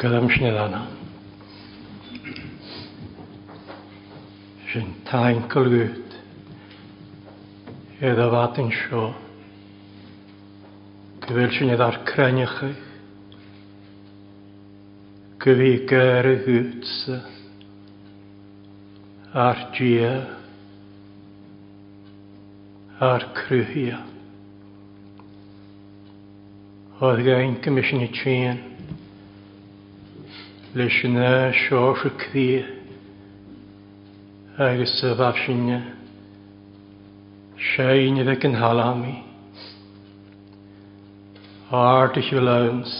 Gyrym 0.00 0.28
snedana. 0.32 0.86
Sy'n 4.70 4.86
taen 5.10 5.42
cylwyd. 5.52 6.14
Edda 8.08 8.30
fad 8.32 8.60
yn 8.62 8.70
sio. 8.78 9.02
Gyfel 11.26 11.52
sy'n 11.58 11.72
edda'r 11.74 11.98
crennych 12.08 12.54
chi. 12.62 12.70
Gyfi 15.44 15.68
gair 15.92 16.30
y 16.32 16.34
hwtsa. 16.48 17.20
Ar 19.48 19.66
gia. 19.76 20.14
Ar 23.12 23.28
cryhia. 23.42 24.00
Oedd 27.04 27.24
gain 27.28 27.60
gymysyn 27.68 28.08
i 28.08 28.12
tîn 28.16 28.66
leis 30.78 31.00
yna 31.04 31.30
sio 31.50 31.80
sy 31.98 32.10
cri 32.20 32.44
agos 34.62 34.92
y 35.02 35.08
faf 35.18 35.40
synia 35.42 35.78
siain 37.70 38.20
iddo 38.22 38.36
gynhalami 38.44 39.16
ar 41.80 42.14
dy 42.14 42.22
hiwlawns 42.28 42.94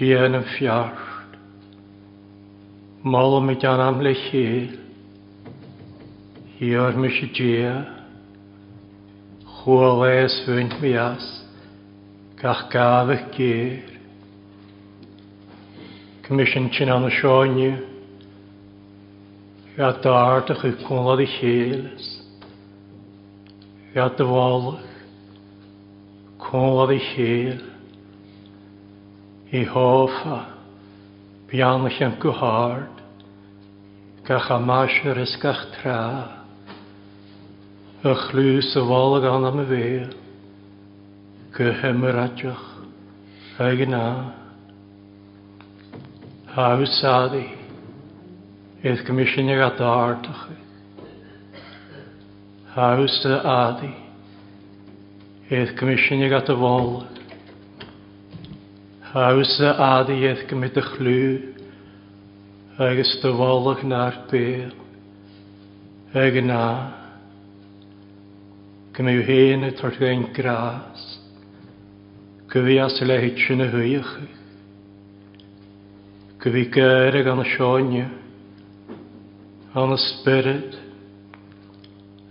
dian 0.00 0.34
yn 0.42 0.48
fiart 0.56 1.38
mal 3.14 3.38
mi 3.46 3.54
gan 3.62 3.84
am 3.86 4.02
le 4.02 4.16
chil 4.26 4.68
hi 6.58 6.74
o'r 6.86 6.98
mis 7.06 7.22
i 7.22 7.30
dia 7.38 7.76
chwal 9.56 10.02
es 10.12 10.40
fynt 10.48 10.80
mi 10.82 10.96
as 11.06 11.30
gach 12.42 12.66
gaf 12.74 13.14
eich 13.14 13.30
gyr 13.38 13.94
Commission 16.26 16.68
sin 16.76 16.88
an 16.88 17.08
seáinniu 17.10 17.72
Bhí 19.76 20.02
dáart 20.04 20.50
a 20.50 20.54
chu 20.60 20.72
cúlad 20.86 21.20
i 21.20 21.24
chélas 21.26 22.06
Bhí 23.94 24.08
do 24.18 24.26
bhálach 24.26 24.84
cúlad 26.48 26.90
i 26.90 26.98
chéal 27.10 27.60
i 29.54 29.62
háfa 29.74 30.40
beannach 31.52 32.02
an 32.06 32.16
go 32.18 32.32
háard 32.40 32.96
ga 34.26 34.38
cha 34.48 34.58
máisiir 34.58 35.16
is 35.26 35.36
gach 35.44 35.62
trá 35.76 36.00
a 38.02 38.14
chlús 38.26 38.74
a 38.74 38.80
bhála 38.90 39.22
am 39.30 39.44
a 39.62 39.64
bhéal 39.70 40.10
go 41.56 41.62
himarateach 41.62 43.62
a 43.62 43.64
gnáth 43.84 44.45
sadi, 46.56 47.52
Eith 48.82 49.02
commissioner 49.06 49.60
a 49.62 49.70
dardach. 49.76 50.48
Haws 52.74 53.18
dy 53.24 53.32
adi. 53.50 53.90
Eith 55.50 55.72
gymysyn 55.78 56.22
i'r 56.26 56.40
dyfol. 56.46 56.88
Haws 59.12 59.56
dy 59.60 59.70
adi 59.86 60.18
eith 60.28 60.44
gymryd 60.50 60.76
y 60.76 60.84
chlw. 60.84 61.16
ag 62.84 63.00
ystafolwch 63.04 63.82
na'r 63.88 64.18
bel. 64.30 64.76
Ag 66.20 66.38
yna. 66.42 66.62
Gymru 68.96 69.20
hyn 69.28 69.66
y 69.70 69.74
tortgain 69.80 70.28
gras. 70.36 71.08
Gyfias 72.52 73.00
y 73.04 73.08
lehytio'n 73.10 73.64
y 73.66 73.72
hwyach. 73.72 74.16
Kvi 76.46 76.60
kēreg 76.70 77.26
an 77.26 77.40
aan 79.74 79.90
an 79.90 79.96
spirit, 79.98 80.76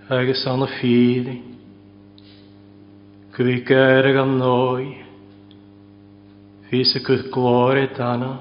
agus 0.10 0.46
an 0.48 0.64
fīri, 0.80 1.34
kvi 3.36 3.58
kēreg 3.68 4.16
an 4.22 4.32
noi, 4.40 4.86
fīsa 6.70 7.04
kut 7.04 7.28
glori 7.36 7.90
tana, 8.00 8.32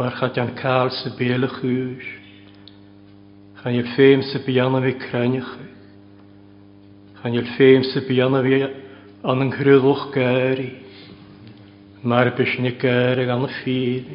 ar 0.00 0.12
chat 0.22 0.38
an 0.40 0.54
kāl 0.62 0.88
sa 1.02 1.10
bēle 1.20 1.50
chūs, 1.60 2.06
chan 3.60 3.74
jel 3.76 3.90
fēm 3.92 4.22
sa 4.32 4.38
biana 4.48 4.80
vi 4.88 4.94
krenich, 5.04 5.52
chan 7.20 7.34
jel 7.36 7.52
fēm 7.60 7.84
sa 7.92 8.06
an 9.28 9.52
an 9.52 10.80
Mae'r 12.10 12.28
bysni 12.34 12.72
gyr 12.82 13.20
ag 13.22 13.28
an 13.30 13.44
y 13.46 13.48
ffydd. 13.62 14.06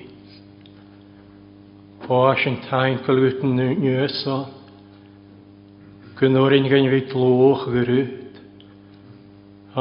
Pwys 2.04 2.42
yn 2.50 2.58
tain 2.66 2.98
cylwyt 3.06 3.38
yn 3.48 3.54
nŵso. 3.80 4.34
Gynnwyr 6.20 6.56
yn 6.58 6.68
gyn 6.68 6.90
fi 6.92 7.00
glwch 7.14 7.64
gyrwyd. 7.72 8.42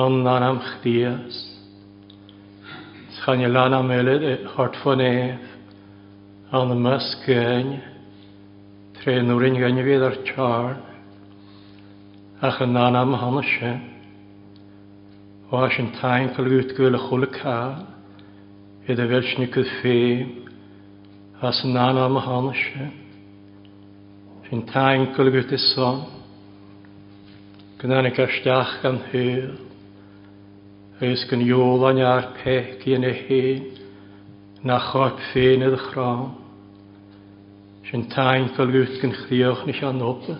Ond 0.05 0.31
an 0.34 0.47
am 0.53 0.61
chdias. 0.69 1.41
Sgan 3.16 3.43
i 3.43 3.49
lan 3.50 3.75
am 3.81 3.91
elyd 3.97 4.28
e 4.31 4.37
hort 4.55 4.78
ffon 4.84 5.03
ef. 5.09 5.43
y 6.55 6.78
mys 6.87 7.09
gyn. 7.25 7.75
Trenwyr 9.00 9.49
yn 9.50 9.59
gyn 9.65 9.83
fi 9.89 9.99
ddar 10.05 10.21
charn. 10.31 10.78
Ach 12.47 12.62
yn 12.69 12.78
an 12.87 13.03
am 13.03 13.19
hanes 13.25 13.50
e. 13.66 13.75
Pwys 15.50 15.83
yn 15.83 15.91
tain 15.99 16.31
cylwyt 16.39 16.77
gyl 16.78 16.95
y 16.95 17.03
chwl 17.09 17.27
y 17.27 17.33
cael. 17.41 17.77
Ed 18.86 19.00
a 19.02 19.06
velchni 19.10 19.48
kud 19.50 19.66
fe 19.82 20.22
as 21.42 21.60
nana 21.64 22.06
mahanashe. 22.08 22.92
Fin 24.48 24.62
tain 24.69 25.12
kulgut 25.12 25.50
is 25.52 25.54
e 25.60 25.74
son. 25.74 26.04
Gnan 27.82 28.06
ik 28.06 28.16
astach 28.22 28.76
kan 28.82 29.00
heer. 29.10 29.58
Eus 31.02 31.24
kan 31.28 31.41
jol 31.42 31.82
an 31.88 31.97
jaar 31.98 32.28
pek 32.44 32.86
in 32.86 33.02
e 33.02 33.10
heen. 33.24 33.64
E 33.66 34.60
na 34.62 34.78
chop 34.78 35.18
fein 35.32 35.64
ed 35.66 35.76
chram. 35.91 36.36
Sin 37.91 38.06
tain 38.14 38.53
kulgut 38.54 39.00
kan 39.00 39.10
chrioch 39.24 39.66
nich 39.66 39.82
an 39.82 39.98
oppe. 40.00 40.38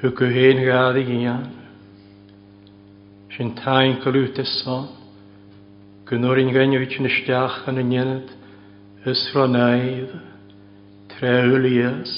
Hu 0.00 0.10
kuheen 0.12 0.62
gade 0.64 1.02
gian. 1.10 1.50
Sin 3.36 3.56
tain 3.58 3.96
kulgut 3.98 4.38
is 4.38 4.46
e 4.48 4.60
son. 4.62 4.95
Gynnwyr 6.06 6.38
yn 6.38 6.52
gynnu 6.54 6.78
wyt 6.78 6.92
yn 7.02 7.08
ystiach 7.08 7.54
yn 7.70 7.80
y 7.80 7.82
nynad, 7.86 8.28
ysfranaidd, 9.10 10.12
treul 11.10 11.64
ies, 11.70 12.10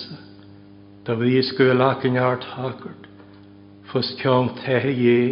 da 1.08 1.14
fyddi 1.16 1.40
sgwylac 1.48 2.02
yn 2.08 2.18
art 2.24 2.44
hagwrd, 2.58 3.06
ffos 3.88 4.10
ciong 4.20 4.50
tehe 4.58 4.92
ie, 4.92 5.22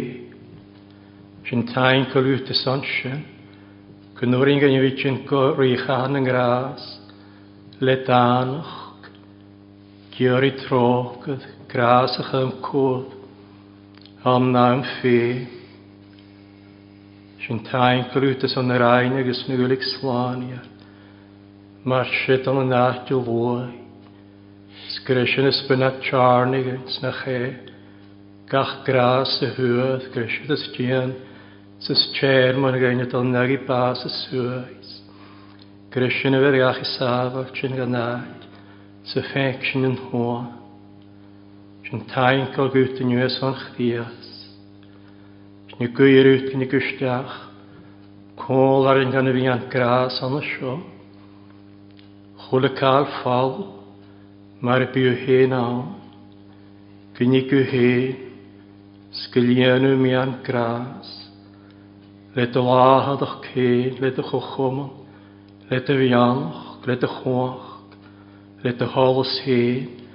sy'n 1.45 1.67
tain 1.69 2.07
colwyd 2.09 2.49
y 2.49 2.57
sonsyn, 2.57 3.21
gynnwyr 4.17 4.51
yn 4.55 4.63
gynnu 4.63 4.79
wyt 4.87 5.03
yn 5.11 5.19
rwychan 5.29 6.17
yn 6.17 6.25
gras, 6.25 6.87
ledanwch, 7.85 8.73
gyr 10.17 10.47
i 10.49 10.49
trogydd, 10.63 11.45
gras 11.75 12.17
ych 12.25 12.33
ymcwdd, 12.41 13.13
am 14.33 14.49
na 14.57 14.65
yn 14.79 14.83
Sin 17.47 17.63
tain 17.63 18.03
grútas 18.11 18.57
an 18.59 18.67
raine 18.69 19.19
agus 19.23 19.47
nuúlik 19.47 19.79
sláine. 19.79 20.59
Mar 21.85 22.05
si 22.25 22.33
an 22.33 22.57
an 22.59 22.67
nátil 22.69 23.23
lói. 23.25 23.71
Sgrisin 24.91 25.47
is 25.47 25.61
byna 25.69 25.91
tjarnigins 26.03 26.99
na 27.01 27.11
ché. 27.11 27.55
Gach 28.49 28.83
gras 28.83 29.39
a 29.41 29.45
huad 29.55 30.03
grisid 30.13 30.51
is 30.51 30.67
dien. 30.77 31.15
Sys 31.79 32.11
tjer 32.19 32.57
man 32.59 32.73
gainit 32.81 33.13
al 33.13 33.23
nagi 33.23 33.57
bas 33.65 34.03
a 34.05 34.09
suais. 34.09 34.89
Grisin 35.89 36.35
a 36.35 36.39
veriach 36.43 36.81
i 36.81 36.85
safach 36.97 37.55
sin 37.61 37.77
ganaid. 37.79 38.43
Sy 39.07 39.21
ffenc 39.23 39.63
sin 39.71 39.85
yn 39.87 39.97
hoa. 40.09 40.41
Sin 41.87 42.03
tain 42.11 42.49
gael 42.55 42.73
gwyt 42.75 42.99
yn 42.99 43.15
ywys 43.15 43.39
o'n 43.39 43.55
chdias. 43.63 44.23
Ni 45.77 45.85
gwyr 45.93 46.25
yw't 46.25 46.47
gyn 46.49 46.63
i 46.65 46.67
Hol 48.47 48.85
ar 48.87 49.01
yn 49.03 49.09
gan 49.11 49.27
y 49.27 49.31
fi'n 49.35 49.65
gras 49.73 50.21
an 50.23 50.37
y 50.37 50.41
sio. 50.47 50.77
Chwyl 52.45 52.67
y 52.69 52.69
cael 52.79 53.03
ffal, 53.17 53.49
mae'r 54.63 54.85
byw 54.93 55.09
hen 55.25 55.55
awn. 55.57 55.81
Fynig 57.17 57.51
yw 57.51 57.65
hen, 57.67 58.13
sgilienw 59.25 59.97
mi 59.99 60.13
an 60.15 60.37
gras. 60.47 61.09
Let 62.39 62.55
y 62.55 62.63
lahad 62.63 63.25
o'ch 63.27 63.49
cyn, 63.49 63.97
let 64.05 64.23
y 64.23 64.25
chwchwm, 64.29 64.79
let 65.67 65.91
y 65.91 65.97
fianwch, 66.05 66.63
let 66.87 67.03
y 67.03 67.11
chwach, 67.17 67.67
let 68.63 68.79
y 68.79 68.89
holos 68.95 69.35
hen, 69.43 70.07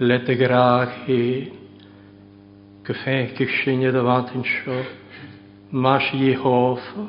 let 0.00 0.32
y 0.32 0.38
graag 0.40 0.96
hen. 1.10 1.52
Gefeich 2.88 3.36
gysyn 3.42 3.84
i 3.84 3.92
dy 3.92 4.06
fant 4.08 4.32
yn 4.32 4.48
sio, 4.54 4.80
mas 5.76 6.08
i 6.16 6.32
hofa, 6.40 7.08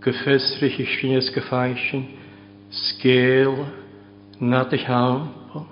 gefäßliche 0.00 0.86
Schiene 0.86 1.20
gefeischen, 1.34 2.06
skeel 2.70 3.66
na 4.38 4.62
de 4.70 4.78
hampo, 4.78 5.66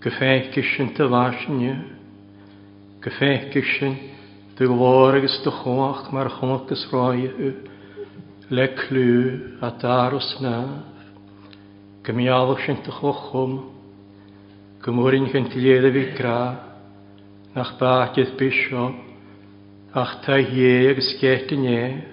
gefeikischen 0.00 0.90
te 0.94 1.04
waschenje, 1.10 1.76
gefeikischen 3.00 3.96
de 4.58 4.66
gloriges 4.68 5.38
te 5.42 5.50
hoog 5.50 6.10
maar 6.12 6.28
is 6.70 6.86
rooie 6.92 7.30
u, 7.30 7.54
at 8.50 9.82
atarus 9.82 10.36
na, 10.42 10.84
gemialischen 12.04 12.82
te 12.84 12.90
hochum, 12.90 13.70
gemorin 14.82 15.26
gentiede 15.32 15.90
wie 15.94 16.10
gra, 16.14 16.62
nach 17.54 17.78
baatjes 17.78 18.34
bishop, 18.36 18.92
ach 19.94 20.20
ta 20.26 20.36
jeeges 20.36 21.16
kertenjeeg, 21.20 22.12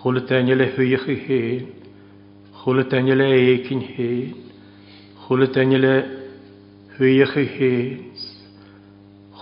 Chwle 0.00 0.22
dain 0.26 0.46
le 0.54 0.64
hwych 0.74 1.08
i 1.08 1.16
hen. 1.28 1.66
Chwle 2.56 2.84
dain 2.88 3.04
le 3.12 3.26
eich 3.36 3.68
i'n 3.72 3.82
hen. 3.84 4.22
Chwle 5.26 5.44
dain 5.52 5.74
le 5.82 5.90
hwych 6.96 7.34
i 7.36 7.44
hen. 7.44 8.06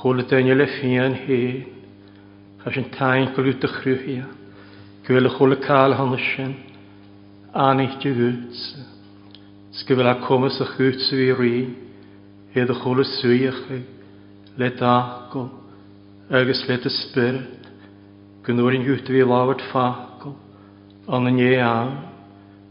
Chwle 0.01 0.27
dain 0.31 0.51
le 0.59 0.67
ffian 0.67 1.15
hen. 1.15 1.63
Chas 2.65 2.75
yn 2.81 2.89
tain 2.97 3.29
gwyl 3.37 3.53
yw 3.53 3.61
dychrw 3.63 3.95
hi. 4.03 4.17
Gwyl 5.07 5.31
y 5.31 5.33
chwle 5.37 5.61
cael 5.63 5.95
hon 5.99 6.17
ysyn. 6.19 6.57
Anych 7.69 7.95
dy 8.03 8.11
gwyts. 8.19 8.65
Sgyfel 9.79 10.11
a 10.11 10.19
comys 10.27 10.59
y 10.59 10.67
chwyts 10.75 11.07
fi 11.15 11.31
rin. 11.39 11.71
Hedd 12.59 12.75
y 12.75 12.81
chwle 12.83 13.07
swych 13.15 13.63
i. 13.79 13.81
Le 14.59 14.73
dagol. 14.75 15.53
Agus 16.35 16.67
le 16.67 16.83
dy 16.83 16.95
spyrt. 17.05 17.55
yn 18.49 18.63
hwt 18.65 19.11
fi 19.15 19.23
lawr 19.29 19.53
ffath. 19.69 20.08
Ananyea, 21.11 22.05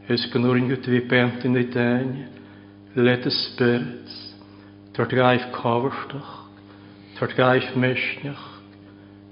de 0.08 0.76
tvipentini 0.78 2.28
Let 2.96 3.24
de 3.24 3.30
spirits, 3.30 4.34
tartgaif 4.94 5.42
kavarstach, 5.54 6.46
tartgaif 7.18 7.66
mishnach, 7.76 8.62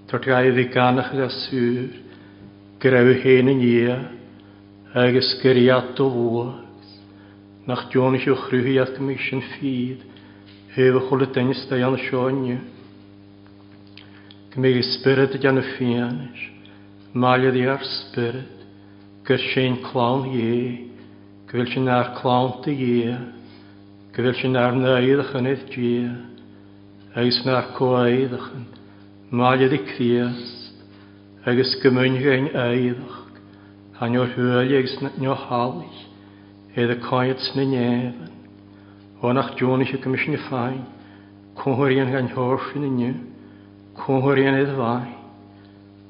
tartgaif 0.10 0.54
viganach 0.56 1.12
gasur, 1.14 1.94
grau 2.80 3.14
henen 3.22 3.62
ia, 3.62 4.10
agus 4.96 5.36
geriat 5.44 6.00
o 6.00 6.10
voas, 6.10 6.64
nach 7.68 7.86
dionich 7.92 8.28
o 8.28 8.36
chruhiat 8.36 8.98
gmishin 8.98 9.42
fyd, 9.54 10.02
hewe 10.76 11.00
chole 11.08 11.30
tenis 11.32 11.68
da 11.70 11.78
jan 11.78 11.96
shonju, 12.08 12.58
gmige 14.54 14.82
spirit 14.98 15.38
jan 15.44 15.62
fianish, 15.62 16.50
spirit, 18.10 18.50
gur 19.26 19.38
sin 19.42 19.78
clán 19.82 20.22
dhé, 20.30 20.78
go 21.50 21.58
bhfuil 21.58 21.70
sin 21.74 21.88
ar 21.94 22.10
clánta 22.22 22.70
dhé, 22.80 23.16
go 24.14 24.22
bhfuil 24.22 24.36
sin 24.40 24.56
ar 24.64 24.72
naidachan 24.78 25.48
ith 25.52 25.64
dhé, 25.74 26.12
agus 27.18 27.40
nar 27.46 27.66
coaidachan, 27.78 28.66
máliad 29.32 29.74
i 29.74 29.80
Criast, 29.82 30.78
agus 31.46 31.74
gymyngain 31.82 32.52
aidach, 32.68 33.16
a 34.00 34.10
nio'r 34.14 34.30
hwyli 34.38 34.78
agus 34.82 34.96
nio 35.18 35.34
halich, 35.46 36.00
edd 36.78 36.94
y 36.94 37.00
coed 37.10 37.42
sy'n 37.50 37.68
nefyn. 37.74 38.32
Onach 39.26 39.54
Jonas 39.58 39.90
y 39.96 40.02
gymysyn 40.06 40.36
y 40.38 40.42
ffain, 40.46 40.82
cwnhwyrion 41.58 42.12
gan 42.14 42.28
horsyn 42.38 42.84
yn 42.92 42.98
yw, 43.10 43.14
cwnhwyrion 44.04 44.60
edd 44.62 44.74
fai, 44.78 45.08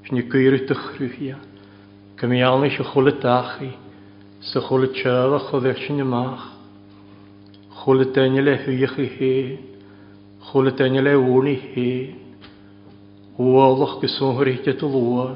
sy'n 0.07 0.19
y 0.19 0.23
gyrwyd 0.35 0.65
dychrwyfiad. 0.71 1.51
Gomíána 2.15 2.69
se 2.77 2.83
chola 2.83 3.11
dachaí 3.11 3.73
sa 4.39 4.59
chola 4.63 4.87
teach 4.87 5.03
chodéir 5.51 5.75
sin 5.85 5.99
amach, 6.01 6.47
chola 7.75 8.05
daine 8.05 8.39
le 8.41 8.55
thuíoch 8.63 8.95
i 8.99 9.05
hé, 9.05 9.57
chola 10.39 10.71
daine 10.71 11.01
le 11.03 11.11
bhúna 11.19 11.55
hé, 11.73 12.13
Uálach 13.37 13.99
go 13.99 14.07
súthiríte 14.07 14.73
do 14.79 15.35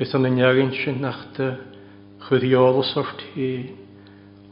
is 0.00 0.12
an 0.12 0.22
na 0.22 0.28
neagann 0.28 0.72
sin 0.74 0.98
nachta 1.00 1.54
chuíálas 2.26 2.90
ortaí, 2.96 3.68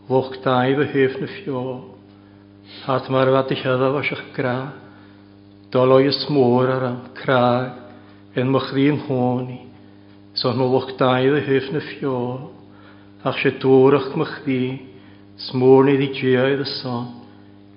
Loch 0.09 0.39
daibh 0.39 0.81
a 0.81 0.87
héh 0.87 1.19
na 1.19 1.27
fiá, 1.35 1.81
Hat 2.87 3.09
mar 3.11 3.27
bheit 3.27 3.51
i 3.51 3.55
gra, 3.59 3.99
is 5.99 6.29
ar 6.31 6.85
an 6.87 7.11
craig 7.15 7.75
Son 10.35 10.57
mo 10.59 10.67
loch 10.67 10.91
daid 10.99 11.31
y 11.31 11.41
hyf 11.47 11.69
na 11.71 11.79
fio, 11.79 12.51
ach 13.23 13.39
se 13.45 13.53
dôrach 13.63 14.17
mych 14.19 14.33
fi, 14.43 14.81
smôr 15.47 15.85
ni 15.87 15.95
di 15.97 16.09
ddiaid 16.11 16.65
y 16.65 16.65
son, 16.83 17.05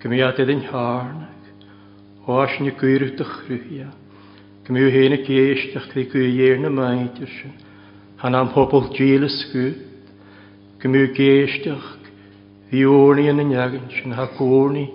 gymiad 0.01 0.39
edyn 0.41 0.63
harnag, 0.71 1.51
o 2.25 2.39
as 2.41 2.55
ni 2.57 2.73
gwyrw 2.79 3.11
dychrwya, 3.19 3.91
gymiw 4.65 4.89
hen 4.89 5.15
y 5.19 5.19
geisdach 5.27 5.85
di 5.93 6.07
gwyr 6.09 6.57
na 6.63 6.71
maidr 6.73 7.29
sy'n, 7.29 7.53
han 8.25 8.39
am 8.41 8.49
hobl 8.57 8.89
gil 8.97 9.27
y 9.27 9.29
sgwyd, 9.37 9.77
gymiw 10.81 11.11
geisdach, 11.17 11.91
ddiwrni 12.73 13.27
yn 13.35 13.43
y 13.45 13.47
niagan 13.51 13.85
sy'n, 13.99 14.17
ha 14.17 14.25
gwrni, 14.33 14.87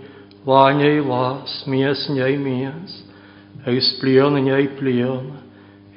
lányai 0.50 0.98
lás, 1.06 1.60
mias 1.70 2.08
nyai 2.10 2.34
mias, 2.42 2.98
agus 3.62 3.94
blion 4.02 4.34
nyai 4.48 4.66
blion, 4.80 5.30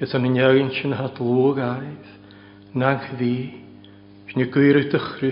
an 0.01 0.25
in 0.25 0.35
jagin 0.35 0.69
sin 0.81 0.91
hat 0.91 1.15
lógáibh 1.15 2.05
na 2.73 2.97
chhí 2.99 3.53
sna 4.33 4.43
cuiir 4.51 4.75
a 4.77 4.83
chhrúthe, 4.83 5.31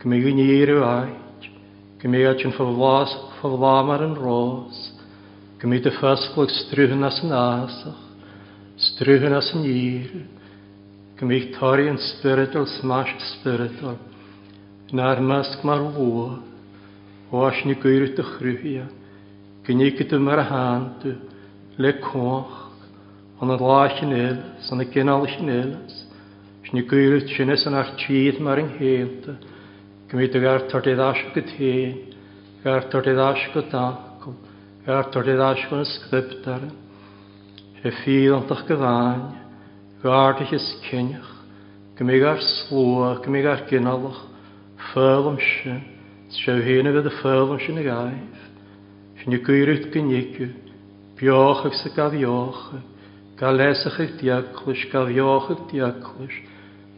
Gymiginiru 0.00 0.78
ait, 0.88 1.42
gymig 2.00 2.42
yn 2.46 2.54
ffoflas 2.56 3.10
ffoflam 3.38 3.90
ar 3.92 4.00
yn 4.06 4.14
ros, 4.16 4.78
gymig 5.60 5.82
dy 5.84 5.90
ffasglwg 5.92 6.48
strwyhyn 6.56 7.04
as 7.04 7.18
yn 7.26 7.34
asach, 7.38 7.98
strwyhyn 8.80 9.36
as 9.36 9.50
yn 9.58 9.66
ir, 9.72 10.14
een 11.20 11.28
spirital 11.28 11.82
yn 11.84 12.00
spirital, 12.06 12.64
smash 12.80 13.12
spiritual, 13.26 13.98
na'r 14.96 15.20
masg 15.20 15.60
mar 15.68 15.84
lwa, 15.84 16.30
o 17.30 17.44
as 17.50 17.60
ni 17.68 17.76
gwyr 17.84 18.08
dy 18.16 18.24
chrwyhia, 18.24 18.86
handw, 20.48 21.12
le 21.76 21.92
coch, 22.08 22.56
on 23.42 23.50
a 23.52 23.56
lach 23.60 24.00
yn 24.08 24.16
elis, 24.16 24.72
an 24.72 24.80
y 24.80 24.86
gynnal 24.96 25.28
yn 25.36 25.50
elis, 25.58 26.06
Sni 26.70 26.84
gwyrt 26.86 27.30
yn 27.42 27.74
ar 27.74 27.88
tîd 27.98 28.36
Gmitegar 30.10 30.66
Tortidashkut 30.68 31.50
he, 31.50 32.10
Gar 32.64 32.80
Tortidashkut 32.90 33.70
akum, 33.80 34.34
Gar 34.84 35.04
Tortidashkut 35.14 35.86
skriptar, 36.02 36.64
Hefidantach 37.84 38.64
gewain, 38.68 39.20
Gardig 40.02 40.50
is 40.56 40.66
kinnig, 40.90 41.24
Gmigar 41.96 42.40
sloa, 42.72 43.20
Gmigar 43.24 43.62
ginalach, 43.70 44.18
Furlumshin, 44.92 45.78
Sjövhene 46.44 46.90
vid 46.98 47.06
Furlumshin 47.22 47.78
i 47.78 47.84
gaif, 47.86 48.36
Shnikuirut 49.22 49.84
giniku, 49.94 50.46
Bjochig 51.22 51.74
se 51.84 51.90
gavjochig, 51.96 52.82
Galesach 53.40 54.00
ik 54.00 54.12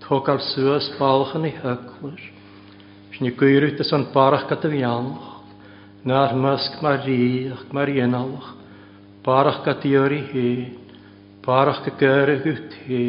Tokal 0.02 0.38
suas 0.56 0.86
balchen 0.98 1.44
i 1.46 1.52
Snígwyr 3.22 3.64
út 3.70 3.78
yn 3.94 4.04
barach 4.12 4.48
gada 4.50 4.66
fianach, 4.72 5.26
na'r 6.10 6.32
mysg 6.42 6.80
mae'r 6.82 7.02
riach 7.06 7.60
mae'r 7.76 7.90
ienalach, 7.94 8.46
barach 9.28 9.60
gada 9.62 9.86
i'r 9.90 10.14
i 10.16 10.22
hi, 10.32 10.46
barach 11.44 11.78
gada 11.84 12.00
gyrach 12.00 12.48
yw't 12.50 12.74
hi, 12.88 13.02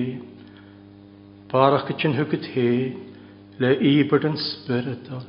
barach 1.56 1.88
gada 1.88 2.10
yn 2.12 2.18
hwgyd 2.20 2.46
hi, 2.54 2.68
le 3.64 3.72
ibert 3.94 4.28
yn 4.30 4.38
spiritual, 4.44 5.26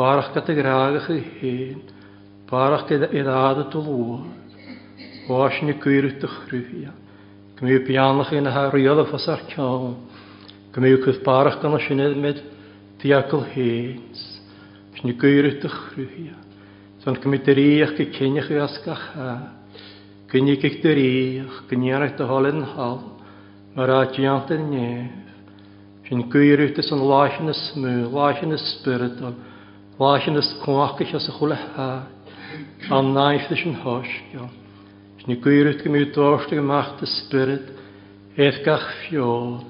barach 0.00 0.32
gada 0.34 0.58
gragach 0.58 1.06
i 1.14 1.20
hi, 1.38 1.54
barach 2.50 2.88
gada 2.90 3.12
iddada 3.14 3.68
dwlwar, 3.76 4.26
oes 5.38 5.60
Snígwyr 5.60 6.10
út 6.10 6.26
o'ch 6.26 6.36
rhywia, 6.50 6.98
gymryd 7.62 7.86
bianach 7.92 8.34
yn 8.34 8.50
haar 8.56 8.74
riodd 8.74 9.04
o 9.06 9.06
ffasar 9.12 9.46
cawn, 9.54 9.94
gymryd 10.74 10.98
cwth 11.06 11.22
barach 11.30 11.62
gan 11.62 11.78
o 11.78 11.82
syniad 11.86 12.18
med 12.26 12.42
Diakel 13.06 13.44
héins, 13.54 14.22
nu 15.06 15.12
gyrwyd 15.14 15.62
y 15.62 15.70
chrwya. 15.70 16.32
je 17.04 17.12
gymryd 17.22 17.48
yr 17.52 17.58
eich 17.62 17.92
gy 17.98 18.06
cynnych 18.16 18.48
i 18.50 18.56
asgach 18.58 19.04
ha. 19.14 19.26
Gynnig 20.32 20.64
i'ch 20.66 20.80
dyr 20.82 20.98
eich, 20.98 21.60
gynnyrach 21.70 22.16
dy 22.18 22.26
hol 22.26 22.48
yn 22.50 22.64
hal, 22.72 22.96
mae'r 23.76 23.92
adiant 24.00 24.50
yn 24.56 24.64
nef. 24.72 25.30
Sy'n 26.08 26.24
in 26.26 26.66
ys 26.80 26.90
yn 26.96 27.04
lach 27.12 27.38
in 27.44 27.52
y 27.54 27.56
smw, 28.58 29.24
lach 30.02 31.62
ha. 31.78 31.90
A 32.90 33.00
naif 33.14 33.52
ys 33.54 33.62
yn 33.70 33.78
hosgio. 33.86 34.50
Sy'n 35.22 35.40
gyrwyd 35.46 36.10
dorst 36.18 36.50
y 36.50 36.58
gymach 36.58 36.90
dy 36.98 37.06
spyryd, 37.14 37.68
eithgach 38.34 38.90
ffiol. 39.06 39.60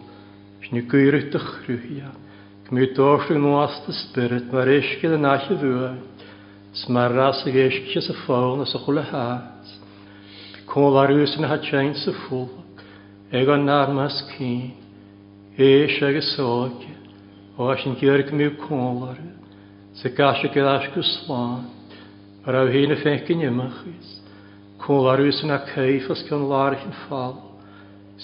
Sy'n 0.65 0.89
gyrwyd 0.89 1.37
Gmydorsig 2.67 3.37
nuast 3.39 3.85
y 3.87 3.93
spirit, 3.95 4.49
mae'r 4.51 4.73
eisgyd 4.73 5.13
yn 5.15 5.27
all 5.29 5.45
y 5.55 5.57
fwy. 5.61 5.91
Smaras 6.81 7.45
ag 7.47 7.55
eisgyd 7.63 8.01
sy'n 8.09 8.17
ffawn 8.25 8.65
as 8.65 8.73
y 8.75 8.81
chwle 8.83 9.05
haas. 9.07 9.71
Cwl 10.73 10.99
ar 10.99 11.13
ywys 11.15 11.37
yn 11.39 11.47
hatsain 11.47 11.93
sy'n 12.01 12.17
ffwlg. 12.25 12.81
Eg 13.39 13.53
o'n 13.55 13.71
armas 13.71 14.17
cyn. 14.33 14.73
Eis 15.63 16.01
ag 16.09 16.19
ysog. 16.19 16.83
O 17.55 17.71
as 17.71 17.87
yn 17.87 17.95
gyrg 18.03 18.35
mi 18.35 18.51
cwl 18.65 19.07
ar 19.13 19.23
yw. 19.23 19.55
Sy'n 20.01 20.17
gasio 20.19 20.51
gyda 20.57 20.75
asg 20.81 20.99
yslan. 21.05 21.71
Ar 22.51 22.61
aw 22.65 22.73
hyn 22.75 22.97
y 22.97 22.99
ffegyn 22.99 23.47
ymachus. 23.47 24.17
Cwl 24.83 25.07
ar 25.15 25.23
ywys 25.23 25.39
yn 25.47 25.55
a 25.55 25.63
ceif 25.71 26.11
as 26.17 26.27
gan 26.29 26.43
larch 26.51 26.83
yn 26.83 26.99
ffal. 27.05 27.39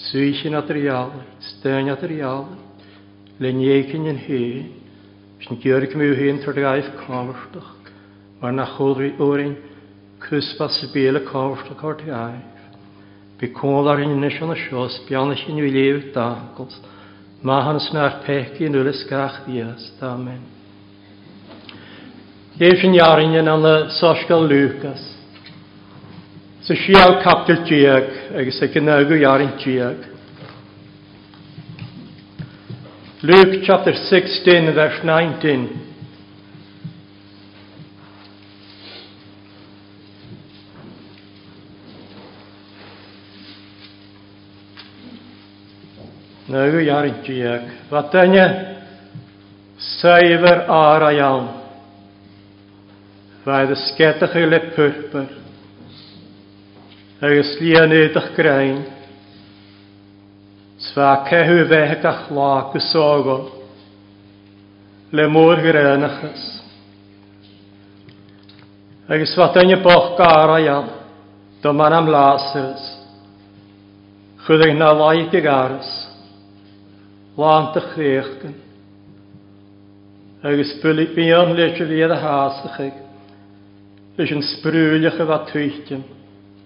Swych 0.09 0.43
yn 0.51 0.59
adrialig. 0.59 1.31
Stein 1.53 1.95
adrialig 1.95 2.59
lenécin 3.43 4.07
an 4.11 4.19
hé, 4.25 4.45
sin 5.43 5.57
dearg 5.61 5.91
mú 5.99 6.07
héon 6.15 6.39
tar 6.43 6.55
gaibh 6.55 6.91
cáhartach, 7.03 7.71
mar 8.39 8.53
na 8.55 8.65
chodhí 8.75 9.11
órin 9.19 9.57
cuspa 10.23 10.69
sa 10.69 10.87
béle 10.93 11.19
cáhartach 11.27 11.83
ar 11.83 11.97
gaibh. 11.99 12.49
Bí 13.39 13.49
cólar 13.57 13.99
in 13.99 14.19
na 14.21 14.29
sin 14.31 14.47
na 14.47 14.55
seos 14.55 14.95
beanna 15.09 15.35
sin 15.35 15.59
bhí 15.59 15.71
léh 15.75 16.05
dagos, 16.15 16.77
máhan 17.43 17.79
snar 17.87 18.21
in 18.59 18.71
nulas 18.71 19.03
gach 19.09 19.43
días, 19.45 19.91
amen. 20.01 20.39
Déir 22.59 22.77
sin 22.79 22.93
jarinne 22.93 23.39
an 23.43 23.61
na 23.61 23.75
sásgal 23.99 24.47
Lucas, 24.47 25.11
Sa 26.63 26.73
sial 26.75 27.19
captil 27.19 27.57
diag 27.67 28.07
agus 28.39 28.61
a 28.63 28.67
gynnygu 28.71 29.17
jarin 29.19 29.51
diag, 29.59 30.12
Luke 33.25 33.61
chapter 33.65 33.93
16, 33.95 34.73
verse 34.73 34.99
19. 35.01 35.69
Nou, 46.47 46.71
Wat 46.71 46.83
yarıncıyak. 46.85 47.63
je? 48.13 48.75
sayver 49.77 50.65
arayan. 50.69 51.47
Vayda 53.45 53.75
de 54.33 54.47
ile 54.47 54.69
purper. 54.75 55.27
Agus 57.21 57.61
lian 57.61 57.91
edach 57.91 58.35
grein. 58.35 58.92
Fa 60.93 61.25
cehu 61.29 61.65
bheith 61.69 62.03
a 62.05 62.11
chlá 62.23 63.23
go 63.23 63.49
le 65.11 65.23
mór 65.27 65.57
grénachas. 65.61 66.43
Agus 69.09 69.33
fa 69.35 69.47
daine 69.55 69.75
boch 69.81 70.11
gara 70.19 70.59
iam 70.61 70.85
do 71.63 71.73
man 71.73 71.93
am 71.97 72.07
lásas. 72.13 72.83
Chud 74.45 74.61
ag 74.67 74.73
na 74.77 74.91
laig 74.99 75.33
ag 75.41 75.47
aras. 75.55 75.89
Lánt 77.37 77.77
a 77.77 77.81
chréchgan. 77.89 78.53
Agus 80.45 80.75
bulig 80.83 81.15
bíon 81.17 81.55
leis 81.57 81.81
a 81.81 81.85
fiad 81.89 82.11
a 82.11 82.15
hásachig. 82.21 82.93
Leis 84.17 84.31
an 84.31 84.43
sprúliach 84.53 85.17
a 85.21 85.25
fa 85.25 85.59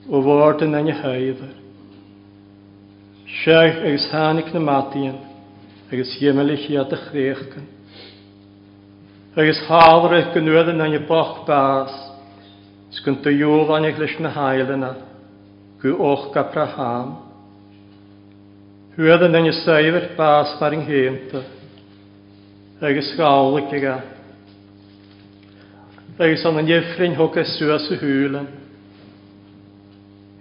o 0.10 0.22
bhórdan 0.22 0.72
na 0.72 0.80
ne 0.82 0.92
haifar. 0.92 1.67
Seach 3.28 3.76
agus 3.84 4.08
hánig 4.08 4.48
na 4.56 4.60
mátaíon 4.64 5.20
agus 5.92 6.14
dhéimeich 6.16 6.68
iad 6.72 6.94
a 6.94 6.96
chréchcan. 7.02 7.66
Agus 9.36 9.60
hálaach 9.68 10.30
go 10.34 10.40
nuan 10.46 10.80
an 10.80 10.96
boch 11.10 11.34
skunt 11.44 12.96
sgun 12.96 13.18
do 13.26 13.30
dúhhainnig 13.34 14.00
leis 14.00 14.16
na 14.24 14.32
háilena 14.32 14.94
go 15.82 15.92
och 16.08 16.30
ga 16.38 16.46
praham. 16.54 17.18
Huadan 18.96 19.36
an 19.42 19.52
saoimhar 19.66 20.08
bás 20.16 20.56
mar 20.62 20.72
an 20.80 20.88
héanta 20.88 21.44
agus 22.82 23.12
gála 23.20 23.68
aga. 23.76 23.98
Agus 26.18 26.46
an 26.48 26.60
an 26.60 26.66
dhéfrinn 26.72 27.18
thugus 27.20 27.58
suas 27.60 27.92
a 27.92 27.98
húlan, 28.02 28.48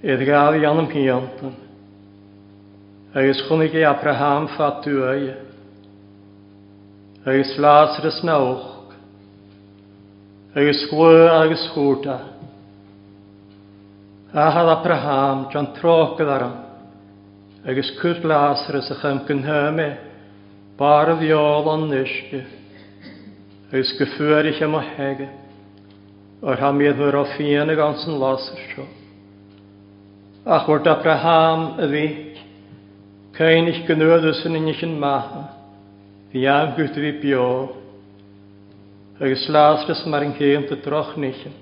Iad 0.04 0.20
gáí 0.20 0.64
an 0.70 1.56
agus 3.16 3.40
chunig 3.48 3.74
é 3.74 3.82
Abraham 3.84 4.46
fatú 4.48 5.04
é, 5.08 5.38
agus 7.24 7.56
Lázarus 7.56 8.22
na 8.22 8.36
óch, 8.38 8.92
agus 10.54 10.84
chlu 10.90 11.28
agus 11.28 11.64
chóta. 11.72 12.34
Ahad 14.34 14.68
Abraham 14.68 15.48
John 15.50 15.72
tróchad 15.80 16.28
aram, 16.28 16.58
agus 17.64 17.88
cwrt 18.02 18.20
Lázarus 18.22 18.90
a 18.92 18.98
chym 19.00 19.22
gynhyme, 19.24 19.88
bar 20.76 21.14
y 21.14 21.16
ddiol 21.22 21.72
o'n 21.72 21.88
nysgu, 21.88 22.42
agus 23.72 23.94
gyffwyr 23.96 24.50
eich 24.52 24.60
am 24.66 24.76
o 24.76 24.84
hege, 24.84 25.30
o'r 26.44 26.60
hamiad 26.60 27.00
fyr 27.00 27.16
o 27.16 27.24
ffyn 27.32 27.72
y 27.72 27.80
gans 27.80 28.04
yn 28.12 28.20
Lázarus 28.20 28.92
Ach 30.46 30.68
wrth 30.70 30.86
Abraham 30.86 31.72
y 31.82 31.86
ddi, 31.90 32.04
Cainig 33.36 33.82
gynnwyd 33.84 34.22
yn 34.30 34.54
unig 34.62 34.78
yn 34.86 34.94
maha, 35.00 35.42
fi 36.32 36.46
am 36.48 36.70
gwyd 36.78 36.94
fi 36.96 37.10
bio, 37.20 37.44
agus 39.20 39.42
lásras 39.52 39.98
mar 40.08 40.24
yn 40.24 40.30
gheim 40.38 40.62
dy 40.70 40.78
droch 40.80 41.10
nichen, 41.20 41.52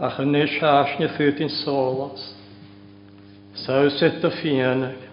a 0.00 0.08
chynnig 0.16 0.50
sias 0.56 0.96
ni 0.98 1.06
ffyrdd 1.14 1.44
solas, 1.60 2.24
sawset 3.62 4.18
dy 4.24 4.30
fianag, 4.40 5.04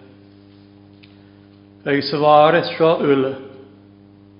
agus 1.86 2.10
y 2.10 2.20
fareth 2.24 2.72
sio 2.72 2.88
yla, 3.12 3.30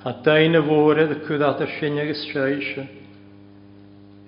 a 0.02 0.16
dain 0.26 0.58
y 0.58 0.64
fwredd 0.66 1.12
y 1.14 1.20
cwddat 1.28 1.62
y 1.62 1.68
sy'n 1.76 2.00
agos 2.02 2.24
treisio, 2.32 2.88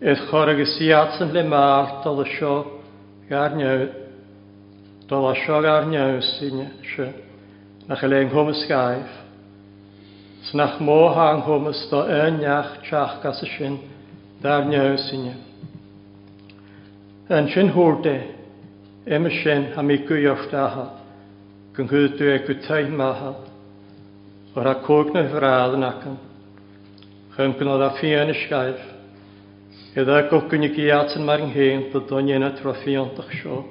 Edd 0.06 0.22
chor 0.30 0.48
agos 0.54 0.76
i 0.86 0.92
atsyn 0.96 1.34
le 1.34 1.42
mart 1.50 2.06
o 2.08 2.14
ddysio 2.16 2.54
garniawyd, 3.32 3.98
dol 5.10 5.26
a 5.26 5.34
siog 5.34 5.66
ar 5.66 5.88
niaws 5.90 6.26
sy'n 6.38 6.58
se, 6.92 7.08
na 7.90 7.96
chael 7.98 8.14
ein 8.20 8.28
hwm 8.30 8.52
ysgaif. 8.54 9.16
Snach 10.46 10.76
mô 10.86 11.10
ha'n 11.16 11.42
hwm 11.44 11.66
ysdo 11.72 12.04
yn 12.14 12.38
iach 12.46 12.76
tiach 12.86 13.16
gas 13.24 13.40
y 13.44 13.48
sin, 13.56 13.78
dar 14.44 14.62
niaws 14.70 15.08
sy'n 15.10 15.24
e. 15.32 15.32
Yn 17.40 17.50
sin 17.52 17.72
hwrde, 17.74 18.14
ym 19.10 19.26
y 19.28 19.32
sin 19.40 19.66
am 19.80 19.90
i 19.94 19.98
gwyocht 20.06 20.54
aha, 20.56 20.86
gynghydw 21.76 22.30
e 22.30 22.38
gwytau 22.46 22.88
maha, 23.02 23.34
o'r 24.54 24.70
a 24.70 24.76
cwg 24.86 25.12
na 25.16 25.26
hyfradd 25.26 25.76
yn 25.80 25.88
acan, 25.90 26.16
chym 27.34 27.56
gynnod 27.58 27.82
a 27.82 27.92
ffian 27.98 28.30
ysgaif, 28.34 28.86
Ydda 29.90 30.20
gwgwn 30.30 30.62
i 30.68 30.68
giat 30.76 31.16
yn 31.18 31.24
mar'n 31.26 31.48
hen, 31.50 31.88
dod 31.90 32.12
o'n 32.14 32.28
yna 32.30 32.52
trofion 32.60 33.08
dych 33.16 33.32
siol. 33.40 33.64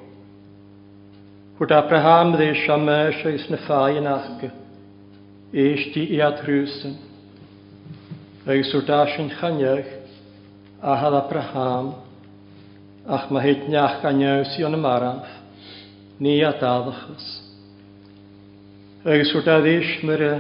Gwyd 1.60 1.74
Abraham 1.76 2.30
ddys 2.38 2.62
a 2.72 2.76
mys 2.80 3.18
e, 3.20 3.32
oes 3.34 3.46
na 3.52 3.58
ffai 3.66 3.98
yn 4.02 4.06
achga. 4.10 4.48
Eis 5.64 5.82
di 5.92 6.06
i 6.16 6.22
adrwysyn. 6.24 6.94
Oes 8.54 8.70
o'r 8.80 8.86
das 8.88 9.18
yn 9.20 9.28
chaniach 9.42 9.90
a 10.80 10.94
had 11.02 11.18
Abraham. 11.20 11.90
Ach 13.18 13.26
mae 13.36 13.44
hyd 13.50 13.66
niach 13.74 13.98
ganiaws 14.06 14.54
i 14.56 14.64
o'n 14.70 14.78
y 14.78 14.80
maraf. 14.86 15.34
Ni 16.24 16.38
a 16.48 16.54
daddachas. 16.64 17.28
Oes 19.12 19.36
o'r 19.42 19.46
da 19.50 19.58
ddys 19.68 19.92
myr 20.08 20.26
e, 20.30 20.32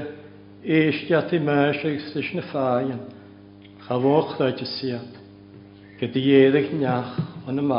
eis 0.77 1.01
di 1.09 1.17
at 1.19 1.35
mys 1.43 1.83
oes 1.91 2.07
ddys 2.15 2.31
na 2.39 2.45
ffai 2.53 2.87
yn. 2.95 3.03
Chafoch 3.89 4.37
ddod 4.39 4.63
siad. 4.77 5.19
Gyda 5.99 6.25
ieddig 6.39 6.71
niach 6.79 7.19
o'n 7.43 7.59
y 7.65 7.69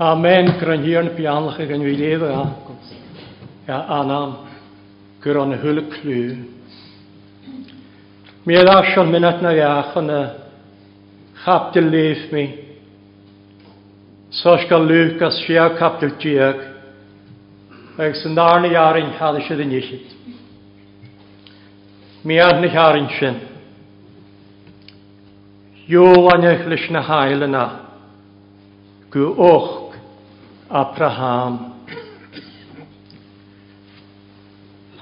Amen, 0.00 0.46
grynhyrn 0.56 1.10
pianlach 1.18 1.58
ag 1.60 1.68
yn 1.74 1.82
wyleiddo 1.84 2.28
agos. 2.32 2.92
Ia, 3.68 3.76
anam, 3.92 4.30
gyrwn 5.20 5.52
hwyl 5.60 5.82
clw. 5.92 6.22
Mi 8.48 8.56
edda 8.56 8.78
sion 8.88 9.10
minat 9.12 9.42
na 9.44 9.52
iach 9.52 9.90
yn 10.00 10.08
y 10.14 10.20
chapdil 11.44 11.90
leif 11.92 12.22
mi. 12.32 12.44
Sos 14.32 14.64
gael 14.70 14.86
Lucas 14.88 15.42
sia 15.44 15.68
capdil 15.76 16.16
diag. 16.22 16.64
Ag 18.00 18.16
sy'n 18.16 18.32
darni 18.34 18.72
iarin 18.72 19.12
hadda 19.20 19.44
sydd 19.44 19.60
yn 19.60 19.76
iechyd. 19.76 20.16
Mi 22.24 22.40
adni 22.40 22.72
iarin 22.72 23.10
sy'n. 23.18 23.38
Jolan 25.84 26.48
eich 26.48 26.64
lish 26.72 26.88
na 26.94 27.04
hael 27.04 27.44
yna. 27.44 27.68
Gw 29.12 29.28
och 29.36 29.72
Abraham. 30.72 31.56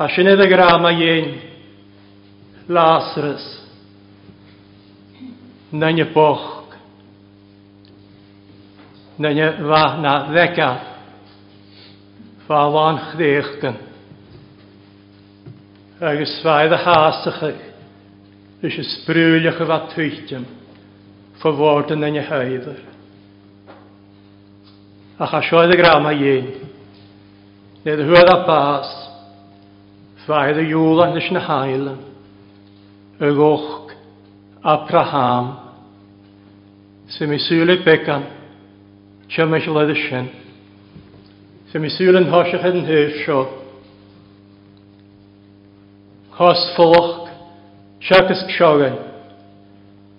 A 0.00 0.08
sinydd 0.10 0.40
y 0.42 0.48
grama 0.50 0.90
ie'n 0.96 1.28
Lazarus 2.72 3.44
na 5.76 5.90
ni 5.94 6.06
boch 6.10 6.72
na 9.20 9.30
ni 9.36 9.44
fa 9.68 9.82
na 10.00 10.14
ddega 10.30 10.68
fa 12.48 12.62
fan 12.74 13.02
chdeichgan 13.10 13.76
agos 16.10 16.32
faidd 16.42 16.74
y 16.74 16.80
hasach 16.88 17.42
ys 18.70 18.80
ysbrwyliach 18.86 19.60
y 19.60 19.68
fa 19.72 19.82
twytym 19.92 20.48
fy 21.44 21.54
yn 21.82 22.00
na 22.06 22.10
ni 22.16 22.24
a 25.20 25.26
cha 25.28 25.42
sioedd 25.44 25.72
y 25.74 25.76
gram 25.76 26.06
a 26.08 26.14
iein. 26.16 26.46
Nid 27.84 28.00
hwyd 28.08 28.28
a 28.32 28.36
bas, 28.48 28.88
ffaid 30.24 30.60
y 30.62 30.64
iwl 30.72 31.02
a 31.04 31.10
nes 31.12 31.26
na 31.36 31.40
hael, 31.44 31.88
y 33.20 33.32
goch 33.36 33.92
a 34.64 34.74
praham, 34.88 35.50
sy'n 37.12 37.28
mi 37.32 37.38
sŵl 37.42 37.72
y 37.74 37.78
becan, 37.84 38.24
sy'n 39.36 39.50
mi 39.52 39.60
sŵl 39.64 39.82
y 39.82 39.84
ddysyn, 39.90 40.30
sy'n 41.72 41.84
mi 41.84 41.92
sŵl 41.92 42.20
yn 42.20 42.28
hosiach 42.32 42.64
yn 42.70 42.80
hyf 42.88 43.18
sio, 43.24 43.40
hos 46.40 46.62
ffoloch, 46.74 47.28
siac 48.08 48.32
ysg 48.36 48.54
siogen, 48.56 48.96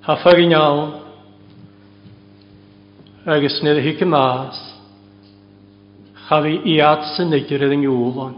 ha 0.05 0.17
ffag 0.21 0.43
i 0.45 0.49
iawn, 0.53 0.93
agos 3.33 3.57
nid 3.65 3.81
y 3.81 3.87
hic 3.89 4.05
y 4.05 4.09
Haf 6.31 6.45
i 6.47 6.53
iad 6.77 7.01
sy'n 7.17 7.27
nidr 7.33 7.65
yn 7.67 7.81
ywlon, 7.83 8.35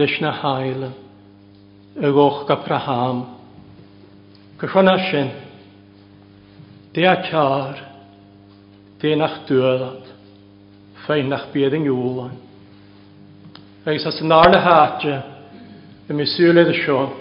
leis 0.00 0.16
na 0.18 0.32
hael, 0.34 0.80
y 2.02 2.08
goch 2.16 2.40
gapraham. 2.48 3.20
Cychwan 4.58 4.90
asyn, 4.90 5.28
de 6.96 7.04
a 7.06 7.12
car, 7.28 7.76
de 8.98 9.12
nach 9.20 9.36
dwylad, 9.46 10.08
fein 11.04 11.30
nach 11.30 11.44
bydd 11.52 11.76
yn 11.78 11.86
ywlon. 11.86 12.32
Eis 13.86 14.06
as 14.10 14.18
yn 14.24 14.34
arna 14.34 14.58
hatja, 14.66 15.18
y 16.10 16.16
mi 16.18 16.26
sylid 16.34 16.72
y 16.72 16.74
sion, 16.80 17.12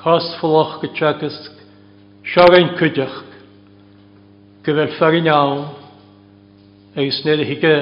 chos 0.00 0.30
ffoloch 0.38 0.78
gytragysg, 0.80 1.58
siogain 2.32 2.72
cydach, 2.80 3.18
gyfer 4.64 4.96
ffarin 4.96 5.28
iawn, 5.28 5.62
eis 7.04 7.20
nid 7.28 7.44
y 7.44 7.50
hige, 7.52 7.74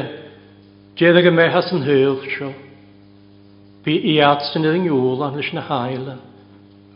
Déad 0.96 1.16
go 1.24 1.30
méchas 1.32 1.70
an 1.72 1.80
thuúh 1.86 2.18
seo. 2.36 2.50
Bhí 3.82 3.94
iad 4.14 4.40
san 4.44 4.62
idir 4.68 4.76
ngiúil 4.84 5.22
an 5.24 5.36
leis 5.38 5.48
na 5.56 5.62
haile, 5.64 6.16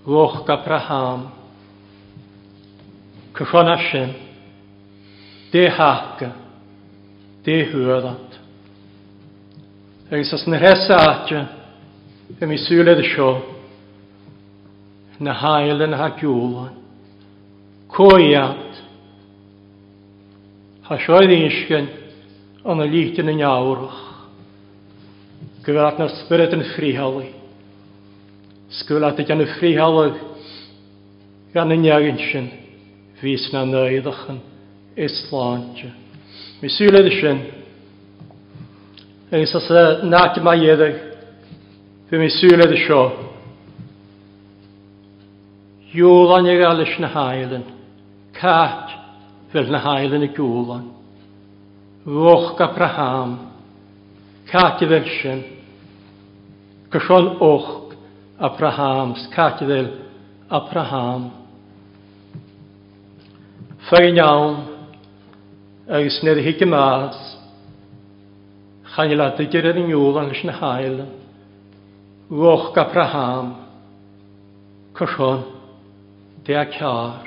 Roch 0.06 0.44
ga 0.46 0.56
praham. 0.62 1.22
Cychona 3.34 3.76
sin, 3.90 4.12
dé 5.52 5.64
haca, 5.78 6.28
dé 7.44 7.56
hwyrad. 7.70 8.32
Agus 10.12 10.32
as 10.32 10.46
na 10.46 10.56
rhesa 10.62 10.96
atia, 11.08 11.42
ym 12.40 12.52
i 12.54 12.58
sŵledd 12.68 13.02
sio, 13.12 13.28
na 15.20 15.32
haile 15.40 15.86
na 15.88 15.96
hagiwla, 16.04 16.68
coiad, 17.96 18.80
ha 20.86 20.96
sioedd 21.02 21.32
eisgyn, 21.40 21.90
an 22.66 22.82
y 22.82 22.86
lít 22.90 23.18
yn 23.22 23.30
y 23.30 23.34
niawrach. 23.38 23.98
Gyfad 25.66 26.00
na'r 26.02 26.12
spirit 26.22 26.54
yn 26.56 26.64
ffrihalu. 26.72 27.22
Sgwylat 28.80 29.20
ydy 29.22 29.34
yn 29.36 29.44
y 29.44 29.48
ffrihalu 29.54 30.02
gan 31.54 31.74
y 31.74 31.78
niagyn 31.80 32.18
sy'n 32.26 32.48
fys 33.20 33.46
na 33.54 33.62
nöydach 33.66 34.24
yn 34.34 34.40
islantio. 35.06 35.92
Mi 36.60 36.70
sylid 36.72 37.08
sy'n 37.20 37.40
yn 39.36 39.46
sas 39.52 39.70
nad 40.12 40.38
yma 40.40 40.56
iedig 40.58 40.98
fe 42.10 42.18
mi 42.22 42.28
sylid 42.34 42.74
sio 42.82 43.04
Júlan 45.96 46.50
i 46.50 46.58
gael 46.58 46.82
ys 46.82 46.92
na 47.00 47.08
hailen, 47.08 47.62
cat 48.36 48.90
fel 49.48 49.70
na 49.72 49.78
hailen 49.80 50.26
i 50.26 50.32
gúlan. 50.34 50.90
Roch 52.06 52.54
Abraham, 52.60 53.40
Cati 54.48 54.86
fel 54.86 55.02
sy'n, 55.02 55.40
och 57.42 57.92
Abrahams, 58.38 59.24
Cati 59.34 59.66
fel 59.66 59.88
Abraham. 60.48 61.24
Fyrin 63.88 64.16
iawn, 64.22 64.54
agos 65.90 66.20
nid 66.22 66.38
hi 66.46 66.52
gymas, 66.60 67.18
chanilad 68.94 69.40
y 69.42 69.44
gyrraedd 69.50 69.78
yn 69.82 69.90
yw'r 69.90 70.18
angos 70.22 70.42
yn 70.46 70.54
hael, 70.62 70.98
Roch 72.30 72.70
Abraham, 72.86 73.50
Gysiol, 74.94 75.42
Deag 76.46 76.70
Iar, 76.78 77.26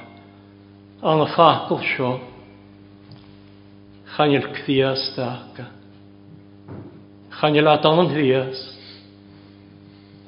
Anna 1.04 1.28
Ffacl 1.36 1.84
Siop, 1.86 2.29
Chanel 4.20 4.44
cfias 4.52 5.16
daca. 5.16 5.66
Chanel 7.40 7.68
adan 7.72 8.02
yn 8.04 8.10
hrias. 8.12 8.60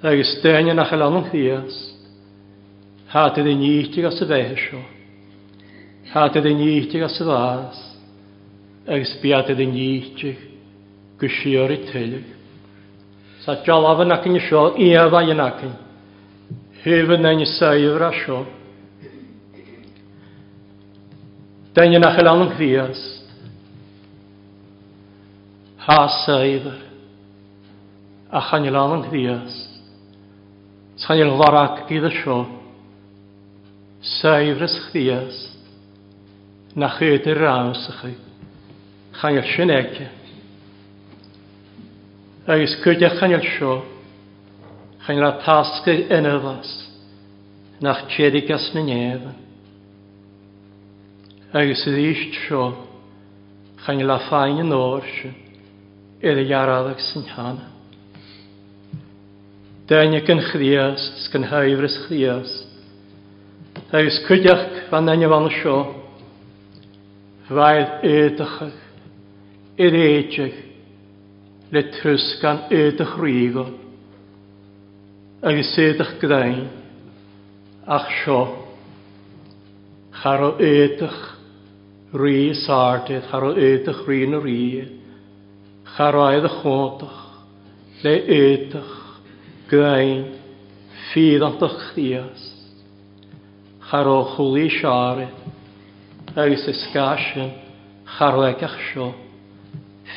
Agus 0.01 0.32
dyn 0.39 0.69
yn 0.71 0.80
achel 0.80 1.04
an 1.04 1.17
yn 1.19 1.25
hrias. 1.27 1.75
Hatydd 3.12 3.49
yn 3.51 3.65
ítig 3.67 4.08
as 4.08 4.15
y 4.23 4.30
fesio. 4.32 4.80
Hatydd 6.13 6.47
yn 6.54 6.63
ítig 6.69 7.04
as 7.04 7.19
y 7.19 7.27
fas. 7.27 7.82
Agus 8.88 9.12
biatydd 9.25 9.60
yn 9.67 9.75
ítig 9.84 10.39
gwsio'r 11.21 11.75
i 11.75 11.82
tylig. 11.91 12.32
Sa 13.43 13.60
jalaf 13.67 13.99
yn 14.08 14.15
ac 14.15 14.30
yn 14.32 14.39
sio, 14.47 14.69
iafa 14.88 15.25
yn 15.36 15.43
ac 15.51 15.63
yn. 15.67 15.75
Hyfyn 16.88 17.27
yn 17.36 17.43
saifr 17.60 18.08
a 18.08 18.13
sio. 18.23 18.43
Dyn 21.75 21.99
yn 21.99 22.08
achel 22.08 22.32
an 22.38 22.47
yn 22.47 22.56
hrias 22.56 23.10
há 25.87 26.07
saibr 26.25 26.73
a 28.31 28.39
chanil 28.39 28.77
an 28.77 28.91
an 28.97 29.03
chdias 29.07 29.53
chanil 31.01 31.31
varach 31.41 31.87
gyda 31.89 32.11
sio 32.19 32.35
saibr 34.19 34.61
as 34.67 34.75
chdias 34.85 35.37
na 36.75 36.87
chyd 36.97 37.25
yr 37.33 37.37
raws 37.47 37.81
a 37.89 37.95
chy 37.97 38.13
chanil 39.23 39.41
sy'n 39.55 39.73
ege 39.79 40.05
gyd 42.53 42.77
cwydia 42.85 43.09
chanil 43.17 43.45
sio 43.49 43.73
chanil 45.09 45.27
a 45.31 45.33
tasgu 45.43 45.97
Na 47.81 47.89
nach 47.93 48.01
chedig 48.13 48.45
gas 48.47 48.67
na 48.75 48.81
nefn 48.85 49.33
agos 51.57 51.81
ydd 51.89 51.97
eist 52.05 52.37
sio 52.45 52.61
chanil 53.85 54.13
a 54.15 54.19
ffain 54.27 54.61
yn 54.61 54.69
ar 56.29 56.38
y 56.38 56.53
ag 56.53 56.89
sy'n 57.01 57.25
hana. 57.34 57.69
Dain 59.89 60.13
yn 60.13 60.41
chdiast, 60.51 61.17
sgan 61.25 61.47
haifrys 61.49 61.95
chdiast. 62.05 62.67
Agus 63.91 64.21
cwydach 64.27 64.69
fan 64.91 65.05
nain 65.10 65.25
fan 65.29 65.49
sio. 65.51 65.79
Fael 67.49 67.88
edachach, 68.07 68.77
yr 69.81 69.97
er 69.97 70.07
eidach, 70.12 70.62
le 71.75 71.81
trws 71.97 72.27
gan 72.41 72.62
edach 72.71 73.17
rhigo. 73.19 73.65
Agus 75.43 75.73
edach 75.84 76.13
gydain, 76.21 76.69
ach 77.91 78.07
sio. 78.21 78.39
Charo 80.21 80.53
edach, 80.62 81.19
rhi 82.13 82.53
sartid, 82.62 83.25
charo 83.31 83.51
edach 83.57 84.05
Charaedd 85.91 86.45
y 86.47 86.49
chwntach, 86.54 87.15
le 88.06 88.12
ydych, 88.34 88.91
gwain, 89.67 90.21
ffydd 91.08 91.43
ond 91.43 91.65
o'ch 91.67 91.73
chdias. 91.89 92.45
Charo 93.89 94.13
chwli 94.38 94.69
siare, 94.77 95.25
agos 96.32 96.63
ysgasyn, 96.71 97.49
charweg 98.15 98.63
a'ch 98.63 98.77
sio, 98.86 99.10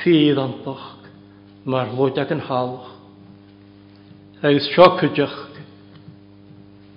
ffydd 0.04 0.38
ond 0.44 0.70
o'ch, 0.70 0.86
mae'r 1.66 1.90
lwyd 1.98 2.22
ag 2.22 2.30
yn 2.36 2.44
halwch. 2.46 2.92
Agos 4.46 4.70
sio 4.76 4.86
cydych, 5.00 5.34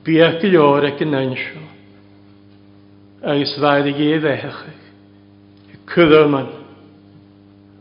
biach 0.05 0.37
gylio'r 0.43 0.91
ag 0.91 1.01
yn 1.07 1.17
ansio, 1.23 1.65
agos 3.33 3.57
faedd 3.57 3.89
i 3.89 3.97
gyd 4.03 4.29
echych, 4.37 4.63
cydymant, 5.95 6.56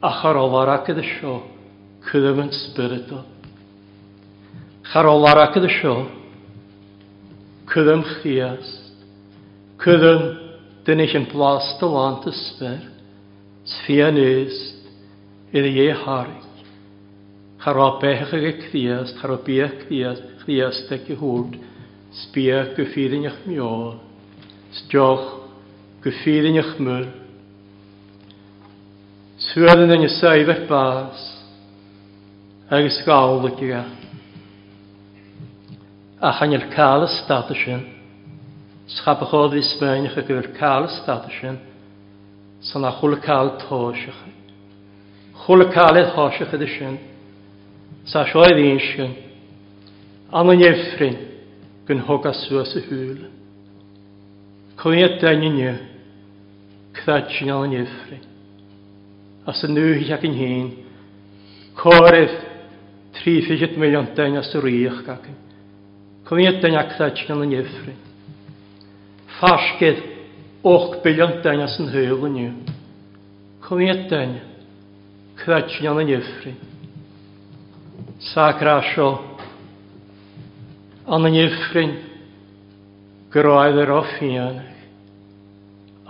acharolaracydd 0.04 1.00
y 1.00 1.04
sio, 1.14 1.36
cydym 2.08 2.42
yn 2.44 2.50
spirito. 2.54 3.20
Charolaracydd 4.92 5.66
y 5.68 5.72
sio, 5.78 5.96
cydym 7.72 8.04
chiast, 8.16 8.90
cydym 9.82 10.26
dyn 10.86 11.02
eich 11.02 11.16
yn 11.18 11.26
blast 11.32 11.82
o 11.82 11.88
lant 11.90 12.26
ysfer, 12.30 12.78
sfian 13.70 14.18
ist, 14.22 14.84
yn 15.56 15.66
ei 15.70 15.90
harig. 16.04 16.42
Charo 17.64 17.88
bech 17.98 18.28
ag 18.36 18.44
y 18.44 18.54
criast, 18.60 19.16
charo 19.18 19.40
bech 19.42 19.80
criast, 19.88 20.22
criast 20.44 20.92
ag 20.94 21.08
y 21.10 21.16
hwrd, 21.18 21.56
sbiach 22.22 22.76
gyffydd 22.78 23.16
yn 23.18 23.26
eich 23.32 23.40
miol, 23.48 23.96
sdioch 24.78 25.26
gyffydd 26.06 26.52
eich 26.62 26.70
myrd, 26.78 27.14
Tuaran 29.56 29.88
yn 29.88 30.02
y 30.04 30.08
saifr 30.12 30.58
bas, 30.68 31.16
agus 32.68 32.98
gawl 33.06 33.46
y 33.48 33.54
gyda. 33.56 33.78
A 36.20 36.32
chan 36.36 36.52
i'r 36.52 36.66
cael 36.74 37.06
y 37.06 37.08
statusyn, 37.14 37.80
sgabach 38.98 39.32
o 39.38 39.40
ddisbaenach 39.54 40.18
ac 40.20 40.34
yw'r 40.34 40.50
cael 40.60 40.90
y 40.90 40.92
statusyn, 40.98 41.56
san 42.68 42.84
a 42.84 42.92
chwl 42.98 43.16
y 43.16 43.20
cael 43.24 43.54
tosach. 43.64 44.20
Chwl 45.46 45.64
cael 45.72 46.02
y 46.02 46.04
tosach 46.12 46.52
ydy 46.60 46.68
sy'n, 46.74 47.00
sa 48.12 48.26
sioedd 48.28 48.60
un 48.60 48.84
sy'n, 48.90 49.16
an 50.36 50.52
yn 50.52 50.66
efryn, 50.68 51.16
gyn 51.88 52.04
hog 52.10 52.28
a 52.28 52.36
swas 52.42 52.76
y 52.76 52.84
hwyl. 52.90 53.24
Cwyniad 54.84 55.16
dain 55.24 55.48
yn 55.48 55.60
yw, 55.72 55.78
cdad 57.00 57.32
sy'n 57.40 57.54
an 57.56 57.78
yn 57.80 57.92
as 59.46 59.62
y 59.62 59.68
nŵ 59.70 59.92
ac 60.14 60.24
yn 60.26 60.34
hyn. 60.36 60.68
Corif 61.78 62.32
30 63.22 63.76
milion 63.78 64.08
dyn 64.18 64.38
as 64.40 64.50
y 64.58 64.62
rych 64.64 64.98
gac. 65.06 65.26
Cwniad 66.26 66.58
dyn 66.64 66.74
ac 66.80 66.96
ddach 66.98 67.20
gan 67.28 67.44
yn 67.46 67.52
iffri. 67.60 67.94
Fasgedd 69.38 70.00
8 70.66 70.98
bilion 71.04 71.36
dyn 71.46 71.62
as 71.62 71.78
yn 71.82 71.92
hyl 71.94 72.26
yn 72.28 72.40
yw. 72.42 72.78
Cwniad 73.68 74.06
dyn 74.10 74.34
ddach 75.44 75.78
gan 75.84 76.02
yn 76.02 76.10
iffri. 76.18 76.56
Sacrasio 78.34 79.10
an 81.06 81.28
yn 81.30 81.38
iffrin 81.46 81.94
gyrraedd 83.30 83.78
yr 83.84 83.94
offianach. 84.00 84.72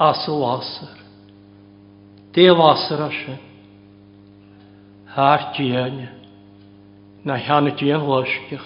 Asol 0.01 0.41
asach 0.57 0.96
délasar 2.37 3.11
se. 3.13 3.35
Thart 5.15 5.57
díine 5.59 6.09
na 7.25 7.37
cheanna 7.39 7.71
díon 7.79 8.03
loisteach, 8.11 8.65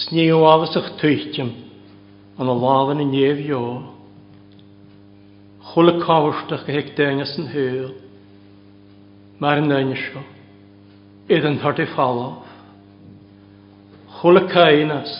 sníomhhalasach 0.00 0.88
tuitim 1.00 1.50
an 2.38 2.48
a 2.48 2.54
láhan 2.64 2.96
na 2.98 3.04
néomhheo. 3.04 3.94
Chla 5.68 5.92
cáhaisteach 6.04 6.64
go 6.66 6.72
héic 6.72 6.88
déineas 6.98 7.32
an 7.38 7.46
thuúil, 7.52 7.86
mar 9.40 9.56
an 9.60 9.68
naine 9.68 9.96
seo, 10.02 10.22
iad 11.30 11.46
an 11.52 11.60
thart 11.62 11.78
i 11.84 11.86
fáh. 11.94 12.18
Chla 14.18 14.42
cainas, 14.52 15.14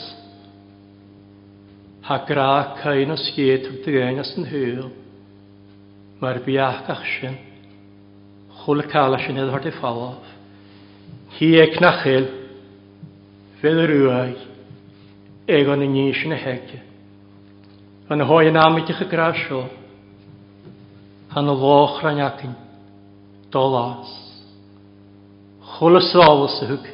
Tá 2.06 2.18
gra 2.26 2.76
cainas 2.82 3.24
héad 3.34 3.64
ag 3.66 4.94
Mae'r 6.16 6.38
biachach 6.46 7.00
sy'n 7.18 7.34
chwl 8.62 8.80
y 8.80 8.84
cael 8.88 9.12
a 9.12 9.18
sy'n 9.20 9.36
edrych 9.42 9.66
ar 9.68 9.74
ffalof. 9.76 10.28
Hi 11.36 11.48
e 11.60 11.64
cnachil, 11.74 12.28
fydd 13.60 13.80
yr 13.82 13.92
rwai, 13.92 14.30
egon 15.58 15.84
y 15.84 15.88
nis 15.92 16.22
yn 16.24 16.32
y 16.32 16.38
heg. 16.40 16.72
Yn 18.16 18.24
hoi 18.30 18.46
yn 18.48 18.56
amit 18.62 18.88
i'ch 18.94 19.02
y 19.04 19.08
grasio, 19.10 19.60
han 21.34 21.52
y 21.52 21.56
loch 21.60 21.98
rhan 22.00 22.22
acyn, 22.30 22.56
dolas. 23.52 24.14
Chwl 25.74 26.00
y 26.00 26.04
solas 26.08 26.56
y 26.64 26.70
hwg, 26.70 26.88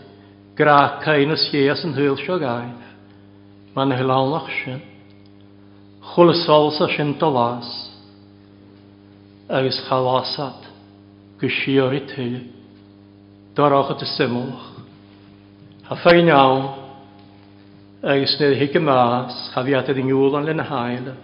gra 0.58 0.80
cain 1.06 1.30
y 1.30 1.38
sias 1.46 1.86
yn 1.86 1.94
hwyl 1.94 2.18
sio 2.24 2.40
gaif, 2.42 2.90
ma'n 3.78 3.94
hylawnach 4.00 4.50
sy'n. 4.64 4.82
Chwl 6.10 6.34
y 6.34 6.38
solas 6.42 6.82
a 6.82 6.90
sy'n 6.98 7.14
dolas 7.22 7.70
agus 9.52 9.76
chalásat 9.88 10.64
go 11.40 11.48
siori 11.48 12.00
tuile 12.08 12.40
dorácha 13.54 13.94
a 14.00 14.06
simach. 14.16 14.64
Tá 15.88 15.94
féin 16.00 16.24
ná 16.30 16.40
agus 18.02 18.32
nid 18.40 18.56
hiice 18.56 18.80
más 18.80 19.34
cha 19.52 19.60
bhíata 19.62 19.92
i 19.92 20.02
ngiúlan 20.08 20.46
le 20.48 20.54
na 20.56 20.64
háile 20.70 21.14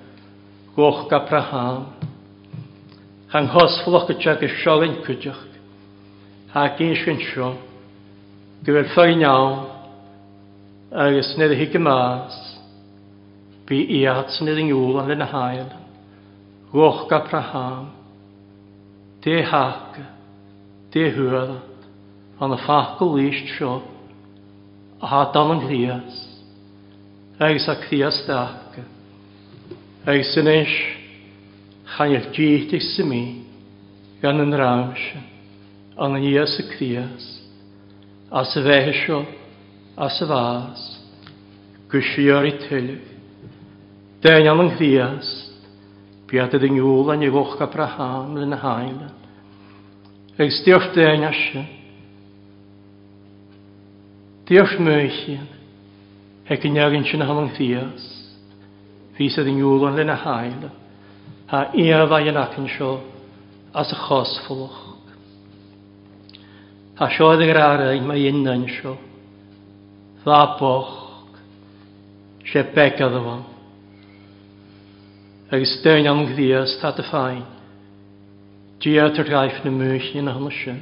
goch 0.77 1.07
ga 1.11 1.23
praham 1.25 1.87
Chan 3.33 3.49
hosfalach 3.53 4.07
go 4.13 4.21
te 4.21 4.35
gus 4.45 4.61
seolinn 4.63 5.01
cuideach 5.07 5.47
há 6.53 6.69
cin 6.77 6.95
sin 7.05 7.19
seo 7.33 7.53
go 8.63 8.71
bhfuil 8.77 8.93
féin 8.95 9.25
ná 9.25 9.35
agus 10.93 11.33
nid 11.41 11.57
hiice 11.61 11.81
más 11.89 12.37
bí 13.69 13.81
iad 14.03 14.37
nid 14.45 14.61
i 14.65 14.69
ngiúlan 14.69 15.09
le 15.09 15.17
na 15.17 15.33
háile 15.33 15.81
goch 16.77 17.09
ga 17.11 17.25
praham 17.31 17.97
Dé 19.23 19.43
haca, 19.43 20.05
dé 20.95 21.09
hwyran, 21.11 21.59
an 22.39 22.55
y 22.55 22.59
ffacol 22.63 23.17
leist 23.17 23.49
sio, 23.57 23.71
a 25.03 25.09
ha 25.11 25.23
dan 25.35 25.57
yn 25.57 25.65
hlias, 25.67 26.21
eis 27.49 27.67
a 27.71 27.75
crias 27.83 28.21
daca, 28.29 28.85
eis 30.13 30.31
yn 30.39 30.51
eis, 30.53 30.75
chan 31.97 32.15
i'r 32.15 32.29
gyd 32.37 32.77
eich 32.79 32.87
sy'n 32.93 33.11
mi, 33.11 33.23
gan 34.23 34.39
yn 34.45 34.55
rawnsio, 34.63 35.25
an 36.05 36.15
yn 36.21 36.29
ias 36.31 36.55
y 36.63 36.69
crias, 36.77 37.27
a 38.31 38.45
sy 38.47 38.63
fehysio, 38.69 39.25
a 39.99 40.07
sy 40.15 40.31
fas, 40.31 40.87
gwysio 41.91 42.39
ar 42.39 42.53
ei 42.53 42.57
tylig, 42.69 43.03
dyn 44.23 44.47
an 44.55 44.63
yn 44.69 44.75
hlias, 44.79 45.38
Biad 46.29 46.53
ydyn 46.59 46.75
nhw'n 46.77 47.11
yn 47.15 47.23
ei 47.25 47.31
goch 47.33 47.55
Abraham 47.65 48.35
yn 48.45 48.53
y 48.53 48.59
hael. 48.61 48.99
Ys 50.45 50.59
diolch 50.67 50.91
dyn 50.93 51.25
asio. 51.25 51.63
Diolch 54.51 54.75
mwychian. 54.85 55.47
Hec 56.51 56.69
yn 56.69 56.77
iawn 56.83 57.09
sy'n 57.09 57.25
hamang 57.25 57.49
ddias. 57.57 58.05
Fis 59.17 59.39
ydyn 59.41 59.57
nhw'n 59.63 60.05
yn 60.05 60.13
y 60.15 60.19
hael. 60.27 60.69
Ha 61.49 61.63
iaf 61.87 62.13
a'i 62.19 62.29
yn 62.35 62.43
ac 62.45 62.61
yn 62.61 62.69
sio 62.77 62.93
as 63.73 63.89
y 63.89 63.99
chosfolwch. 64.05 64.83
Ha 67.01 67.09
sio 67.17 67.33
ydych 67.39 67.55
yr 67.57 67.63
arain 67.65 68.05
mae 68.09 68.29
un 68.35 68.45
yn 68.53 68.69
sio. 68.77 68.99
Dda 70.27 70.45
boch. 70.61 70.95
Se 72.53 72.69
begad 72.75 73.13
o 73.17 73.23
fan 73.25 73.48
agus 75.51 75.73
déin 75.81 76.05
an 76.07 76.27
gdíos 76.29 76.75
tá 76.81 76.91
a 76.91 77.03
fáin. 77.09 77.43
Díar 78.81 79.13
gaif 79.25 79.65
na 79.65 79.71
múis 79.73 80.15
in 80.15 80.29
hana 80.29 80.51
sin, 80.53 80.77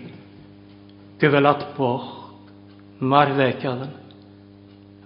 go 1.21 1.29
bhfuil 1.33 1.47
at 1.49 1.63
boch, 1.79 2.35
mar 3.01 3.29
bheitcean, 3.33 3.87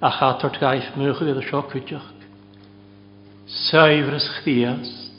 a 0.02 0.10
chatart 0.10 0.58
gaif 0.58 0.88
mucha 0.96 1.24
a 1.24 1.42
seo 1.44 1.62
chuideach. 1.70 2.08
Saifras 3.68 4.26
chdiast, 4.40 5.12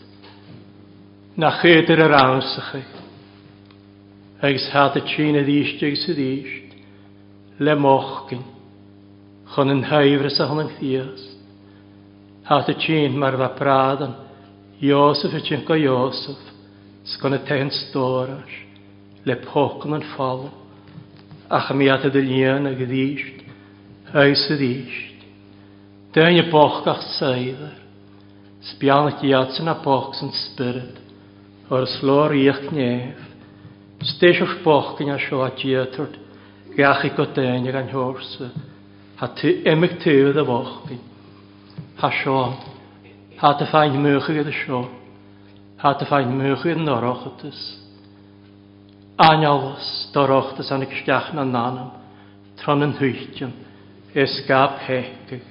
na 1.37 1.49
chéidir 1.61 2.01
ar 2.03 2.11
ansacha, 2.25 2.81
agus 4.41 4.67
hat 4.73 4.95
a 4.97 5.01
tína 5.07 5.45
díiste 5.47 5.85
agus 5.87 6.09
a 6.09 6.13
díist, 6.17 6.73
le 7.59 7.75
mochgin, 7.75 8.43
chun 9.55 9.69
an 9.71 9.83
haifras 9.83 10.39
a 10.43 10.47
hana 10.47 10.67
chdiast, 10.73 11.29
hat 12.43 12.67
a 12.67 12.73
tín 12.83 13.15
mar 13.19 13.37
bheith 13.39 13.55
pradan, 13.61 14.17
Iosef 14.81 15.33
yw 15.37 15.43
tjinka 15.45 15.75
Iosef, 15.77 16.39
skan 17.05 17.35
et 17.37 17.43
tegn 17.45 17.67
storar, 17.75 18.47
le 19.29 19.35
pokken 19.43 19.93
en 19.93 20.05
fall, 20.15 20.47
ach 21.53 21.69
mi 21.77 21.85
at 21.95 22.07
det 22.15 22.23
ljen 22.25 22.65
og 22.65 22.81
rist, 22.89 23.43
høyse 24.09 24.57
rist. 24.57 25.27
Den 26.17 26.33
je 26.39 26.47
pokkach 26.51 27.03
seider, 27.19 27.75
spjanet 28.71 29.21
jatsen 29.29 29.69
a 29.69 29.77
pokksen 29.85 30.33
spirit, 30.47 30.97
or 31.69 31.85
slår 31.99 32.33
i 32.41 32.49
knev, 32.65 33.21
stes 34.15 34.41
of 34.41 34.57
pokken 34.65 35.13
a 35.13 35.19
sjå 35.21 35.43
at 35.45 35.61
jøtert, 35.65 36.17
gach 36.77 37.05
ikk 37.05 37.21
og 37.27 37.37
den 37.37 37.69
jeg 37.69 37.77
an 37.83 37.93
horse, 37.93 38.49
hat 39.21 39.45
emmek 39.45 39.99
tøve 40.01 40.41
vokken, 40.49 41.05
ha 42.01 42.09
sjånt, 42.23 42.70
Hat 43.41 43.61
a 43.61 43.65
fáin 43.65 43.93
mwychu 43.99 44.31
gyda 44.37 44.51
sio. 44.53 44.79
Hat 45.81 46.01
a 46.01 46.05
fáin 46.05 46.27
mwychu 46.29 46.69
yn 46.75 46.83
norochtus. 46.85 47.57
Anjalus 49.17 49.87
dorochtus 50.13 50.69
an 50.75 50.85
y 50.85 50.89
gysgach 50.91 51.31
na 51.33 51.41
nanam. 51.47 51.87
Tron 52.61 52.85
yn 52.85 52.93
hwytion. 52.99 53.55
Ys 54.13 54.35
gab 54.45 54.75
hecig. 54.85 55.41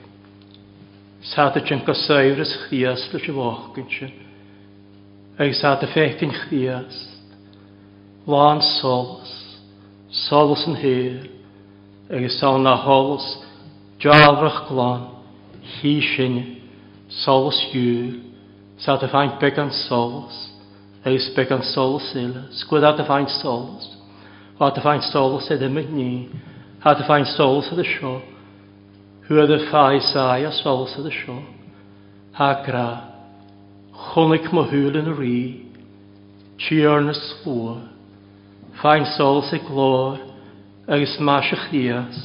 Sat 1.34 1.58
a 1.58 1.64
chyn 1.66 1.82
gosair 1.88 2.38
ys 2.44 2.52
chdias 2.68 3.08
lys 3.10 3.26
y 3.26 3.34
fochgyn 3.34 3.90
chyn. 3.90 4.14
Ag 5.42 5.50
sat 5.58 5.82
a 5.82 5.90
fecyn 5.90 6.30
chdias. 6.44 6.94
Lan 8.30 8.62
solus. 8.78 9.34
Solus 10.28 10.62
yn 10.70 10.78
hyr. 10.78 11.26
Ag 12.14 12.30
sawn 12.38 12.62
na 12.68 12.78
holus. 12.86 13.26
Jalrach 13.98 14.62
glon. 14.70 15.08
Hi 15.80 15.98
syniad. 16.14 16.56
Sols 17.10 17.58
jŵr, 17.72 18.12
sa 18.78 18.94
dy 19.02 19.08
faint 19.10 19.40
beg 19.42 19.56
an 19.58 19.72
sols, 19.88 20.34
eis 21.10 21.26
beg 21.34 21.50
an 21.52 21.64
sols 21.72 22.06
il, 22.16 22.36
sgwyd 22.60 22.86
a 22.86 22.92
dy 22.94 23.06
faint 23.08 23.32
sols, 23.40 23.88
o 24.60 24.66
a 24.66 24.68
dy 24.76 24.82
faint 24.84 25.02
sols 25.10 25.48
e 25.50 25.56
ddim 25.58 25.80
yn 25.82 25.88
ni, 25.96 26.12
a 26.86 26.92
dy 26.94 27.06
faint 27.08 27.26
sols 27.32 27.66
e 27.74 27.78
dy 27.80 27.86
sio, 27.90 28.12
hw 29.26 29.40
e 29.42 29.46
dy 29.50 29.58
ffai 29.64 29.98
sai 30.12 30.46
a 30.46 30.52
sols 30.60 30.94
e 31.00 31.02
dy 31.08 31.12
sio, 31.16 31.36
a 32.46 32.50
gra, 32.64 32.88
chwnig 34.12 34.46
mo 34.54 34.62
hwyl 34.70 35.00
yn 35.02 35.10
y 35.12 35.16
ri, 35.18 35.36
si 36.62 36.78
ar 36.86 37.02
na 37.08 37.16
sgwr, 37.18 37.82
fain 38.84 39.04
sols 39.16 39.50
e 39.58 39.58
glor, 39.66 40.22
agus 40.86 41.18
mas 41.26 41.50
y 41.50 41.58
chdias, 41.66 42.22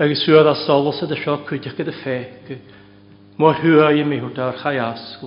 agus 0.00 0.24
hw 0.24 0.40
e 0.40 0.46
dy 0.48 0.56
sols 0.64 1.04
e 1.04 1.12
dy 1.12 1.20
sio 1.22 1.36
cwydych 1.44 1.76
gyda 1.82 1.94
ffeg, 2.00 2.56
Mo 3.38 3.50
hwa 3.52 3.90
i 3.92 4.00
mi 4.08 4.16
hwt 4.16 4.38
ar 4.40 4.54
chai 4.62 4.78
asgw. 4.82 5.26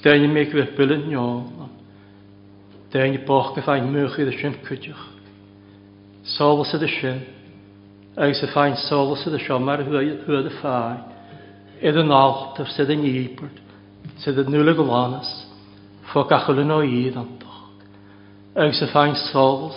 Dyn 0.00 0.22
i 0.24 0.28
mi 0.32 0.44
gwybyl 0.48 0.94
yn 0.94 1.02
iol. 1.12 1.42
Dyn 2.94 3.18
i 3.18 3.18
boch 3.28 3.50
gyda 3.52 3.58
gyffain 3.60 3.90
mwch 3.92 4.14
i 4.16 4.24
ddysyn 4.28 4.54
cwydioch. 4.64 5.02
Sol 6.38 6.64
sydd 6.70 6.86
ysyn. 6.86 7.18
Ag 8.24 8.32
sy'n 8.38 8.52
ffain 8.54 8.78
sol 8.86 9.12
sydd 9.20 9.36
ysio 9.40 9.58
mae'r 9.60 9.82
hwa 9.90 10.40
dy 10.46 10.54
ffai. 10.56 10.94
Edd 11.84 12.00
yn 12.00 12.14
alt 12.20 12.30
altar 12.46 12.72
sydd 12.78 12.94
yn 12.96 13.04
ibryd. 13.12 13.60
Sydd 14.24 14.40
yn 14.46 14.50
nŵl 14.54 14.72
y 14.72 14.74
gwlanas. 14.80 15.34
Fo 16.08 16.24
gachol 16.32 16.64
yn 16.64 16.72
o 16.72 16.80
i 16.88 17.02
ddantoch. 17.12 17.60
Ag 18.56 18.72
sy'n 18.80 18.92
ffain 18.94 19.18
sol 19.26 19.68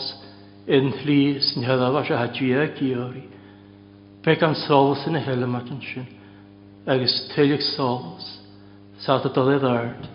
yn 0.78 0.88
llys 1.04 1.52
yn 1.58 1.68
hyddaf 1.68 2.00
a 2.00 2.08
sy'n 2.08 2.22
hadwia 2.24 2.64
a 2.64 2.72
giori. 2.80 3.28
Pe 4.24 4.40
gan 4.40 4.56
sol 4.64 4.96
yn 5.12 5.20
y 5.20 5.26
hyl 5.28 5.44
yma 5.50 5.66
gynsyn. 5.68 6.06
sy'n 6.06 6.10
agus 6.90 7.14
tuigh 7.36 7.62
sols, 7.76 8.26
sa 9.04 9.20
a 9.22 9.30
dul 9.30 9.54
ard, 9.70 10.06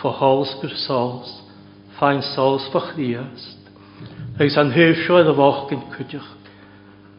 fo 0.00 0.10
hols 0.18 0.50
gyr 0.60 0.74
sols, 0.84 1.30
fain 1.98 2.20
sols 2.34 2.66
fo 2.72 2.80
chriast, 2.90 3.70
agus 4.38 4.58
an 4.60 4.72
hufsioedd 4.74 5.30
y 5.30 5.34
foch 5.38 5.72
yn 5.72 5.86
cwdych, 5.94 6.28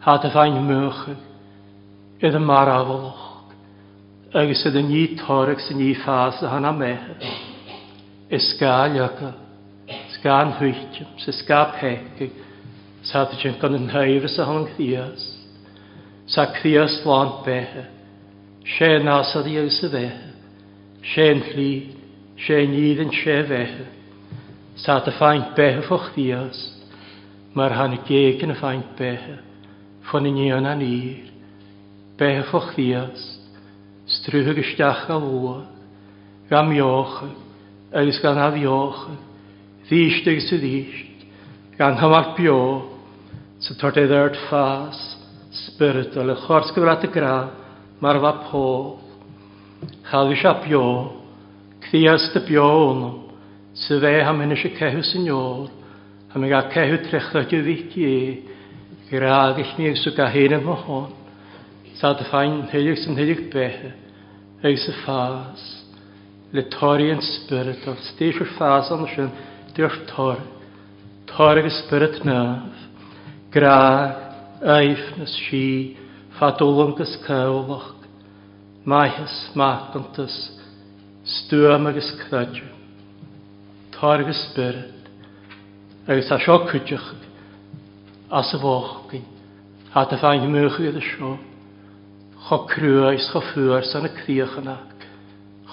hat 0.06 0.28
y 0.28 0.32
fain 0.36 0.60
mwchig, 0.67 1.24
edo 2.30 2.39
mar 2.45 2.69
afoloch, 2.76 3.26
agus 4.38 4.62
edo 4.69 4.84
ni 4.86 5.02
torag 5.24 5.65
sy'n 5.65 5.82
ni 5.82 5.89
ffas 6.04 6.43
a 6.45 6.54
hana 6.54 6.74
mehe, 6.78 7.17
ysga 8.38 8.76
liaga, 8.93 9.34
sga 10.13 10.38
yn 10.45 10.54
hwytiam, 10.62 11.10
sga 11.26 11.63
pegig, 11.80 12.38
sa 13.10 13.26
dy 13.30 13.41
jyn 13.41 13.58
gan 13.62 13.80
yn 13.82 13.89
hyfys 13.98 14.38
a 14.41 14.45
hon 14.50 14.69
chriast, 14.76 15.34
sa 16.34 16.48
chriast 16.58 17.02
lan 17.10 17.39
behe, 17.45 17.88
sé 18.73 18.88
násaí 18.99 19.58
agus 19.60 19.78
sa 19.80 19.88
bheitthe, 19.89 20.23
sé 21.13 21.25
lí 21.54 21.91
sé 22.45 22.58
níd 22.67 22.99
an 23.04 23.12
sé 23.13 23.43
bheitthe, 23.49 23.86
Sa 24.78 24.97
a 24.99 25.12
feinint 25.15 25.54
bethe 25.56 25.86
fochtíos, 25.88 26.58
mar 27.56 27.71
hanna 27.71 27.97
géan 28.08 28.51
a 28.51 28.56
feinint 28.60 28.89
bethe 28.99 29.38
fan 30.10 30.25
iníon 30.28 30.65
an 30.67 30.82
ír, 30.84 31.30
bethe 32.19 32.43
fochtíos, 32.49 33.21
struthe 34.17 34.51
gosteach 34.58 35.08
a 35.15 35.19
bhua, 35.19 35.62
ga 36.49 36.63
miocha 36.67 37.30
agus 37.93 38.19
gan 38.19 38.38
a 38.38 38.49
bhiocha, 38.51 39.13
dhíiste 39.89 40.32
agus 40.34 40.49
sa 40.49 40.56
dhíist, 40.60 41.25
gan 41.80 41.95
hamach 42.01 42.36
bio, 42.36 42.60
sa 43.63 43.75
tort 43.80 43.95
éidirt 43.95 44.36
fás, 44.49 44.97
spirit 45.63 46.17
a 46.17 46.23
le 46.23 46.36
chóscobrata 46.36 47.08
graf, 47.08 47.63
mar 48.02 48.18
va 48.20 48.34
pó. 48.52 48.98
Chavisha 50.10 50.54
bio, 50.66 51.14
cthiasta 51.84 52.40
bionum, 52.48 53.30
sy 53.78 53.98
fe 54.02 54.22
ham 54.24 54.40
hyn 54.42 54.54
eisiau 54.56 54.74
cehu 54.80 55.02
synior, 55.04 55.70
a 56.34 56.40
mi 56.40 56.48
gael 56.50 56.70
cehu 56.74 56.98
trechta 57.10 57.44
dy 57.46 57.60
ddich 57.62 57.98
i, 58.00 58.14
gyrraedd 59.10 59.60
eich 59.62 59.74
mi 59.78 59.90
eisiau 59.92 60.14
gael 60.16 60.32
hyn 60.34 60.56
yma 60.58 60.78
hon, 60.86 61.10
sa 62.00 62.14
dy 62.18 62.26
ffain 62.30 62.64
hylig 62.72 63.02
sy'n 63.04 63.18
hylig 63.20 63.44
behe, 63.54 63.92
eis 64.66 64.88
y 64.90 64.96
ffas, 65.04 65.66
le 66.54 66.64
tori 66.74 67.12
yn 67.14 67.22
spirit, 67.30 67.86
o 67.90 67.94
stis 68.10 68.40
o'r 68.42 68.50
ffas 68.56 68.90
ond 68.96 69.10
sy'n 69.12 69.30
diolch 69.76 70.00
tori, 70.16 70.48
tori 71.30 71.66
y 71.70 71.74
spirit 71.84 72.22
naf, 72.26 72.88
gyrraedd, 73.54 74.18
eif 74.82 75.08
nes 75.20 75.38
si, 75.46 75.68
Chadolungus 76.39 77.15
cawlach, 77.26 77.93
maihis 78.86 79.36
macantus, 79.56 80.34
stwam 81.26 81.88
agus 81.88 82.10
cradw, 82.30 82.60
targus 83.93 84.41
spirit, 84.52 85.08
agus 86.10 86.30
a 86.30 86.38
sio 86.43 86.58
cwydych, 86.67 87.08
as 88.39 88.52
y 88.52 88.60
foch 88.65 88.91
gyn, 89.13 89.24
a 89.95 90.04
dy 90.12 90.19
fain 90.26 90.43
mwych 90.52 90.76
i'r 90.89 91.00
sio, 91.08 91.30
cho 92.50 92.58
crwa 92.74 93.13
is 93.15 93.30
cho 93.32 93.39
ffwyr 93.54 93.88
san 93.93 94.10
y 94.10 94.12
criach 94.17 94.58
yna, 94.60 94.76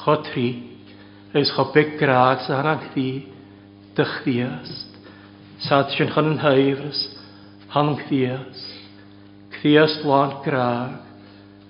cho 0.05 0.14
tri, 0.31 0.46
agus 1.33 1.51
cho 1.57 1.64
big 1.75 1.96
graag 1.98 2.44
sa 2.46 2.61
hana'n 2.61 2.87
chdi, 2.87 3.09
dy 3.98 4.07
chdiast, 4.14 4.94
sa 5.66 5.81
chan 5.96 6.14
yn 6.22 6.38
haifrys, 6.44 7.03
han 7.75 7.96
chdiast, 8.05 8.72
fiast 9.62 10.03
land 10.05 10.42
graag, 10.44 10.98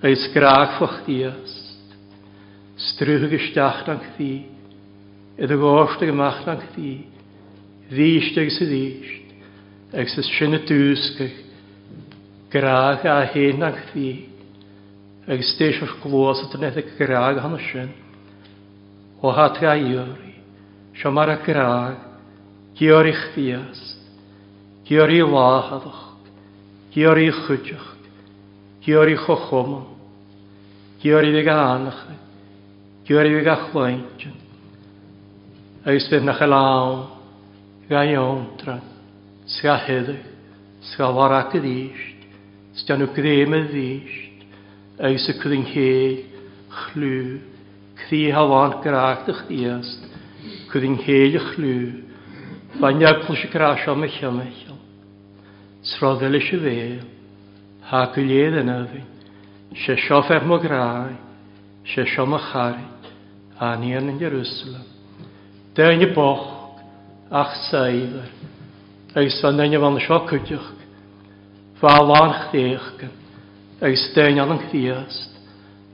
eis 0.04 0.24
graag 0.32 0.78
foch 0.80 0.98
diast. 1.06 1.58
Strwch 2.92 3.26
gestach 3.30 3.82
dank 3.86 4.04
thi, 4.16 4.30
edd 5.38 5.52
y 5.54 5.58
gorstig 5.60 6.10
ymach 6.10 6.40
dank 6.46 6.64
thi, 6.74 6.94
ddysht 7.92 8.38
ag 8.40 8.48
sydd 8.56 8.72
ddysht, 8.72 9.34
ag 10.00 10.08
sydd 10.10 10.26
sy'n 10.30 10.56
y 10.56 10.60
dwsgach, 10.70 11.34
graag 12.52 13.04
a 13.12 13.18
hen 13.34 13.60
dank 13.62 13.82
thi, 13.92 14.08
ag 15.28 15.44
steis 15.52 15.78
o'r 15.84 15.92
glwys 16.02 16.40
at 16.46 16.56
yn 16.56 16.64
edrych 16.70 16.94
graag 16.98 17.42
hann 17.44 17.58
sy'n, 17.68 17.90
o 19.22 19.34
hat 19.36 19.60
a 19.68 19.76
iori, 19.78 20.32
siomar 20.98 21.34
a 21.34 21.36
graag, 21.44 22.00
giorich 22.80 23.20
fiast, 23.36 24.00
giori 24.88 25.20
lahadoch, 25.28 26.08
Giori 26.94 27.30
chwydioch, 27.32 27.86
giori 28.84 29.14
chochomon, 29.16 29.86
giori 31.00 31.32
fi 31.32 31.40
ganach, 31.42 32.04
giori 33.04 33.30
fi 33.34 33.40
gachlaint. 33.42 34.20
Agus 35.88 36.06
bydd 36.12 36.26
na 36.28 36.34
chalaw, 36.36 36.92
gan 37.88 38.12
iawntra, 38.12 38.74
sga 39.54 39.78
heddych, 39.86 40.26
sga 40.90 41.08
warach 41.16 41.56
ydysht, 41.56 42.28
sgan 42.82 43.06
o 43.06 43.08
grym 43.16 43.56
ydysht, 43.62 44.44
agus 45.00 45.30
y 45.32 45.36
cwddyn 45.40 45.64
heil, 45.72 46.18
chlw, 46.82 47.14
cthi 48.02 48.20
hafan 48.36 48.76
graag 48.84 49.24
dych 49.30 49.40
diast, 49.48 50.04
cwddyn 50.68 51.00
heil 51.08 51.40
y 51.40 51.42
chlw, 51.54 51.72
Fanya 52.76 53.14
clwys 53.24 53.42
y 53.46 53.50
grasio 53.52 53.92
mych 54.00 54.14
sroddel 55.90 56.34
eisiau 56.38 56.62
fe, 56.64 56.74
ha 57.90 58.00
gwyledd 58.14 58.54
yn 58.60 58.68
yfyn, 58.70 59.06
se 59.82 59.96
siofech 60.04 60.36
er 60.38 60.44
mo 60.46 60.58
grau, 60.62 61.10
se 61.90 62.04
siom 62.12 62.36
o 62.36 62.38
chari, 62.44 62.84
a 63.58 63.72
ni 63.80 63.90
yn 63.98 64.12
Jerusalem. 64.20 64.84
Dyn 65.74 66.04
i 66.06 66.08
boch, 66.14 66.44
ach 67.34 67.56
saifr, 67.70 68.28
eis 69.18 69.40
fan 69.42 69.58
dyn 69.58 69.74
i 69.74 69.80
fan 69.82 69.98
sio 70.06 70.20
cwdioch, 70.28 70.70
fa 71.80 71.96
lan 72.06 72.36
chdech, 72.44 72.86
agos 73.82 74.06
dyn 74.14 74.38
al 74.38 74.54
yn 74.54 74.62
chdiast, 74.68 75.40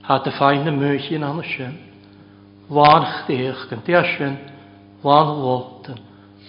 ha 0.04 0.20
dy 0.24 0.32
ffain 0.36 0.68
y 0.68 0.74
mwych 0.82 1.08
yn 1.16 1.24
anna 1.30 1.44
sy'n, 1.54 1.72
lan 2.76 3.08
chdech, 3.22 3.64
gan 3.72 3.86
di 3.88 3.96
a 3.96 4.04
sy'n, 4.18 4.36
lan 5.04 5.34
lotan, 5.44 6.02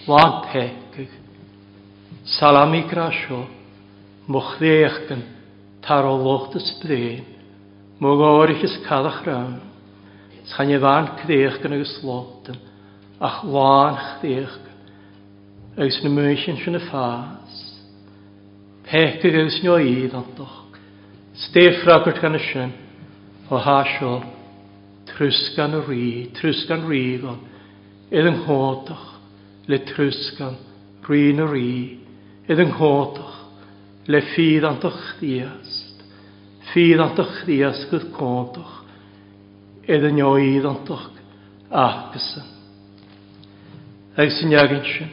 lan 0.04 0.42
grasio, 2.20 2.20
mwch 2.20 2.40
Salamikra 2.40 3.10
sio, 3.12 3.46
mwchddeachgan, 4.28 5.22
tarolocht 5.82 6.56
y 6.56 6.60
sbrein, 6.60 7.24
mwgorich 8.00 8.64
ys 8.64 8.78
cadach 8.86 9.22
rawn, 9.26 9.60
schan 10.46 10.70
i 10.70 10.78
fan 10.78 11.08
gan 11.16 11.72
agos 11.72 11.96
lobdan, 12.02 12.58
ach 13.20 13.42
lan 13.44 13.98
gan, 14.22 14.48
agos 15.78 16.00
na 16.02 16.10
mwysyn 16.10 16.56
sy'n 16.62 16.76
y 16.78 16.80
ffas. 16.80 17.58
Pech 18.88 19.20
ag 19.22 19.34
agos 19.34 19.60
nio 19.62 19.76
idd 19.78 20.14
antoch, 20.18 20.74
stef 21.46 21.84
ragwrt 21.86 22.20
gan 22.22 22.36
y 22.38 22.42
sy'n, 22.50 22.72
o 23.50 23.56
hasio, 23.58 24.14
trws 25.10 25.42
gan 25.56 25.74
y 25.80 25.82
rhi, 25.86 26.30
gan 26.68 26.84
rhigon, 26.88 27.40
idd 28.12 28.28
yng 28.30 28.40
nghodach, 28.44 29.06
le 29.70 29.78
trws 29.86 30.16
trwsgan, 30.34 30.56
rhin 31.06 31.38
y 31.42 31.46
rhi, 31.46 31.74
ydd 32.50 32.60
yng 32.64 32.78
le 34.10 34.20
ffydd 34.32 34.64
antach 34.66 34.98
chdiast, 35.12 36.00
ffydd 36.72 37.02
antach 37.04 37.30
chdiast 37.44 37.92
gyda 37.92 38.10
codach, 38.16 38.72
ydd 39.86 40.08
yn 40.10 40.18
oed 40.26 40.66
antach 40.66 41.04
ahgysyn. 41.84 42.48
Ag 44.18 44.32
sy'n 44.34 44.56
iagyn 44.56 44.82
sy'n, 44.82 45.12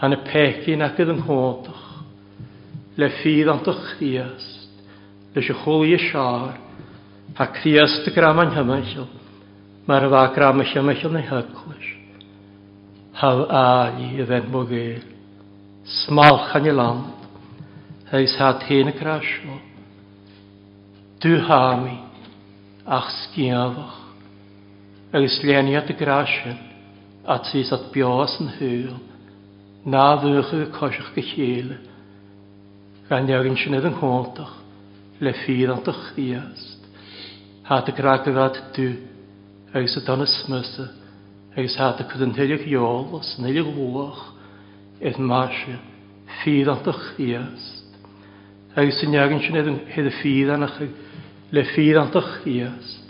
han 0.00 0.16
y 0.16 0.20
pecyn 0.24 0.86
ac 0.86 1.02
ydd 1.04 1.12
yng 1.18 1.24
le 3.02 3.08
ffydd 3.20 3.52
antach 3.52 3.84
chdiast, 3.96 4.68
le 5.36 5.42
sy'n 5.44 5.60
chwli 5.66 5.92
y 5.92 6.00
siar, 6.08 6.56
a 7.36 7.44
chdiast 7.60 8.08
y 8.08 8.12
gram 8.16 8.40
yn 8.44 8.56
hymysl, 8.56 9.04
mae'r 9.88 10.08
fa 10.12 10.24
gram 10.32 10.64
y 10.64 10.64
hymysl 10.72 11.12
neu 11.12 11.28
hyglwys. 11.28 11.88
Hal 13.20 13.44
ali 13.52 14.14
y 14.16 14.24
ddyn 14.28 14.48
mwgel 14.52 15.11
smalchan 15.84 16.66
i 16.66 16.72
land, 16.72 17.08
heis 18.12 18.36
ha 18.38 18.52
tena 18.62 18.92
grasio, 18.92 19.58
du 21.20 21.36
hami, 21.48 21.98
ach 22.86 23.10
sgiafach, 23.20 23.96
agus 25.12 25.40
lénia 25.42 25.80
de 25.86 25.92
grasin, 25.94 26.58
at 27.26 27.44
sís 27.50 27.70
at 27.72 27.90
bias 27.92 28.36
an 28.40 28.48
hwyl, 28.58 28.94
na 29.84 30.14
ddwch 30.22 30.52
y 30.60 30.64
cosiach 30.76 31.12
gychile, 31.16 31.78
gan 33.08 33.26
diagyn 33.28 33.58
sy'n 33.58 33.76
edrych 33.78 33.98
yn 33.98 33.98
hwntach, 33.98 34.54
le 35.22 35.32
ffydd 35.42 35.70
an 35.74 35.82
dych 35.86 36.04
ddiast, 36.16 36.86
ha 37.68 37.80
dy 37.86 37.94
graag 37.94 38.26
dw, 38.74 38.86
agus 39.74 39.98
y 40.00 40.04
dan 40.06 40.22
ysmysa, 40.26 40.88
agus 41.54 41.76
ha 41.78 41.92
dy 41.98 42.06
cydyn 42.12 42.34
hyliach 42.38 42.66
iol, 42.70 43.10
os 43.18 43.34
yn 43.38 43.50
hyliach 43.50 44.24
edd 45.08 45.18
maasio 45.18 45.78
ffydd 46.42 46.68
alt 46.70 46.86
o 46.86 46.92
chdiast. 46.94 47.90
Ac 48.78 48.88
sy'n 48.96 49.16
iawn 49.18 49.42
sy'n 49.44 49.58
hedd 49.92 50.08
y 50.08 50.14
ffydd 50.20 50.52
anach 50.54 50.78
le 51.52 51.64
ffydd 51.72 51.98
o 52.18 52.22
chdiast. 52.36 53.00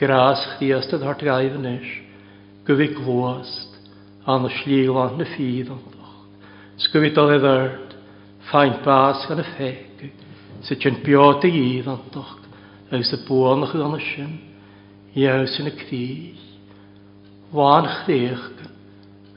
Gras 0.00 0.42
chdiast 0.56 0.92
yn 0.94 1.04
hart 1.08 1.24
gaif 1.26 1.56
yn 1.56 1.68
eis. 1.72 1.90
Gyfi 2.68 2.90
glwast 2.98 3.78
an 4.30 4.44
y 4.46 4.52
slíl 4.60 4.98
an 5.02 5.24
y 5.24 5.28
ffydd 5.32 5.72
antoch. 5.74 6.12
Sgyfi 6.84 7.10
dod 7.16 7.32
e 7.36 7.40
ddyrd, 7.42 7.96
ffaint 8.50 8.84
bas 8.86 9.24
gan 9.30 9.42
y 9.42 9.46
ffeg. 9.56 10.04
Sy'n 10.68 10.80
sy'n 10.84 11.00
biod 11.06 11.48
y 11.48 11.52
idd 11.78 11.90
antoch. 11.96 12.36
Ac 12.92 13.08
sy'n 13.08 13.24
bwon 13.26 13.64
ych 13.66 13.74
yn 13.78 13.86
y 13.88 14.02
sy'n. 14.10 14.32
Iawn 15.24 15.50
sy'n 15.54 15.72
y 15.72 15.74
cdi. 15.80 16.04
Wan 17.56 17.88
chdech 18.02 18.46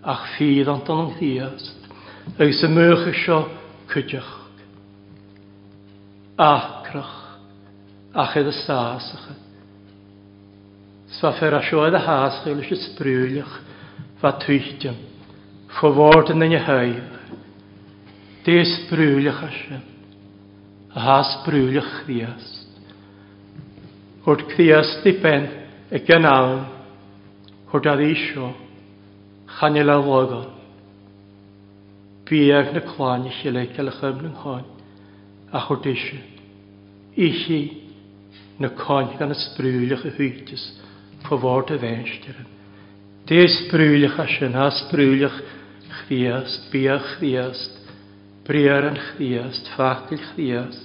ach 0.08 0.28
ffydd 0.36 0.70
antoch 0.76 1.18
yn 1.26 1.58
agus 2.38 2.64
y 2.64 2.68
mwch 2.70 3.06
sio 3.24 3.38
cwydioch. 3.92 4.32
Acrach, 6.42 7.14
achyd 8.20 8.50
y 8.50 8.54
stasach. 8.60 9.26
Sfa 11.16 11.32
fer 11.40 11.54
a 11.56 11.62
sio 11.64 11.86
edrych 11.88 12.08
hasach 12.10 12.50
yw 12.52 12.58
lysio 12.60 12.78
sbrwylioch 12.90 13.54
fa 14.22 14.34
twylltiam. 14.44 14.98
Foford 15.78 16.34
yn 16.34 16.44
yna 16.50 16.60
haif. 16.66 17.14
Di 18.46 18.58
sbrwylioch 18.74 19.44
asio. 19.48 19.80
A 20.96 21.06
ha 21.08 21.18
sbrwylioch 21.30 21.92
chriast. 22.02 22.62
Hwrt 24.26 24.48
chriast 24.52 25.08
i 25.12 25.16
ben 25.24 25.48
y 25.94 26.00
gynawn. 26.10 26.66
Hwrt 27.72 27.88
a 27.94 27.96
ddisio. 28.02 28.52
Chanel 29.60 29.90
a 29.94 30.02
logon. 30.02 30.55
Bíag 32.26 32.74
na 32.74 32.82
chláine 32.82 33.30
sé 33.42 33.52
le 33.52 33.68
telechem 33.70 34.18
na 34.22 34.32
cháin 34.42 34.66
a 35.54 35.60
chuirtíise. 35.60 36.18
Ichi 37.16 37.60
na 38.58 38.70
cáin 38.74 39.12
gan 39.20 39.30
na 39.30 39.36
sprúlach 39.38 40.02
a 40.02 40.10
hhuitas 40.10 40.64
fá 41.30 41.38
bhór 41.38 41.70
a 41.70 41.78
bhéistean. 41.84 42.48
Dé 43.30 43.44
sprúlach 43.58 44.18
a 44.18 44.26
sin 44.38 44.58
a 44.58 44.66
sprúlach 44.74 45.38
chríast, 46.02 46.66
bíag 46.74 47.06
chríast, 47.22 47.72
bríar 48.48 48.90
an 48.90 48.98
chríast, 49.14 49.70
fachil 49.78 50.18
chríast. 50.34 50.82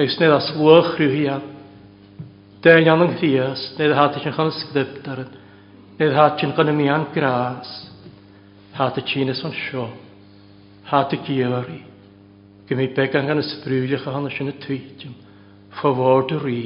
Eus 0.00 0.16
nid 0.22 0.32
as 0.38 0.48
lwch 0.56 0.94
rhywiad. 1.02 1.44
Dyn 2.64 2.88
an 2.88 3.04
yng 3.04 3.12
Nghyas, 3.20 3.68
nid 3.76 3.92
hat 3.98 4.16
eich 4.16 4.24
yn 4.24 4.32
chan 4.38 4.54
ysgdybdar, 4.54 5.26
nid 6.00 6.14
hat 6.16 6.36
eich 6.40 6.44
yn 6.48 6.56
gan 6.56 6.72
ymwneud 6.72 7.10
gras, 7.16 7.72
hat 8.80 9.00
eich 9.04 9.18
yn 9.20 9.32
ysgdybdar 9.36 9.96
hat 10.84 11.12
y 11.14 11.18
gyfari. 11.26 11.80
Gym 12.68 12.80
i 12.80 12.86
beg 12.96 13.14
angen 13.18 13.40
ysbrwylach 13.42 14.06
a 14.06 14.14
hannes 14.16 14.36
yn 14.40 14.50
y 14.52 14.56
tweetym, 14.62 15.14
ffofod 15.80 16.34
y 16.36 16.40
rhi, 16.40 16.64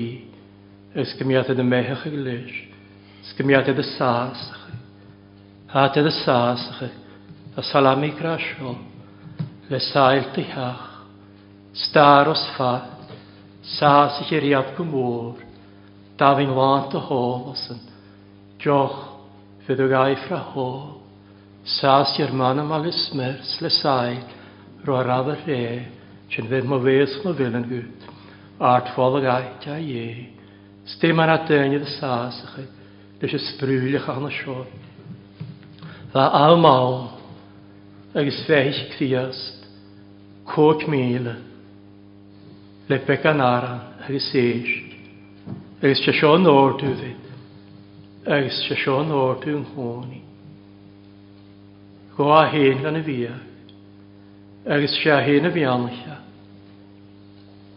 ysgymiadau 1.00 1.56
dy 1.56 1.64
mehach 1.66 2.04
y 2.08 2.12
glis, 2.14 2.56
ysgymiadau 3.24 3.76
de 3.78 3.84
sasach, 3.88 4.66
hat 5.72 5.96
dy 6.04 6.12
sasach, 6.12 6.84
a 7.56 7.62
salami 7.62 8.12
grasio, 8.18 8.74
le 9.70 9.80
sail 9.80 10.28
dy 10.36 10.44
hach, 10.52 10.84
star 11.86 12.28
os 12.34 12.44
fa, 12.58 12.72
sasach 13.78 14.34
i'r 14.36 14.46
iad 14.52 14.74
gymwr, 14.76 15.40
dafyn 16.20 16.52
lant 16.56 16.92
o 16.92 17.00
hofosyn, 17.08 17.80
joch 18.60 19.00
fydd 19.64 19.80
o 19.80 19.88
gaifra 19.90 20.42
hof, 20.52 21.00
Sás 21.64 22.14
Germana 22.18 22.62
malismer 22.62 23.40
slesai 23.56 24.18
roraver 24.84 25.40
re, 25.46 25.88
sin 26.30 26.46
vim 26.46 26.70
o 26.72 26.78
ves 26.78 27.22
no 27.24 27.32
vilen 27.32 27.64
gut, 27.66 28.04
art 28.60 28.88
volgai 28.94 29.54
ta 29.64 29.76
ye. 29.78 30.28
Stemar 30.86 31.28
at 31.30 31.48
denge 31.48 31.78
de 31.78 31.86
sásige, 31.94 32.66
dus 33.18 33.30
de 33.32 33.38
spruilig 33.38 34.08
aan 34.08 34.28
de 34.28 34.66
Va 36.12 36.26
almaum, 36.44 37.08
agus 38.14 38.44
feich 38.46 38.82
kriast, 38.98 39.64
kok 40.44 40.86
mele, 40.86 41.36
le 42.86 42.98
pekanara 42.98 44.04
agus 44.06 44.28
eisht, 44.34 44.84
agus 45.82 46.04
se 46.04 46.12
sio 46.12 46.36
norduvit, 46.36 47.24
agus 48.26 48.66
se 48.68 48.74
sio 48.74 49.02
norduvit 49.02 49.66
honi. 49.74 50.23
go 52.16 52.30
a 52.32 52.46
hen 52.46 52.78
gan 52.82 52.96
y 52.96 53.02
fiach, 53.02 53.40
agus 54.70 54.94
se 55.02 55.14
hen 55.28 55.46
y 55.46 55.50
fianlacha, 55.50 56.18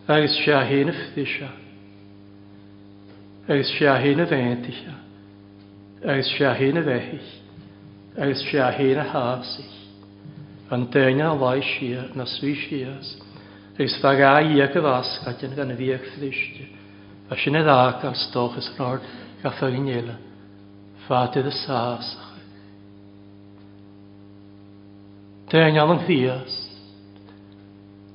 agus 0.07 0.35
se 0.43 0.59
hen 0.69 0.91
y 0.91 0.93
ffdisa, 0.93 1.49
agus 3.47 3.71
se 3.77 3.89
hen 4.03 4.21
y 4.21 4.25
feinticha, 4.29 4.93
agus 6.05 6.29
se 6.37 6.53
hen 6.59 6.77
y 6.77 6.83
fechich, 6.85 7.31
agus 8.17 8.43
se 8.51 8.61
hen 8.77 8.91
y 9.01 9.07
hasich, 9.09 9.73
an 10.69 10.85
dyna 10.93 11.33
lai 11.39 11.61
siar 11.73 12.09
na 12.15 12.25
swy 12.29 12.53
siars, 12.67 13.15
agus 13.79 13.97
fag 14.03 14.21
a 14.27 14.35
iag 14.45 14.75
y 14.77 14.85
fasgadyn 14.85 15.57
gan 15.57 15.73
y 15.73 15.79
fiach 15.81 16.09
ffdisio, 16.13 16.69
a 17.31 17.35
sy'n 17.41 17.57
edrych 17.59 18.03
ar 18.07 18.15
stoch 18.23 18.53
ysgrifennu'r 18.61 19.03
gaffag 19.41 19.75
yn 19.81 19.89
iela, 19.97 20.13
ffadid 21.03 21.49
y 21.49 21.57
sasach. 21.65 22.26
Dyna 25.49 25.67
yng 25.85 25.91
Nghyas. 26.03 26.55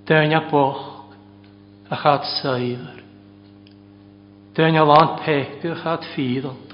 Dyna 0.06 0.40
boch 0.50 1.06
a 1.88 1.96
chad 1.96 2.24
sair. 2.42 2.84
Dyna 4.54 4.84
lan 4.84 5.16
pegu 5.24 5.72
a 5.72 5.80
chad 5.80 6.04
ffydd 6.12 6.44
ond. 6.44 6.72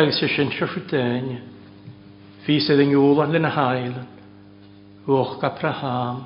Agus 0.00 0.18
y 0.18 0.28
sy'n 0.34 0.50
siwr 0.58 0.74
dyna. 0.90 1.38
Fi 2.44 2.58
sydd 2.62 2.82
yn 2.86 2.94
yw'r 2.98 3.30
lyn 3.30 3.46
y 3.46 3.52
hailen. 3.54 4.08
Wch 5.06 5.36
ga 5.42 5.52
praham. 5.60 6.24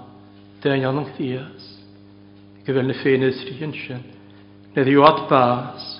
Dyna 0.65 0.95
yng 0.95 1.03
Nghyas. 1.11 1.69
Gyfel 2.65 2.89
na 2.89 2.97
ffeinydd 3.05 3.37
sy'n 3.45 3.77
sy'n. 3.85 4.09
Nid 4.79 4.91
yw 4.97 5.05
at 5.13 5.23
bas. 5.31 5.94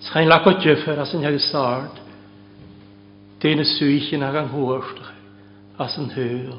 Schain 0.00 0.28
lako 0.30 0.52
jyfer 0.62 1.00
as 1.02 1.10
yn 1.18 1.24
hag 1.26 1.38
sard. 1.50 1.96
Dyn 3.42 3.62
y 3.62 3.66
swychyn 3.76 4.22
ag 4.26 4.36
anghwyrstach 4.38 5.10
as 5.82 5.96
yn 6.00 6.08
hyl. 6.14 6.56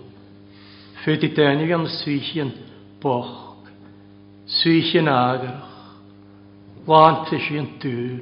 Fyd 1.04 1.24
i 1.28 1.32
denig 1.38 1.72
am 1.76 1.88
y 1.88 1.92
swychyn 2.00 2.52
boch. 3.04 3.32
Swychyn 4.60 5.08
agarach. 5.14 5.66
Lantish 6.90 7.50
yn 7.60 7.72
dŵr. 7.84 8.20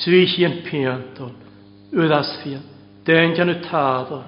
Swychyn 0.00 0.60
piantol. 0.66 1.34
Ydasfian. 1.90 2.62
Denjan 3.08 3.50
y 3.54 3.58
tador. 3.66 4.24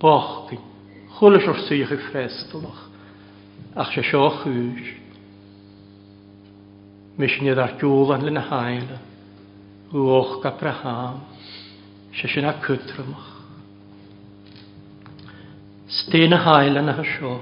Boch 0.00 0.32
gyn. 0.50 0.64
Chwlys 1.18 1.44
o'r 1.52 1.60
swych 1.68 1.92
y 1.92 2.00
ffestolach. 2.08 2.82
Ach 3.76 3.92
se 3.94 4.02
sio 4.08 4.26
chwys. 4.40 4.94
Mishnid 7.20 7.58
ar 7.60 7.72
gŵlan 7.76 8.22
lyn 8.24 8.40
hael, 8.48 8.88
gwoch 9.92 10.30
gabraham, 10.40 11.18
sy'n 12.16 12.48
a 12.48 12.54
cwtrymach. 12.64 13.26
Styn 15.92 16.32
y 16.32 16.40
hael 16.46 16.80
yna 16.80 16.94
hysio, 17.02 17.34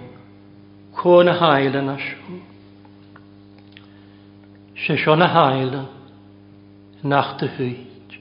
cwn 0.98 1.30
y 1.30 1.36
hael 1.38 1.78
yna 1.82 1.94
hysio. 2.02 2.40
Sy'n 4.88 5.22
y 5.22 5.28
hael 5.38 5.76
nach 7.14 7.30
dy 7.40 7.52
hwyd, 7.54 8.18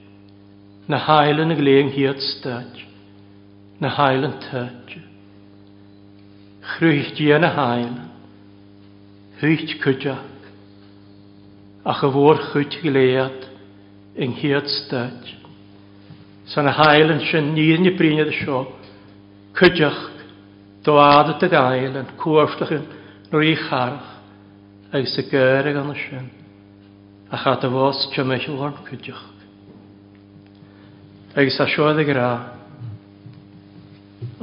na 0.90 1.02
hael 1.08 1.42
yn 1.42 1.50
glein 1.58 1.62
gleim 1.90 1.94
hiad 1.98 2.22
stad, 2.30 2.78
na 3.82 3.90
hael 3.98 4.28
yn 4.30 4.38
tyd. 4.46 4.94
Chrwyd 6.76 7.10
di 7.18 7.32
yn 7.38 7.50
y 7.50 7.56
hael, 7.58 7.96
hwyd 9.42 9.66
cydach 9.80 10.28
a 11.84 11.94
chy 11.96 12.10
fwr 12.12 12.36
chwyd 12.50 12.74
gilead 12.82 13.46
yng 14.20 14.34
nghyad 14.36 14.66
stad. 14.68 15.28
Sa'n 16.50 16.68
y 16.68 16.74
hael 16.76 17.12
yn 17.14 17.22
sy'n 17.30 17.52
nid 17.54 17.80
ni 17.80 17.92
brin 17.96 18.20
ydw 18.20 18.34
sio, 18.36 18.60
cydioch 19.56 20.00
doad 20.84 21.30
y 21.34 21.36
dyd 21.40 21.54
ail 21.56 21.96
yn 22.02 22.10
cwrftach 22.20 22.74
yn 22.76 22.84
nôr 23.30 23.46
i 23.46 23.54
charach, 23.62 24.10
ag 24.92 25.06
sy 25.08 25.24
gyr 25.30 25.70
ag 25.70 25.78
anna 25.84 25.96
sy'n, 25.96 26.26
a 27.30 27.38
chad 27.40 27.64
y 27.64 27.70
fos 27.72 28.02
jymell 28.14 28.44
lorn 28.50 28.76
cydioch. 28.88 29.22
Ag 31.38 31.48
sa 31.54 31.64
sioedd 31.70 32.02
y 32.02 32.04
gra, 32.08 32.30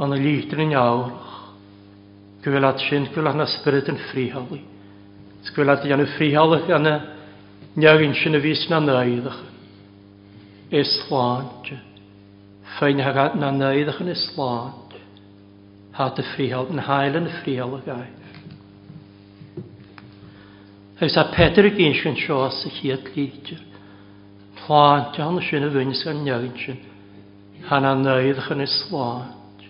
ond 0.02 0.16
y 0.16 0.22
lítr 0.24 0.64
yn 0.64 0.74
iawn, 0.74 1.12
gwylad 2.48 2.82
sy'n 2.82 3.10
gwylad 3.14 3.38
na 3.38 3.46
spirit 3.58 3.92
yn 3.94 4.02
ffriholi. 4.08 4.60
gwylad 5.56 5.86
yn 5.88 5.94
anw 6.04 6.08
yn 6.20 6.74
anna 6.76 6.96
Neagin 7.80 8.14
sin 8.24 8.34
a 8.34 8.40
vís 8.44 8.68
na 8.72 8.80
naidach. 8.80 9.38
Eslant. 10.72 11.06
sláinte. 11.06 11.80
Fein 12.80 12.98
ha 13.06 13.12
na 13.42 13.52
naidach 13.60 14.00
yn 14.02 14.10
eslant. 14.14 14.96
Hat 15.94 16.18
y 16.18 16.24
frihel, 16.34 16.72
yn 16.74 16.82
hael 16.88 17.20
yn 17.20 17.30
a 17.30 17.34
fríhal 17.38 17.76
a 17.78 17.82
gaif. 17.86 18.24
Hys 21.04 21.20
a 21.22 21.26
Petr 21.36 21.70
gyn 21.78 21.94
sin 22.02 22.18
sio 22.18 22.40
as 22.48 22.58
y 22.66 22.74
chiad 22.80 23.06
lítir. 23.14 23.62
Pláinte 24.66 25.22
an 25.22 25.38
sin 25.46 25.68
a 25.70 25.70
fynis 25.76 26.02
gan 26.08 26.26
neagin 26.26 26.58
sin. 26.64 26.82
Ha 27.70 27.78
na 27.86 27.94
naidach 28.00 28.50
an 28.50 28.58
yn 28.58 28.66
eslant. 28.66 29.70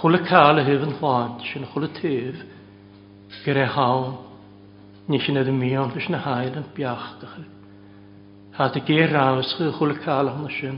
Chwle 0.00 0.24
cael 0.24 0.64
a 0.64 0.64
hyfyn 0.64 0.96
pláint 0.96 1.44
sin 1.52 1.68
chwle 1.74 1.92
tyf. 2.00 2.40
Gyre 3.44 3.68
hawn. 3.76 4.30
Nis 5.10 5.24
yn 5.26 5.36
edrych 5.40 5.56
mi 5.58 5.68
ond 5.82 5.94
fes 5.96 6.04
na 6.14 6.18
haid 6.22 6.54
yn 6.60 6.66
biachtach. 6.76 7.32
Ha 8.56 8.68
dy 8.74 8.80
geir 8.86 9.10
raws 9.10 9.48
chi 9.58 9.66
chwyl 9.74 9.94
cael 10.04 10.28
hwn 10.30 10.50
sy'n 10.56 10.76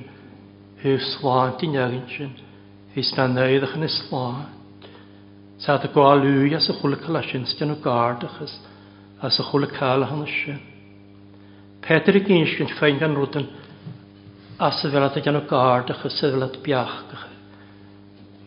hyw 0.80 0.96
slant 1.10 1.64
i'n 1.66 1.74
agyn 1.82 2.04
sy'n 2.08 2.30
hys 2.94 3.10
na 3.18 3.26
neidach 3.34 3.74
yn 3.76 3.84
y 3.84 3.90
slant. 3.96 4.46
Sa 5.60 5.76
dy 5.82 5.90
gwael 5.92 6.24
yw 6.30 6.54
as 6.56 6.70
y 6.72 6.76
chwyl 6.78 6.96
cael 7.04 7.20
sy'n 7.28 7.44
sy'n 7.52 7.74
o 7.74 7.80
gardach 7.84 8.38
as 8.46 8.54
as 9.28 9.36
y 9.42 9.44
chwyl 9.50 9.68
cael 9.76 10.06
hwn 10.08 10.24
sy'n. 10.30 10.62
Petr 11.84 12.16
i 12.16 12.22
gyn 12.24 12.48
sy'n 12.48 12.72
ffein 12.72 13.00
gan 13.04 13.16
rwydyn 13.20 13.50
as 14.68 14.78
y 14.88 14.92
fel 14.94 15.04
at 15.10 15.18
y 15.20 15.24
gan 15.26 15.36
o 15.42 15.42
gardach 15.52 16.00
as 16.08 16.16
y 16.24 16.30
fel 16.32 16.46
at 16.48 16.56
biachtach. 16.64 17.26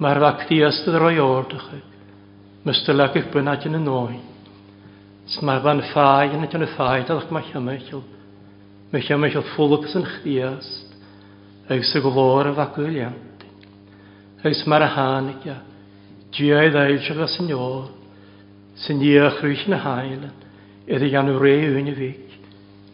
Mae'r 0.01 0.21
facti 0.25 0.57
ystod 0.69 0.97
roi 1.01 1.19
ordach. 1.21 1.69
Mystelag 2.65 3.15
eich 3.21 3.30
bynnag 3.34 3.69
yn 3.69 3.78
y 3.78 3.84
noen. 3.86 4.17
Sma'r 5.28 5.59
fan 5.59 5.82
ffai, 5.91 6.28
yn 6.32 6.45
edrych 6.45 6.53
yn 6.55 6.63
y 6.63 6.67
ffai, 6.71 6.99
dadach 7.07 7.25
mae 7.36 7.49
mae'n 7.51 8.03
Mae 8.93 9.15
Mae'n 9.23 9.34
o 9.41 9.41
ffwlwg 9.49 9.88
sy'n 9.91 10.05
chdiast. 10.07 10.93
Ys 11.75 11.89
y 11.99 11.99
glor 12.05 12.47
y 12.47 12.53
fagwyliant. 12.55 13.43
Ys 14.47 14.61
mae'r 14.71 14.86
hanig 14.95 15.43
a 15.51 15.57
diau 16.38 16.69
ddeil 16.78 17.03
sy'n 17.09 17.19
sy'n 17.36 17.51
ôl, 17.57 17.84
Sy'n 18.88 19.03
i 19.03 19.11
rwych 19.25 19.65
yn 19.67 19.75
y 19.75 19.82
hailen. 19.84 20.32
Ydy 20.95 21.09
gan 21.15 21.34
y 21.34 21.36
rei 21.43 21.65
yn 21.82 21.89
y 21.91 21.95
fic. 21.99 22.36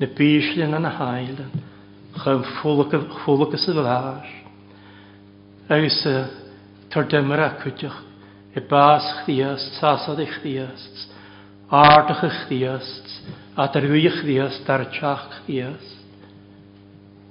Na 0.02 0.08
bys 0.18 0.50
yn 0.66 0.74
y 0.80 0.92
hael, 0.98 1.46
Chym 2.24 2.42
ffwlwg 2.56 3.58
sy'n 3.62 3.78
y 3.78 3.80
flas. 3.84 4.36
Ys 5.78 6.00
y 6.02 6.18
tardymer 6.94 7.46
acwydioch. 7.46 8.02
Y 8.58 8.66
bas 8.74 9.12
chdiast, 9.22 9.76
sasad 9.82 10.18
i 10.24 10.32
chdiast 10.40 11.12
ardach 11.74 12.22
y 12.24 12.30
chdiast, 12.38 13.08
a 13.58 13.66
dar 13.74 13.88
wy 13.90 14.02
chdiast 14.14 14.68
ar 14.70 14.84
tiach 14.94 15.24
chdiast. 15.40 15.96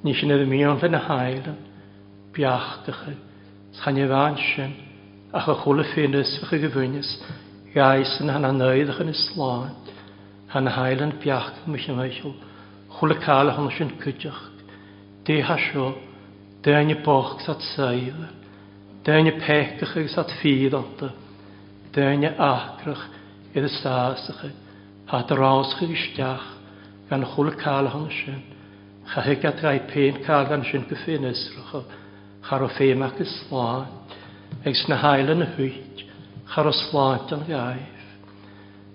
Nis 0.03 0.22
yn 0.26 0.32
edrych 0.34 0.51
mion 0.51 0.80
fy 0.82 0.88
na 0.90 0.99
hael, 1.05 1.45
biachtach 2.34 3.05
y, 3.12 3.14
chan 3.78 4.01
i 4.03 4.09
fan 4.11 4.34
sy'n, 4.43 4.72
ach 5.38 5.47
y 5.47 5.55
chwl 5.61 5.84
y 5.84 5.86
ffynus 5.93 6.32
fy 6.49 6.59
chy 6.59 6.61
gyfynus, 6.66 7.12
gais 7.76 8.16
yn 8.18 8.32
hana 8.34 8.51
nöiddach 8.57 8.99
yn 9.07 9.12
islaen, 9.14 9.76
hana 10.51 10.74
hael 10.80 11.07
yn 11.07 11.14
biachtach 11.22 11.70
mych 11.70 11.86
yn 11.93 12.01
meichol, 12.03 12.34
chwl 12.99 13.14
y 13.14 13.20
cael 13.22 13.55
hwn 13.55 13.70
sy'n 13.78 13.95
cydach, 14.05 14.47
di 15.26 15.38
hasio, 15.47 15.93
Dyn 16.62 16.93
i 16.93 16.95
boch 16.95 17.40
at 17.51 17.59
seir, 17.74 18.14
dyn 19.03 19.26
i 19.26 19.32
pechach 19.34 19.97
ag 19.99 20.30
ffydd 20.38 20.76
ond, 20.78 21.01
dyn 21.97 22.22
i 22.22 22.28
acrach, 22.30 23.03
iad 23.55 23.64
a 23.64 23.68
sásacha, 23.68 24.50
há 25.07 25.18
a 25.18 25.24
rásacha 25.24 25.84
isteach 25.84 26.42
gan 27.09 27.24
chula 27.34 27.53
cálahan 27.53 28.09
sin, 28.09 28.42
chahig 29.12 29.44
at 29.44 29.61
gai 29.61 29.80
pein 29.92 30.22
cágan 30.24 30.64
sin 30.70 30.86
go 30.88 30.96
féin 31.05 31.22
isracha, 31.28 31.82
char 32.48 32.62
o 32.64 32.68
féimach 32.78 33.20
is 33.20 33.28
sláin, 33.44 33.88
ag 34.64 34.74
sna 34.80 34.96
hailan 35.03 35.38
na 35.42 35.46
hwyt, 35.57 36.00
char 36.55 36.66
o 36.66 36.72
sláint 36.72 37.32
an 37.36 37.44
gaif, 37.46 38.00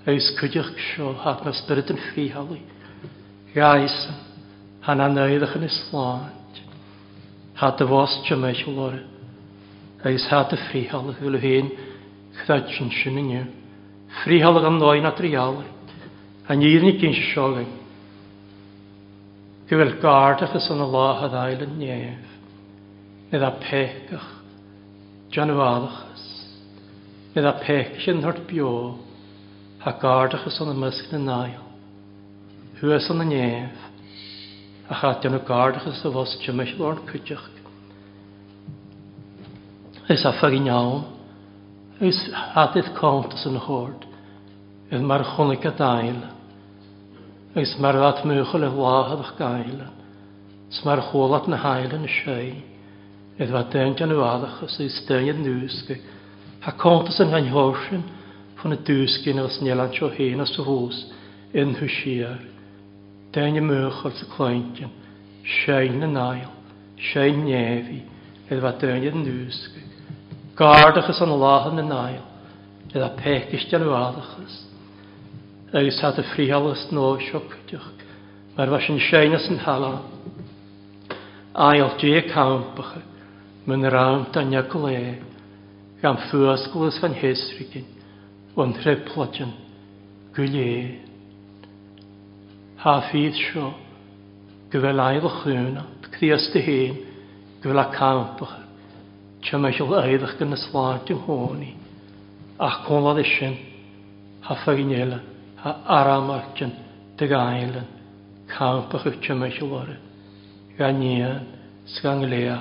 agus 0.08 0.32
cwydioch 0.40 0.74
sio 0.96 1.14
hat 1.22 1.46
na 1.46 1.54
spyrd 1.54 1.94
yn 1.94 2.02
ffihali, 2.10 2.62
gais 3.54 3.98
han 4.88 5.02
a 5.02 5.08
neiddach 5.20 5.54
yn 5.60 5.70
isláint, 5.70 6.58
há 7.62 7.70
a 7.70 7.86
fos 7.94 8.18
tymais 8.26 8.66
lore, 8.66 9.06
agus 10.02 10.26
há 10.34 10.42
a 10.48 10.58
ffihali 10.64 11.14
hwyl 11.22 11.38
hyn, 11.46 11.70
chdaid 12.42 12.74
sin 12.74 12.90
sin 13.04 13.22
yn 13.22 13.32
yw. 13.38 13.46
Fríhall 14.24 14.66
an 14.66 14.80
náin 14.80 15.06
a 15.08 15.12
tríála, 15.12 15.66
a 16.48 16.54
níirnig 16.54 17.00
cin 17.02 17.14
se 17.14 17.26
seogain. 17.36 17.68
Bhfuil 19.68 19.92
gáardachas 20.02 20.70
an 20.72 20.80
láthad 20.94 21.34
eile 21.42 21.68
néamh, 21.68 22.30
nid 23.34 23.44
a 23.44 23.50
pechach 23.60 24.30
Janwalachas, 25.32 26.24
nid 27.36 27.46
a 27.46 27.52
pechach 27.60 28.08
an 28.14 28.24
hort 28.24 28.40
bio, 28.48 28.72
a 29.84 29.92
gáardachas 29.92 30.56
an 30.64 30.72
mysg 30.80 31.12
na 31.12 31.20
nail, 31.28 31.68
huas 32.80 33.10
an 33.10 33.18
na 33.22 33.26
néamh, 33.28 33.86
a 34.90 34.94
cha 35.04 35.14
dyn 35.20 35.36
nhw 35.36 35.44
gáardachas 35.52 36.00
a 36.08 36.10
fos 36.16 36.40
tymach 36.48 36.72
lorn 36.80 37.04
cwtioch. 37.12 37.52
Is 40.08 40.24
a 40.24 40.32
ffag 40.32 40.56
i 40.56 41.14
Ys 42.06 42.18
adydd 42.62 42.92
contas 42.94 43.42
yn 43.50 43.56
hord, 43.66 44.04
ydd 44.94 45.06
mae'r 45.10 45.24
chwnig 45.32 45.64
a 45.66 45.72
dael, 45.80 46.20
ys 47.58 47.72
mae'r 47.82 47.98
at 48.10 48.20
mwchol 48.30 48.68
y 48.68 48.70
wlahad 48.76 49.24
o'ch 49.24 49.32
gael, 49.40 49.80
ys 50.70 50.82
mae'r 50.86 51.02
chwolat 51.08 51.48
na 51.50 51.58
hael 51.64 51.96
yn 51.98 52.06
y 52.06 52.12
siau, 52.20 52.52
ydd 53.42 53.56
mae 53.56 53.66
dyn 53.74 53.98
gan 53.98 54.14
yw 54.14 54.22
adach 54.28 54.62
ys 54.68 54.76
ys 54.86 55.00
dyn 55.10 55.32
yn 55.34 55.42
nŵsg, 55.48 55.90
ha 56.68 56.76
contas 56.86 57.18
yn 57.26 57.34
gan 57.34 57.50
horsyn, 57.56 58.06
fan 58.62 58.78
y 58.78 58.80
dŵsg 58.92 59.32
yn 59.34 59.42
ys 59.48 59.58
nielan 59.66 59.98
sio 59.98 60.12
hen 60.20 60.46
y 60.46 60.50
hws, 60.70 61.02
yn 61.66 61.74
hwsiar, 61.82 62.46
dyn 63.40 63.58
y 63.58 63.66
mwchol 63.74 64.14
sy'n 64.22 64.34
clyntion, 64.38 64.94
siau 65.58 65.92
na 66.04 66.14
nael, 66.14 66.48
siau 67.10 67.42
nefi, 67.42 68.04
ydd 68.54 68.68
mae 68.70 68.82
dyn 68.86 69.10
yn 69.16 69.24
nŵsg, 69.26 69.86
gardachas 70.58 71.22
an 71.22 71.30
láhan 71.38 71.76
na 71.76 71.84
náil, 71.84 72.24
i 72.94 73.00
a 73.00 73.10
peiceiste 73.10 73.74
an 73.76 73.84
bhádachas. 73.86 74.56
Agus 75.74 76.02
hat 76.02 76.18
a 76.18 76.24
fríhalas 76.34 76.90
nó 76.92 77.18
mar 78.58 78.70
was 78.72 78.86
sin 78.88 78.98
séinas 78.98 79.48
an 79.50 79.60
halá. 79.60 80.02
Ail 81.56 81.92
dé 82.02 82.24
campacha, 82.34 83.02
mun 83.68 83.84
rám 83.84 84.26
a 84.34 84.40
necolé, 84.42 85.20
gan 86.02 86.18
fuasgolas 86.32 86.98
fan 87.00 87.14
hésrigin, 87.14 87.86
o'n 88.56 88.74
treplajan, 88.78 89.52
gwylé. 90.34 91.02
Ha 92.82 92.96
fydd 93.12 93.34
sio, 93.38 93.76
gyfel 94.74 95.00
ail 95.02 95.24
o 95.26 95.30
chwna, 95.40 95.86
cdias 96.18 96.50
dy 96.54 96.62
hen, 96.66 97.02
gyfel 97.62 97.78
a 97.82 97.88
campacha, 97.94 98.67
Tio 99.48 99.62
mae 99.64 99.72
eisiau 99.72 99.94
aeddach 99.96 100.32
gan 100.42 100.52
yslaat 100.52 101.08
yng 101.14 101.22
nghoni. 101.24 101.70
Ach 102.60 102.82
cwnlad 102.84 103.22
eisiau, 103.22 103.54
ha 104.44 104.58
ffaginiela, 104.60 105.22
ha 105.62 105.72
aram 106.02 106.28
artian, 106.36 106.74
dy 107.16 107.28
gailan, 107.32 107.86
campach 108.52 109.06
ych 109.08 109.22
tio 109.24 109.38
mae 109.40 109.54
eisiau 109.54 109.70
lore. 109.72 109.96
Ganian, 110.76 111.46
sganglea, 111.96 112.58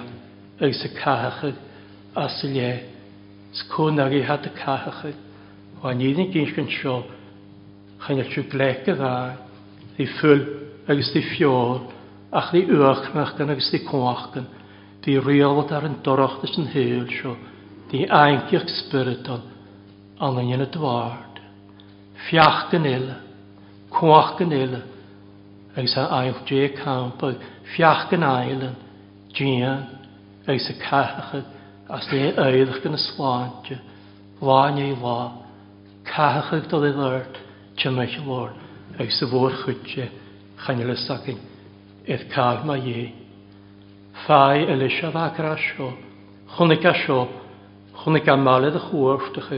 ag 0.63 0.77
sy 0.79 0.93
cachach, 0.95 1.43
as 2.23 2.39
y 2.47 2.53
le, 2.55 2.69
sgwn 3.65 3.99
ag 4.07 4.15
i 4.15 4.23
had 4.31 4.47
y 4.47 4.53
cachach, 4.55 5.01
o 5.83 5.91
nid 5.91 6.21
yn 6.23 6.31
gynch 6.37 6.55
gan 6.55 6.71
sio, 6.71 7.01
chan 8.05 8.23
eich 8.23 8.31
siw 8.37 8.45
glec 8.55 8.87
y 8.87 8.95
dda, 9.03 9.13
di 9.99 10.07
ffwl, 10.21 10.47
agos 10.87 11.11
di 11.19 11.25
ffiol, 11.33 11.83
ach 12.31 12.55
di 12.55 12.63
uach 12.79 13.11
mach 13.19 13.35
gan 13.43 13.51
agos 13.57 13.75
di 13.75 13.83
cwach 13.91 14.31
gan, 14.37 14.47
Di 15.07 15.15
riolod 15.23 15.71
ar 15.71 15.85
yn 15.87 15.93
dorochtas 16.03 16.57
yn 16.59 16.65
hyl 16.73 17.05
sio. 17.15 17.37
Di 17.93 18.01
ainciach 18.21 18.67
spyridon. 18.75 19.45
Angen 20.29 20.51
yn 20.57 20.65
y 20.65 20.71
dward. 20.77 21.39
Fiach 22.27 22.65
gan 22.73 22.89
ila. 22.91 23.15
Cwach 23.95 24.33
gan 24.41 24.55
ila. 24.57 24.81
Agus 25.79 25.95
a 26.03 26.09
ail 26.19 26.41
dre 26.49 26.65
camp. 26.81 27.23
Fiach 27.77 28.09
gan 28.11 28.27
ailan. 28.31 28.73
Gian. 29.39 29.85
Agus 30.49 30.67
a 30.75 30.75
cachach. 30.83 31.45
As 31.87 32.09
ni 32.11 32.25
eidach 32.35 32.81
gan 32.83 32.99
y 32.99 32.99
slantio. 33.05 33.79
Lán 34.43 34.81
ei 34.83 34.91
lá. 35.05 35.21
Cachach 36.03 36.67
dod 36.73 36.89
i 36.89 36.91
ddart. 36.99 37.39
Tymach 37.79 38.19
i 38.19 38.25
lor. 38.27 38.51
Agus 38.99 39.23
a 39.23 39.31
fwr 39.31 39.55
chwtio. 39.63 40.09
Chanel 40.67 40.91
y 40.91 40.99
sagin. 41.07 41.39
Edd 42.11 42.27
cael 42.35 42.67
mae 42.73 42.91
ei. 42.97 43.07
Fai 44.25 44.65
Elisha 44.73 45.11
Vakra 45.13 45.57
sio, 45.57 45.95
chwnica 46.57 46.93
sio, 47.05 47.29
chwnica 48.01 48.35
maled 48.35 48.75
y 48.75 48.81
chwrstach 48.89 49.51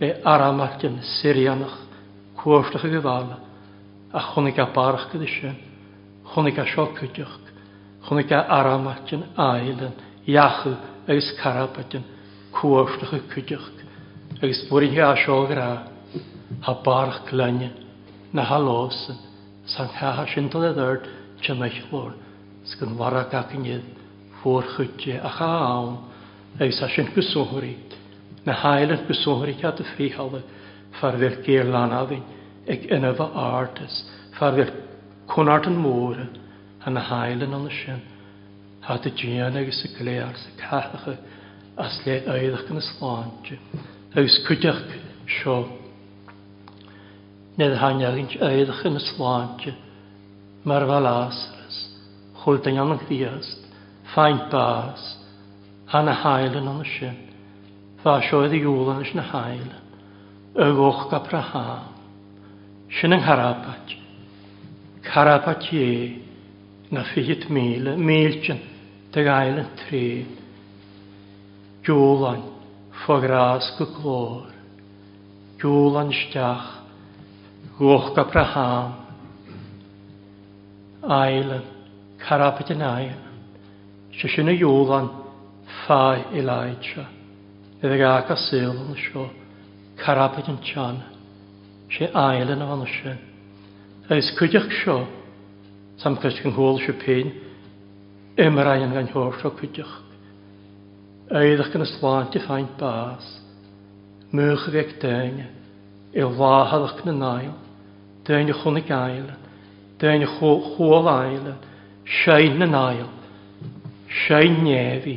e 0.00 0.08
aramach 0.26 0.80
yn 0.88 0.96
Syrianach, 1.20 1.76
chwrstach 2.40 2.86
y 2.88 2.90
gyfala, 2.96 3.36
a 4.16 4.22
chwnica 4.32 4.64
barach 4.74 5.04
gyda 5.12 5.28
sy'n, 5.36 5.60
chwnica 6.32 6.64
sio 6.72 6.88
cydioch, 6.96 7.36
chwnica 8.08 8.40
aramach 8.56 9.12
yn 9.14 9.22
ailen, 9.44 9.94
iachw 10.32 10.72
agos 11.12 11.30
carabat 11.38 11.94
yn 12.00 12.08
chwrstach 12.56 13.14
y 13.20 13.22
cydioch, 13.36 13.70
agos 14.40 14.64
bwyrdd 14.72 14.96
hi 14.96 15.04
a 15.04 15.12
sio 15.22 15.38
gra, 15.52 15.68
ha 16.64 16.74
barach 16.88 17.22
glanio, 17.30 17.70
na 18.32 18.48
halosyn, 18.50 19.20
san 19.68 19.92
chaha 19.94 20.26
sy'n 20.32 20.50
dod 20.50 20.70
e 20.72 20.74
ddyrd, 20.80 21.10
ti'n 21.42 21.62
lwrdd 21.62 22.30
sgan 22.70 22.92
wara 23.00 23.22
gacynydd 23.32 23.86
fôr 24.40 24.66
chwydje 24.74 25.16
a 25.24 25.30
chawn 25.38 25.96
eis 26.62 26.78
a 26.82 26.88
sy'n 26.92 27.08
gyswhri 27.14 27.72
na 28.46 28.54
hael 28.62 28.92
yn 28.96 29.02
gyswhri 29.08 29.54
cad 29.62 29.80
y 29.82 29.86
ffrihal 29.90 30.30
farfel 31.00 31.36
geir 31.48 31.66
lan 31.74 31.94
adyn 32.00 32.22
ag 32.72 32.86
yna 32.96 33.12
fy 33.18 33.26
artis 33.48 33.96
farfel 34.38 34.70
cwnart 35.32 35.66
yn 35.70 35.78
môr 35.84 36.20
a 36.86 36.92
na 36.94 37.02
hael 37.08 37.42
yn 37.46 37.56
ond 37.58 37.70
sy'n 37.80 38.02
ha 38.86 38.96
dy 39.04 39.10
gian 39.22 39.58
agos 39.58 39.82
y 39.88 39.94
glear 39.98 40.32
sy'n 40.38 40.58
cachach 40.60 41.08
as 41.82 41.96
le 42.06 42.18
oeddach 42.36 42.68
yn 42.74 42.82
yslanti 42.82 43.58
agos 44.12 44.38
cwydach 44.46 44.78
sio 45.38 45.56
nid 47.58 47.74
hanyag 47.82 48.22
yn 48.22 48.30
oeddach 48.50 48.86
yn 48.86 49.02
chultain 52.44 52.78
an 52.78 52.98
chríast, 52.98 53.56
feint 54.14 54.50
bás, 54.50 55.14
a 55.90 56.00
na 56.02 56.12
hailen 56.12 56.66
an 56.68 56.84
sin, 56.98 57.16
Fa 58.02 58.18
sioedd 58.20 58.50
i 58.52 58.58
iwlan 58.64 59.04
is 59.04 59.12
na 59.14 59.22
hailen, 59.22 59.82
y 60.58 60.66
goch 60.74 61.04
ga 61.12 61.20
praha, 61.22 61.62
sin 62.98 63.14
yng 63.14 63.20
Ngharapach, 63.22 63.92
Carapach 65.06 65.68
ie, 65.72 66.22
na 66.90 67.04
ffihit 67.06 67.46
mil, 67.54 67.92
milchen, 67.98 68.58
dy 69.14 69.22
gailen 69.28 69.68
tri, 69.84 70.02
Jwlan, 71.86 72.42
ffogras 73.04 73.70
go 73.78 73.86
glor, 73.94 74.48
Jwlan 75.62 76.10
stiach, 76.24 76.66
goch 77.78 78.10
ga 78.18 78.26
praham, 78.34 78.98
Ailen, 81.02 81.70
Carapit 82.22 82.70
yn 82.70 82.84
ai. 82.86 83.08
Se 84.14 84.28
sy'n 84.30 84.52
y 84.52 84.60
iwlan 84.62 85.06
ffai 85.82 86.20
i 86.38 86.42
laid 86.44 86.84
se. 86.86 87.02
Fydd 87.82 87.94
ag 87.96 88.02
ac 88.08 88.28
a 88.30 88.36
syl 88.44 88.76
yn 88.78 88.94
sio. 89.00 89.24
Carapit 89.98 90.50
yn 90.52 90.60
tian. 90.62 91.00
Se 91.90 92.06
ail 92.14 92.52
yn 92.54 92.62
o'n 92.62 92.84
sio. 92.92 93.16
Ys 94.14 94.30
cwydych 94.38 94.70
sio. 94.82 95.00
Sam 96.02 96.16
cysg 96.22 96.46
yn 96.48 96.54
hwyl 96.56 96.78
sio 96.84 96.94
pein. 97.02 97.32
Ymra 98.46 98.78
yn 98.84 98.94
gan 98.96 99.10
hwyr 99.12 99.34
sio 99.42 99.50
cwydych. 99.58 99.98
Eiddach 101.42 101.72
gan 101.74 101.86
yslant 101.88 102.38
i 102.38 102.42
ffaint 102.46 102.78
bas. 102.80 103.26
Mwych 104.32 104.68
i 104.70 104.76
feg 104.78 104.94
dyn. 105.02 105.42
I 106.14 106.30
lahadach 106.38 107.02
yn 107.10 107.26
ail. 107.34 107.52
Dyn 108.28 108.54
i 108.54 108.58
chwnig 108.62 108.94
ail. 108.94 109.26
Dyn 110.02 110.22
i 110.22 110.30
chwol 110.38 111.10
ail. 111.16 111.50
Dyn 111.54 111.70
Sein 112.26 112.62
yn 112.66 112.74
ail. 112.76 113.08
Sein 114.26 114.56
nefi. 114.66 115.14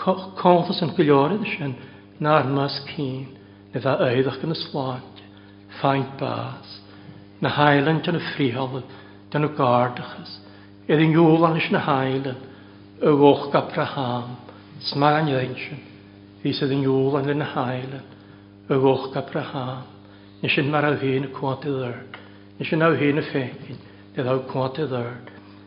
Conthas 0.00 0.80
yn 0.84 0.90
gwyliorydd 0.96 1.46
sy'n 1.48 1.72
na'r 2.26 2.48
mas 2.52 2.76
cyn. 2.90 3.22
Nid 3.72 3.80
dda 3.84 3.94
eiddach 4.10 4.40
yn 4.44 4.54
y 4.54 4.58
slant. 4.66 5.22
Faint 5.80 6.12
bas. 6.20 6.74
Na 7.40 7.52
hailan 7.56 8.02
dyn 8.04 8.20
y 8.20 8.24
ffrihol. 8.34 8.82
Dyn 9.32 9.48
y 9.48 9.52
gardachas. 9.56 10.34
Edd 10.90 11.02
yn 11.06 11.16
ywlan 11.16 11.56
ys 11.60 11.70
na 11.72 11.80
hailan. 11.88 12.40
Y 13.00 13.14
goch 13.16 13.48
gapraham. 13.54 14.36
Smagan 14.92 15.32
ywensyn. 15.32 15.80
Fis 16.44 16.60
edd 16.64 16.76
yn 16.76 16.84
ywlan 16.84 17.32
yn 17.32 17.46
y 17.46 17.50
hailan. 17.56 18.04
Y 18.68 18.78
goch 18.84 19.08
gapraham. 19.16 19.86
Nes 20.44 20.56
yn 20.62 20.68
mar 20.72 20.86
a 20.88 20.92
fi'n 21.00 21.30
y 21.30 21.34
cwant 21.36 21.64
i 21.68 21.72
ddyrd. 21.80 22.18
Nes 22.60 22.72
yn 22.76 22.84
a 22.86 22.92
fi'n 23.00 23.20
y 23.20 23.26
ffegin. 23.32 23.82
Dydd 24.16 24.28
aw 24.28 24.40
cwant 24.52 24.80
i 24.80 24.86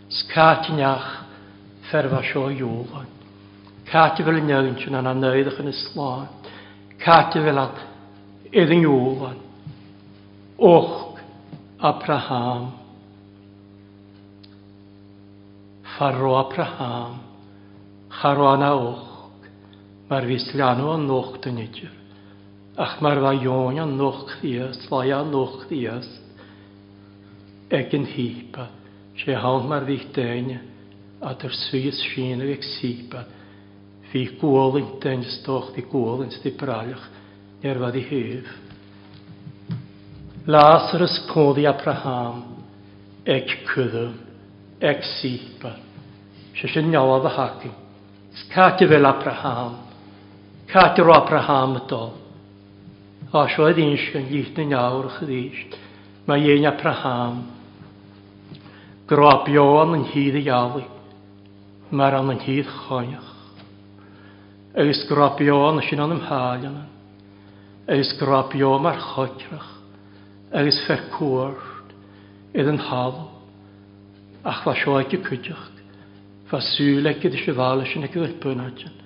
Skátineach 0.10 1.06
ferfa 1.92 2.22
seo 2.24 2.50
jólan. 2.50 3.08
Káti 3.92 4.24
vel 4.26 4.40
njöntjun 4.44 4.96
anna 4.96 5.14
nöjdachan 5.14 5.68
i 5.68 5.72
slán. 5.74 6.28
Káti 6.98 7.40
vel 7.40 7.58
att 7.58 7.80
edin 8.52 8.82
jólan. 8.82 9.36
Och 10.58 11.20
Abraham. 11.80 12.72
Farro 15.84 16.36
Abraham. 16.36 17.16
Charoana 18.10 18.74
och. 18.74 19.00
Mar 20.08 20.22
visliano 20.22 20.92
an 20.94 21.08
nochtanitjur. 21.08 21.94
Ach 22.76 23.02
mar 23.02 23.16
va 23.16 23.34
jónan 23.34 23.98
nochthias, 23.98 24.92
vaja 24.92 25.24
nochthias. 25.24 26.20
Egin 27.70 28.06
hípat 28.06 28.83
sé 29.22 29.36
hall 29.46 29.62
mar 29.70 29.84
bhí 29.88 29.96
daine 30.16 30.56
a 31.30 31.34
tar 31.42 31.52
suas 31.56 32.00
sin 32.14 32.42
a 32.42 32.46
bheith 32.46 33.26
Fi 34.14 34.22
hí 34.26 34.38
gólinn 34.40 34.90
dain 35.02 35.24
stocht 35.40 35.78
i 35.78 35.82
gólinn 35.92 36.34
tí 36.42 36.52
bralach 36.58 37.06
ar 37.72 37.80
bhd 37.82 37.96
i 38.00 38.04
hih. 38.10 38.50
Lázarus 40.46 41.16
códí 41.32 41.66
Abraham 41.70 42.44
ag 43.36 43.56
cudm 43.72 44.14
ag 44.86 45.02
sípa, 45.18 45.72
sé 46.60 46.68
sin 46.74 46.92
nealad 46.94 47.26
a 47.26 47.32
haci. 47.38 47.72
Cáte 48.54 48.86
bhfuil 48.90 49.06
Abraham, 49.10 49.78
Cáte 50.68 51.02
Abraham 51.02 51.80
adol. 51.82 52.14
Á 53.34 53.50
seo 53.50 53.66
a 53.66 53.74
dhéon 53.74 53.98
sin 54.12 54.30
líit 54.30 54.58
na 54.58 54.64
neabhar 54.64 55.10
a 55.22 55.26
mae 56.28 56.40
dhéon 56.46 56.68
Abraham, 56.70 57.44
Drabioan 59.14 59.92
yn 59.94 60.04
hyd 60.10 60.36
i 60.40 60.42
ialu, 60.48 60.80
mae'r 62.00 62.16
an 62.20 62.32
yn 62.34 62.40
hyd 62.42 62.66
choiach. 62.76 63.26
Agus 64.82 65.02
grabioan 65.06 65.78
sy'n 65.86 66.00
an 66.06 66.16
ymhaelian, 66.16 66.80
agus 67.94 68.10
grabio 68.18 68.72
mae'r 68.82 69.04
chodrach, 69.04 69.68
agus 70.58 70.80
fercwrd 70.88 71.92
idd 72.58 72.72
yn 72.74 72.82
halw, 72.88 73.22
ach 74.50 74.64
fa 74.66 74.74
sioeg 74.82 75.14
i 75.14 75.22
cwydioch, 75.28 75.62
fa 76.50 76.64
sŵleg 76.72 77.28
idd 77.30 77.38
eisiau 77.38 77.58
fal 77.60 77.86
eisiau 77.86 78.02
neg 78.08 78.18
idd'r 78.18 78.34
bynadjan, 78.48 78.98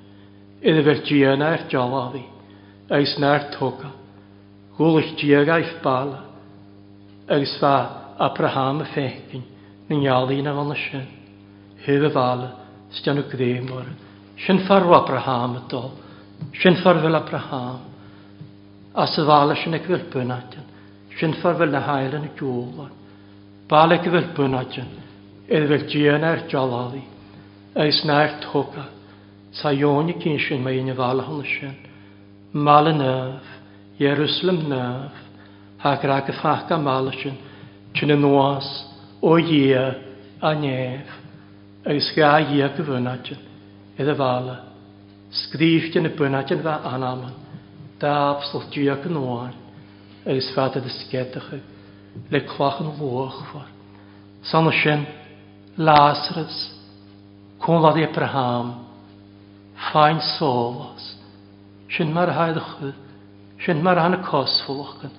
idd 0.64 0.80
efer 0.86 1.04
diana 1.12 1.52
er 1.58 1.68
jalafi, 1.76 2.24
agus 2.96 3.18
na'r 3.26 3.52
toga, 3.58 3.92
gwlych 4.80 5.12
diag 5.20 5.52
a'i 5.58 5.68
ffbala, 5.74 6.24
agus 7.28 7.58
fa 7.60 7.76
Abraham 8.32 8.86
y 8.88 8.92
fechyn, 8.96 9.48
na 9.90 9.96
ngealaí 9.96 10.42
na 10.44 10.52
bhana 10.54 10.76
sin, 10.76 11.08
thuh 11.86 12.10
bhla 12.12 12.52
steanú 12.92 13.24
gréimor, 13.32 13.86
sin 14.46 14.60
farú 14.68 14.94
Abraham 14.94 15.56
ató, 15.66 15.92
sin 16.62 16.76
farfuil 16.84 17.16
Abraham, 17.16 17.80
as 18.94 19.16
sa 19.16 19.22
bhla 19.24 19.56
sin 19.64 19.74
ag 19.76 19.86
bhfuil 19.88 20.12
bunatin, 20.12 20.66
sin 21.20 21.34
farfuil 21.42 21.72
na 21.72 21.80
hailan 21.80 22.22
na 22.24 22.32
dúla, 22.38 22.90
bhla 23.70 23.96
ag 23.98 24.04
bhfuil 24.04 24.34
bunatin, 24.36 24.90
iad 25.50 25.68
bhfuil 25.70 25.88
díana 25.92 26.28
ar 26.36 26.42
jalaí, 26.52 27.04
agus 27.76 28.04
nair 28.06 28.40
tóca, 28.44 28.86
sa 29.54 29.72
jóni 29.72 30.20
cín 30.22 30.40
sin 30.48 30.64
mé 30.64 30.76
na 30.84 30.94
bhla 31.00 31.24
hana 31.24 31.44
sin, 31.48 31.74
mala 32.54 32.92
nef, 32.92 33.48
Jerusalem 33.98 34.68
nef, 34.70 35.16
hag 35.82 36.04
rag 36.06 36.28
y 36.30 36.34
ffach 36.36 36.72
am 36.72 36.84
mala 36.84 37.12
sin, 37.22 37.40
Tyn 37.98 38.12
yn 38.14 38.20
nwas, 38.22 38.66
o 39.22 39.38
ie 39.40 39.86
a 40.42 40.54
nef, 40.54 41.08
agus 41.86 42.12
gea 42.14 42.38
ie 42.54 42.68
gyfynadion, 42.78 43.40
edda 43.98 44.14
fala, 44.16 44.58
sgrifdion 45.44 46.06
y 46.10 46.14
bynadion 46.14 46.62
fa 46.64 46.78
anaman, 46.86 47.34
da 48.00 48.12
absol 48.36 48.68
dwi 48.74 48.90
ag 48.94 49.06
yn 49.10 49.18
oan, 49.18 49.56
agus 50.26 50.52
fa 50.54 50.68
dy 50.74 50.84
dysgedach 50.86 51.50
yw, 51.56 51.64
le 52.32 52.44
clach 52.50 52.82
yn 52.84 52.92
fwoch 53.00 53.40
ffwr. 53.50 53.66
Sanw 54.48 54.72
sy'n, 54.74 55.02
Lazarus, 55.82 56.60
cwnlad 57.62 57.98
i 58.00 58.06
Abraham, 58.06 58.70
ffain 59.90 60.22
solos, 60.38 61.10
sy'n 61.94 62.14
marhaid 62.16 62.58
o 62.62 62.66
chyd, 62.76 63.02
sy'n 63.66 63.82
marhaid 63.86 64.20
o 64.20 64.24
cosfwlwch 64.30 65.08
yn, 65.10 65.18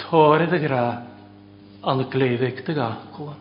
torydd 0.00 0.54
y 0.56 0.62
graf, 0.62 1.15
an 1.86 2.02
glévig 2.10 2.62
de 2.66 2.72
gakoan. 2.74 3.38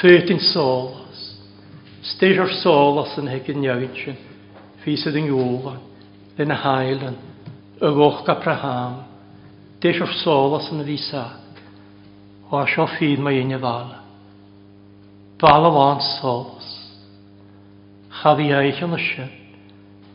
Føtin 0.00 0.40
solas, 0.40 1.20
styrir 2.02 2.48
solas 2.64 3.12
an 3.20 3.28
hekin 3.28 3.60
jautsin, 3.66 4.16
fysid 4.80 5.18
yn 5.20 5.26
júlan, 5.28 5.82
den 6.38 6.54
a 6.56 6.58
hailan, 6.62 7.18
y 7.76 7.90
gochga 7.96 8.38
praham, 8.40 8.96
dyrir 9.84 10.14
solas 10.22 10.70
an 10.72 10.80
visak, 10.88 11.60
o 12.48 12.56
a 12.56 12.64
sio 12.72 12.86
fyd 12.96 13.20
ma 13.20 13.34
yna 13.36 13.60
vala. 13.60 14.00
Bala 15.42 15.74
van 15.76 16.00
solas, 16.14 16.70
chaddi 18.22 18.48
eich 18.62 18.80
an 18.86 18.96
ysyn, 18.96 19.28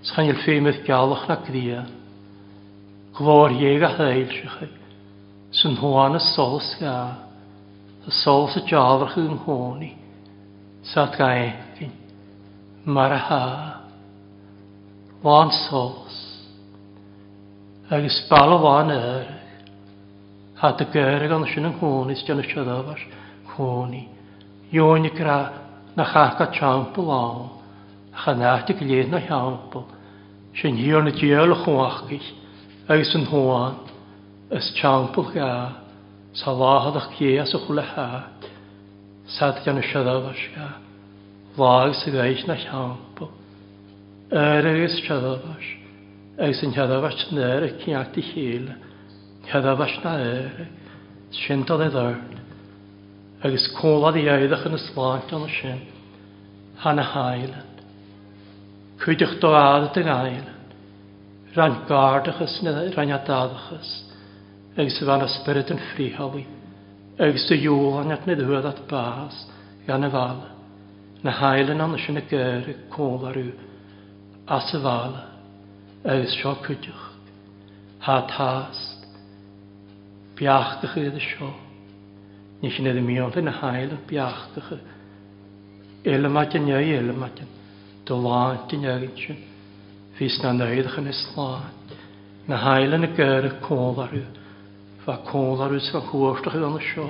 s'chan 0.02 0.34
il 0.34 0.42
ffeimydd 0.42 0.82
galwch 0.90 1.30
na 1.30 1.38
gria, 1.46 1.86
glor 3.18 3.54
ieg 3.62 3.84
a 3.86 3.94
heil 4.00 4.26
sy'n 4.40 4.74
sy'n 5.56 5.78
hwan 5.80 6.18
y 6.18 6.22
sols 6.34 6.68
ga, 6.82 6.98
y 8.08 8.12
sols 8.20 8.56
y 8.60 8.64
jafrach 8.68 9.16
yng 9.22 9.38
nghoni, 9.40 9.94
sa't 10.92 11.16
ga 11.20 11.30
egin, 11.40 11.92
mar 12.86 13.12
a 13.16 13.20
ha, 13.30 13.44
wan 15.24 15.52
sols, 15.70 16.18
agos 17.90 18.20
bal 18.30 18.58
o 18.58 18.62
wan 18.66 18.92
erig, 18.92 19.32
ha 20.60 20.72
dy 20.76 20.88
gyrrig 20.92 21.32
ond 21.32 21.48
sy'n 21.54 21.70
yng 21.72 21.78
nghoni, 21.80 22.18
sy'n 22.20 22.44
y 22.44 22.48
siadafas 22.52 23.08
nghoni, 23.54 24.04
iwn 24.76 25.08
i 25.08 25.14
gra 25.16 25.40
na 25.96 26.04
chach 26.06 26.44
champo 26.56 27.02
champl 27.02 27.10
a 27.10 27.50
chanach 28.26 28.70
i 28.70 28.74
gled 28.76 29.10
na 29.10 29.24
champl, 29.28 29.86
sy'n 30.60 30.76
hiwn 30.84 31.08
y 31.10 31.16
diol 31.22 31.56
o 31.56 31.62
chwachgis, 31.64 32.34
agos 32.90 33.16
yn 33.18 33.30
hwan, 33.32 33.87
Ys 34.56 34.70
tiampl 34.78 35.26
ga, 35.34 35.76
sa 36.34 36.54
láhadach 36.56 37.10
gé 37.18 37.36
as 37.42 37.54
a 37.54 37.58
chula 37.66 37.84
ha, 37.84 38.30
sa 39.28 39.50
gan 39.62 39.76
y 39.76 39.82
siadafas 39.84 40.40
ga, 40.56 40.68
lág 41.60 41.92
er 41.92 41.92
er 41.92 41.92
er 41.92 41.96
sy'n 42.00 42.16
gais 42.16 42.48
na 42.48 42.56
tiampl, 42.56 43.28
yr 44.32 44.68
agos 44.72 44.96
siadafas, 45.04 45.68
agos 46.40 46.62
yn 46.64 46.72
siadafas 46.78 47.26
nyr 47.36 47.68
y 47.68 47.74
cyniacht 47.84 48.16
i 48.16 48.24
chil, 48.30 48.72
siadafas 49.52 49.98
na 50.06 50.14
yr, 50.30 50.64
sy'n 51.44 51.68
dod 51.68 51.84
i 51.84 51.90
e 51.90 51.92
ddord, 51.98 52.40
agos 53.44 53.68
cwlad 53.76 54.16
i 54.22 54.28
aeddach 54.32 54.64
yn 54.72 54.80
y 54.80 54.82
slag 54.88 55.28
gan 55.34 55.44
y 55.44 55.52
sy'n, 55.60 55.84
han 56.88 57.04
y 57.04 57.08
hailen, 57.10 57.76
cwydych 59.04 59.36
doad 59.44 59.90
y 59.92 59.94
dyngailen, 60.00 60.52
rhan 61.58 61.82
gardachus 61.92 62.62
na 62.64 62.80
rhan 62.96 63.12
adadachus, 63.20 63.98
agus 64.78 64.98
bhain 65.10 65.22
ysbryd 65.26 65.72
yn 65.74 65.80
ffriholi, 65.92 66.44
agus 67.20 67.48
y 67.50 67.56
iwl 67.66 67.96
angad 67.98 68.28
nid 68.30 68.44
hwyd 68.46 68.66
at 68.70 68.82
bas 68.92 69.38
gan 69.88 70.06
y 70.06 70.10
fal, 70.14 70.44
na 71.26 71.34
hael 71.40 71.74
yn 71.74 71.82
anna 71.82 71.98
sy'n 72.04 72.20
y 72.22 72.24
gyr 72.30 72.70
y 72.70 72.76
cwl 72.94 73.26
ar 73.26 73.40
yw, 73.42 73.48
as 74.58 74.70
y 74.78 74.82
fal, 74.86 75.16
agus 76.06 76.36
sio 76.38 76.54
cwydioch, 76.62 77.08
ha 78.06 78.20
tast, 78.30 79.08
biachgach 80.38 80.96
ydy 81.08 81.24
sio, 81.26 81.50
ni 82.62 82.70
sy'n 82.74 82.92
edrych 82.94 83.10
mi 83.10 83.18
ond 83.24 83.42
yn 83.42 83.50
y 83.50 83.56
hael 83.64 83.98
yn 83.98 84.06
biachgach 84.10 84.72
ydy, 84.78 84.94
Elmadyn 86.08 86.70
iau, 86.70 86.86
elmadyn, 87.02 87.50
dylant 88.08 88.72
yn 88.78 88.86
agyn 88.94 89.18
sy'n, 89.20 89.42
fys 90.16 90.38
na 90.46 90.54
nöydach 90.56 91.02
yn 91.02 91.10
islaat, 91.12 91.96
na 92.48 92.62
hael 92.62 92.94
yn 92.96 93.10
y 93.10 93.16
gyr 93.18 93.50
y 93.50 93.50
cwl 93.66 93.98
ar 94.06 94.14
yw, 94.16 94.37
Fa 95.08 95.16
cólar 95.24 95.72
ús 95.72 95.88
a 95.96 96.02
chóirtach 96.04 96.58
i 96.60 96.60
anna 96.68 96.82
seo. 96.84 97.06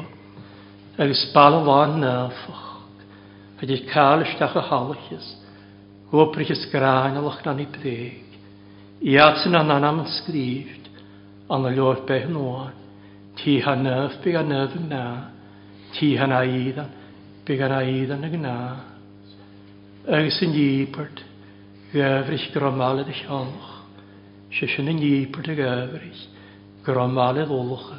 Agus 1.01 1.21
bala 1.33 1.63
bháin 1.65 1.95
náfach. 2.03 2.65
A 3.57 3.65
dí 3.65 3.75
cálisteach 3.89 4.55
a 4.55 4.61
halachis. 4.69 5.25
Hóprichis 6.11 6.61
gráin 6.69 7.17
a 7.17 7.21
lach 7.25 7.39
na 7.45 7.53
ní 7.57 7.65
breg. 7.65 8.21
Iatsin 9.01 9.57
a 9.57 9.63
nanam 9.65 10.03
yn 10.03 10.11
sgrifft. 10.13 10.85
Anna 11.49 11.73
ljór 11.73 12.03
beth 12.05 12.29
nóar. 12.29 12.75
Ti 13.37 13.57
ha 13.65 13.73
nöf 13.81 14.19
byg 14.21 14.35
a 14.35 14.43
nöf 14.45 14.77
yn 14.77 14.85
na. 14.93 15.01
Tí 15.97 16.13
ha 16.21 16.29
na 16.29 16.43
íðan. 16.45 16.93
Byg 17.49 17.65
a 17.65 17.67
na 17.73 17.81
íðan 17.97 18.23
ag 18.29 18.37
na. 18.45 18.55
Agus 20.19 20.37
yn 20.45 20.53
dýpart. 20.53 21.25
Gafrich 21.97 22.51
gromalad 22.53 23.09
eich 23.09 23.25
anlach. 23.25 23.73
Sysyn 24.53 24.85
yn 24.93 25.01
dýpart 25.01 25.49
ag 25.55 25.65
gafrich 25.65 26.27
gur 26.87 26.97
an 27.03 27.11
máile 27.15 27.41
ólacha 27.51 27.95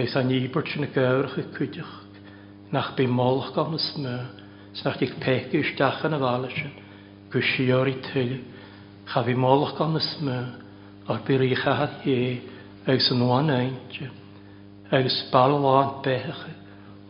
éis 0.00 0.12
an 0.16 0.28
níbert 0.32 0.64
sin 0.72 0.80
na 0.80 0.86
gairicha 0.92 1.42
chuideach 1.52 2.08
nach 2.76 2.86
bí 3.00 3.04
mólach 3.16 3.50
gan 3.56 3.68
na 3.68 3.76
smú 3.86 4.12
snach 4.80 4.96
ag 5.04 5.12
peice 5.24 5.58
isteachcha 5.60 6.08
na 6.08 6.16
bhile 6.22 6.48
sin 6.54 6.70
go 7.34 7.38
siorí 7.52 7.92
tuile 8.06 8.38
cha 9.12 9.20
bhí 9.28 9.34
mólach 9.42 9.74
gan 9.82 9.92
na 9.96 10.00
smú 10.06 10.36
ach 11.14 11.20
bí 11.28 11.36
ríthe 11.42 11.68
hé 11.82 12.16
agus 12.94 13.10
an 13.16 13.20
nóáin 13.24 13.52
ainte 13.58 14.08
agus 15.00 15.18
ballháin 15.34 15.92
béthecha 16.08 16.56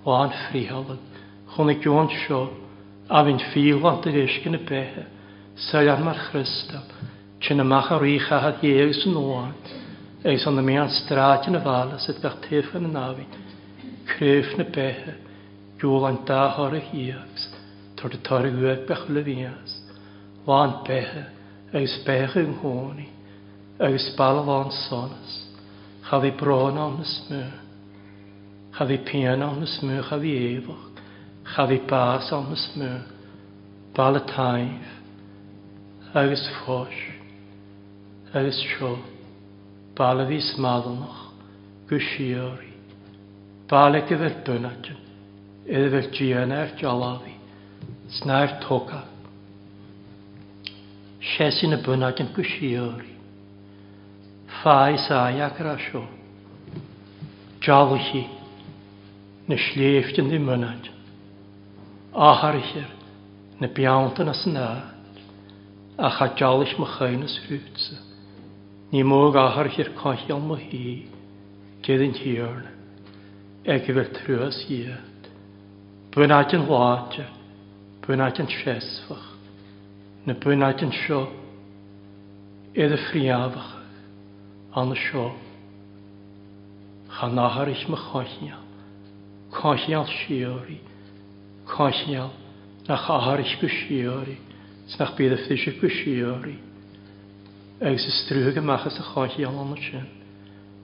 háin 0.08 0.34
fríhallan 0.50 1.02
chun 1.54 1.70
i 1.70 1.76
gúin 1.86 2.10
seo 2.26 2.42
a 3.06 3.22
bhín 3.30 3.38
fíhain 3.54 3.88
a 4.02 4.10
giscin 4.18 4.58
na 4.58 4.58
béthe 4.72 5.06
sa 5.70 5.78
an 5.94 6.04
mar 6.10 6.18
Christab 6.26 6.90
sin 7.48 7.62
amach 7.68 7.94
a 7.94 8.02
ríthe 8.06 8.34
hé 8.48 8.78
agus 8.88 9.04
an 9.06 9.14
nóáin 9.20 9.83
Eis 10.24 10.46
an 10.48 10.54
na 10.56 10.62
mé 10.64 10.74
an 10.80 10.88
straat 10.88 11.44
na 11.52 11.58
bhla 11.60 11.98
sit 12.00 12.16
bheith 12.20 12.38
tefan 12.48 12.84
na 12.88 13.12
náhain, 13.12 13.28
Cruúh 14.12 14.54
na 14.56 14.64
béthe, 14.76 15.12
dúil 15.80 16.06
an 16.08 16.16
dáthra 16.28 16.78
hííachs, 16.86 17.44
tar 17.98 18.08
de 18.14 18.20
y 18.48 18.52
bh 18.56 18.86
bech 18.88 19.02
le 19.16 19.20
bhías, 19.26 19.74
Bháin 20.46 20.72
béthe 20.86 21.26
agus 21.76 21.92
béthe 22.06 22.40
an 22.46 22.54
gcónaí, 22.56 23.06
agus 23.88 24.06
ballháin 24.22 24.72
sonas, 24.88 25.32
Cha 26.08 26.16
bhí 26.24 26.32
brán 26.40 26.78
an 26.86 26.96
na 26.96 27.04
smú, 27.16 27.42
Cha 28.78 28.84
bhí 28.88 28.98
pean 29.10 29.44
an 29.50 29.60
na 29.60 29.68
smú 29.76 30.00
a 30.06 30.16
bhí 30.24 30.32
éhacht, 30.46 31.02
cha 31.52 31.66
bhí 31.72 31.82
bás 31.92 32.32
an 32.32 32.48
na 32.48 32.56
smú, 32.72 32.90
Ball 34.00 34.16
a 34.16 34.24
taif, 34.32 34.88
eis 36.16 36.48
fós, 36.64 36.96
eis 38.40 38.56
siol. 38.80 38.98
Bala 39.94 40.26
fi 40.26 40.40
smadlnach, 40.40 41.18
gwsiori. 41.86 42.72
Bala 43.70 44.00
gyfer 44.08 44.32
dynadyn, 44.46 44.96
iddo 45.64 45.90
fel 45.92 46.08
gianaf 46.16 46.72
jalafi, 46.80 47.34
snaif 48.18 48.56
toga. 48.66 49.04
Siesin 51.34 51.76
y 51.76 51.78
bynadyn 51.86 52.32
gwsiori. 52.36 53.12
Fai 54.64 54.96
saiach 55.06 55.60
rasio. 55.62 56.02
Jalchi, 57.64 58.24
na 59.48 59.56
sleiftyn 59.68 60.28
di 60.32 60.38
mynad. 60.48 60.90
Aharchir, 62.30 62.90
na 63.60 63.70
biawntan 63.78 64.28
as 64.34 64.42
nad. 64.50 64.90
A 65.98 66.10
chadjalch 66.18 66.74
mychain 66.82 67.22
as 67.28 67.38
rwtsa 67.46 68.02
ni 68.94 69.02
móg 69.02 69.34
áthar 69.34 69.66
hir 69.74 69.88
caiil 69.98 70.38
mo 70.38 70.54
hí, 70.54 71.02
céan 71.82 72.12
tíorn, 72.14 72.66
ag 73.66 73.88
bhfuil 73.88 74.10
trúas 74.14 74.58
iad. 74.70 75.24
Bunáid 76.14 76.54
an 76.54 76.68
láte, 76.70 77.24
bunáid 78.06 78.38
an 78.38 78.52
séasfach, 78.54 79.32
na 80.26 80.36
bunáid 80.38 80.84
an 80.86 80.92
seo, 80.94 81.24
iad 82.78 82.94
a 82.94 82.98
phríabhach 83.10 83.72
an 84.78 84.92
na 84.94 84.98
seo. 85.08 85.26
Cha 87.18 87.28
náthar 87.34 87.68
is 87.74 87.82
mo 87.90 87.96
caiineal, 87.98 88.62
caiineal 89.58 90.06
siúí, 90.22 90.78
caiineal 91.66 92.30
nach 92.86 93.10
áthar 93.10 93.42
is 93.42 93.56
go 93.60 93.66
siúí, 93.66 94.38
snach 94.94 95.16
bíad 95.18 95.34
a 95.34 95.40
fisio 95.48 95.82
go 95.82 96.54
agus 97.80 98.06
is 98.06 98.26
strúge 98.28 98.54
machchas 98.60 98.96
a 98.98 99.02
chaáí 99.02 99.44
anna 99.46 99.74
sin, 99.76 100.06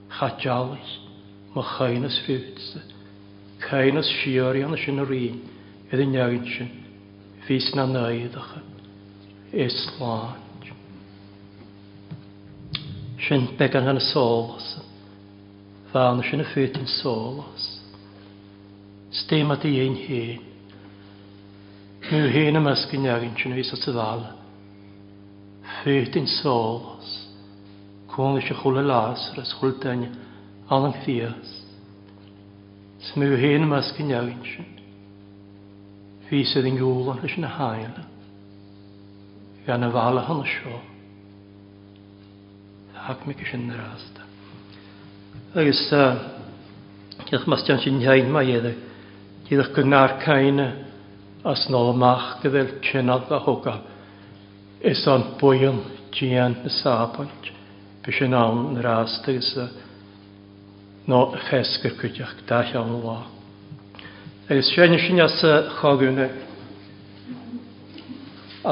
chatealaich 0.09 1.01
má 1.55 1.63
chainas 1.77 2.17
fiúsa, 2.25 2.81
Chainas 3.59 4.05
siúí 4.23 4.63
anna 4.65 4.77
sin 4.77 4.99
a 4.99 5.05
rion 5.05 5.39
i 5.91 5.95
d 5.95 6.05
neann 6.05 6.43
sin 6.45 6.67
hís 7.47 7.71
na 7.75 7.85
nuidecha 7.85 8.59
Isláid. 9.53 10.71
Sin 13.19 13.47
be 13.57 13.65
an 13.67 13.83
hena 13.83 13.99
sólas, 14.13 14.81
bhena 15.93 16.23
sin 16.29 16.41
a 16.41 16.43
fétin 16.43 16.87
sólas. 17.01 17.79
Stéma 19.11 19.53
a 19.55 19.57
dhéon 19.57 19.95
héin. 20.07 20.39
Nú 22.11 22.27
héna 22.31 22.59
meas 22.61 22.85
go 22.91 22.97
neagann 22.97 23.35
sin 23.39 23.53
hís 23.55 23.71
a 23.71 23.75
sa 23.75 24.37
fyrt 25.81 26.15
in 26.19 26.27
solos, 26.29 27.09
cwng 28.13 28.37
eisiau 28.41 28.57
chwle 28.59 28.81
las, 28.85 29.23
rys 29.37 29.53
chwldain 29.57 30.03
al 30.71 30.85
yn 30.91 30.95
ffias. 30.99 31.53
Smyw 33.11 33.37
hen 33.41 33.65
mas 33.69 33.89
gyn 33.97 34.11
iawn 34.13 34.33
sy'n, 34.45 34.81
fi 36.27 36.41
sydd 36.51 36.67
yn 36.69 36.77
gŵl 36.79 37.09
yn 37.15 37.21
hysyn 37.23 37.47
y 37.47 37.51
hael, 37.55 37.95
gan 39.65 39.87
y 39.87 39.91
fal 39.95 40.21
hon 40.27 40.43
y 40.45 40.49
sio, 40.51 40.77
ac 43.11 43.25
mi 43.25 43.33
gysyn 43.39 43.65
yr 43.73 43.81
asta. 43.87 44.29
Agus, 45.61 45.87
Cech 47.31 47.45
mas 47.47 47.61
jan 47.63 47.79
sy'n 47.79 48.01
iawn 48.03 48.29
mae 48.33 48.49
edrych, 48.57 48.79
gyda'r 49.47 49.69
gynnar 49.77 50.17
cain 50.21 50.57
as 51.47 51.61
nôl 51.71 51.93
mach 51.95 52.35
gyda'r 52.43 52.73
cynad 52.83 53.29
a 53.31 53.37
hwgaf, 53.45 53.81
Is 54.81 55.03
o'n 55.05 55.23
bwyl 55.37 55.75
gian 56.17 56.55
na 56.63 56.71
safont, 56.81 57.49
bys 58.01 58.21
yn 58.25 58.33
awn 58.33 58.79
yr 58.81 58.87
astag 58.89 59.37
ys 59.37 59.49
a 59.61 59.65
no 61.11 61.19
chesgyr 61.49 61.93
cwydioch 61.99 62.31
da 62.49 62.63
iawn 62.71 62.95
lo. 63.03 63.13
Agus 64.49 64.71
sy'n 64.73 64.97
sy'n 65.05 65.21
as 65.27 65.35
y 65.45 65.51
chogwn 65.75 66.17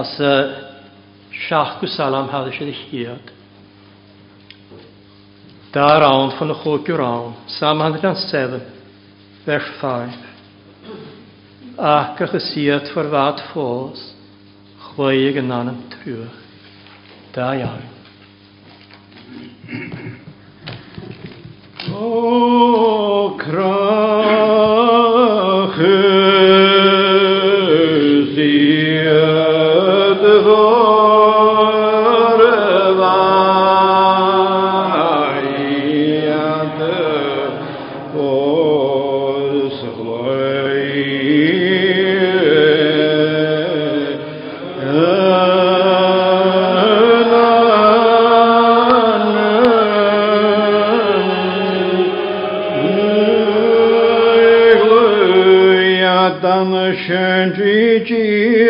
as 0.02 0.16
y 0.18 0.34
siach 1.46 1.78
salam 2.00 2.32
hadd 2.34 2.50
eisiau 2.56 2.72
ddechrau. 2.74 3.22
Da 5.78 5.88
rawn 6.02 6.34
fan 6.42 6.56
y 6.58 6.62
chwg 6.64 6.90
yw 6.90 6.98
rawn. 7.04 7.38
Sam 7.62 7.86
107, 7.86 8.62
vers 9.46 9.70
5. 9.78 10.18
Ac 11.94 12.24
ych 12.26 12.36
y 12.42 12.48
siad 12.50 12.90
ffordd 12.96 13.14
fad 13.14 13.46
ffos. 13.52 14.10
Chwaig 15.00 15.38
yn 15.40 15.48
anam 15.56 15.78
trwch. 15.94 16.40
Da 17.32 17.54
iawn. 17.56 17.88
O 21.94 23.38
Christ. 23.40 24.79
and 57.42 57.56
teach 57.56 58.10
you 58.10 58.70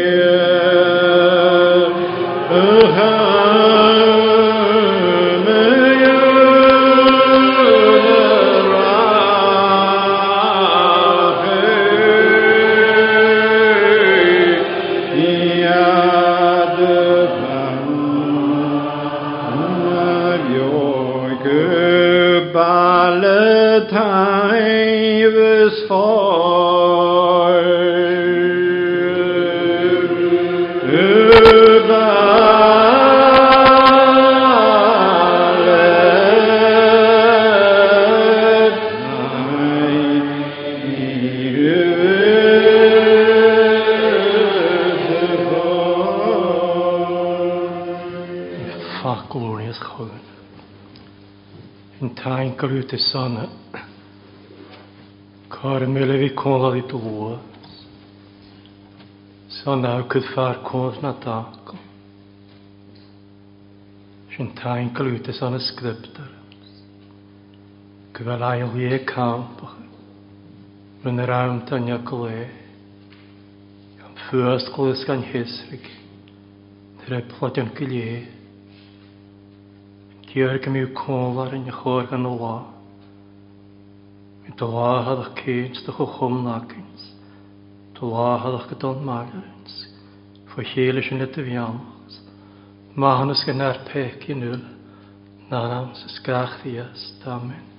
te 52.91 52.97
sana. 52.97 53.47
Karmelevi 55.49 56.29
konlali 56.35 56.83
tuua. 56.89 57.39
Sana 59.59 59.91
kud 60.11 60.25
far 60.35 60.55
konvna 60.69 61.11
tako. 61.23 61.75
Sin 64.33 64.47
tainkel 64.61 65.05
ute 65.15 65.31
sana 65.33 65.59
skriptar. 65.67 66.31
Kvelai 68.13 68.59
lie 68.75 68.99
kampach. 69.11 69.75
Men 71.03 71.17
raunta 71.31 71.75
njakle. 71.79 72.43
Kan 74.01 74.13
först 74.27 74.67
kluskan 74.75 75.21
hisrik. 75.31 75.85
Treplatjan 77.05 77.69
kilje. 77.77 78.21
Tjörkam 80.27 80.75
ju 80.77 80.93
konlaren 80.93 81.65
jag 81.65 81.75
hör 81.83 82.05
kan 82.05 82.25
och 82.25 82.41
Tuláhadach 84.55 85.33
céid 85.43 85.85
do 85.85 85.91
chu 85.93 86.05
chumnákins, 86.17 87.01
Tuláhadach 87.93 88.69
go 88.69 88.75
don 88.75 89.05
marins, 89.05 89.73
Fo 90.53 90.61
chéile 90.63 91.01
sin 91.07 91.21
it 91.21 91.37
a 91.37 91.41
bheanachs, 91.41 92.15
Máhannas 92.97 93.45
gan 93.45 93.61
ar 93.61 93.79
pech 93.89 94.29
i 94.29 94.35
Ná 94.35 95.59
am 95.79 95.93
sa 95.95 96.07
scachtí 96.07 96.77
as, 96.79 97.13
Amen. 97.27 97.70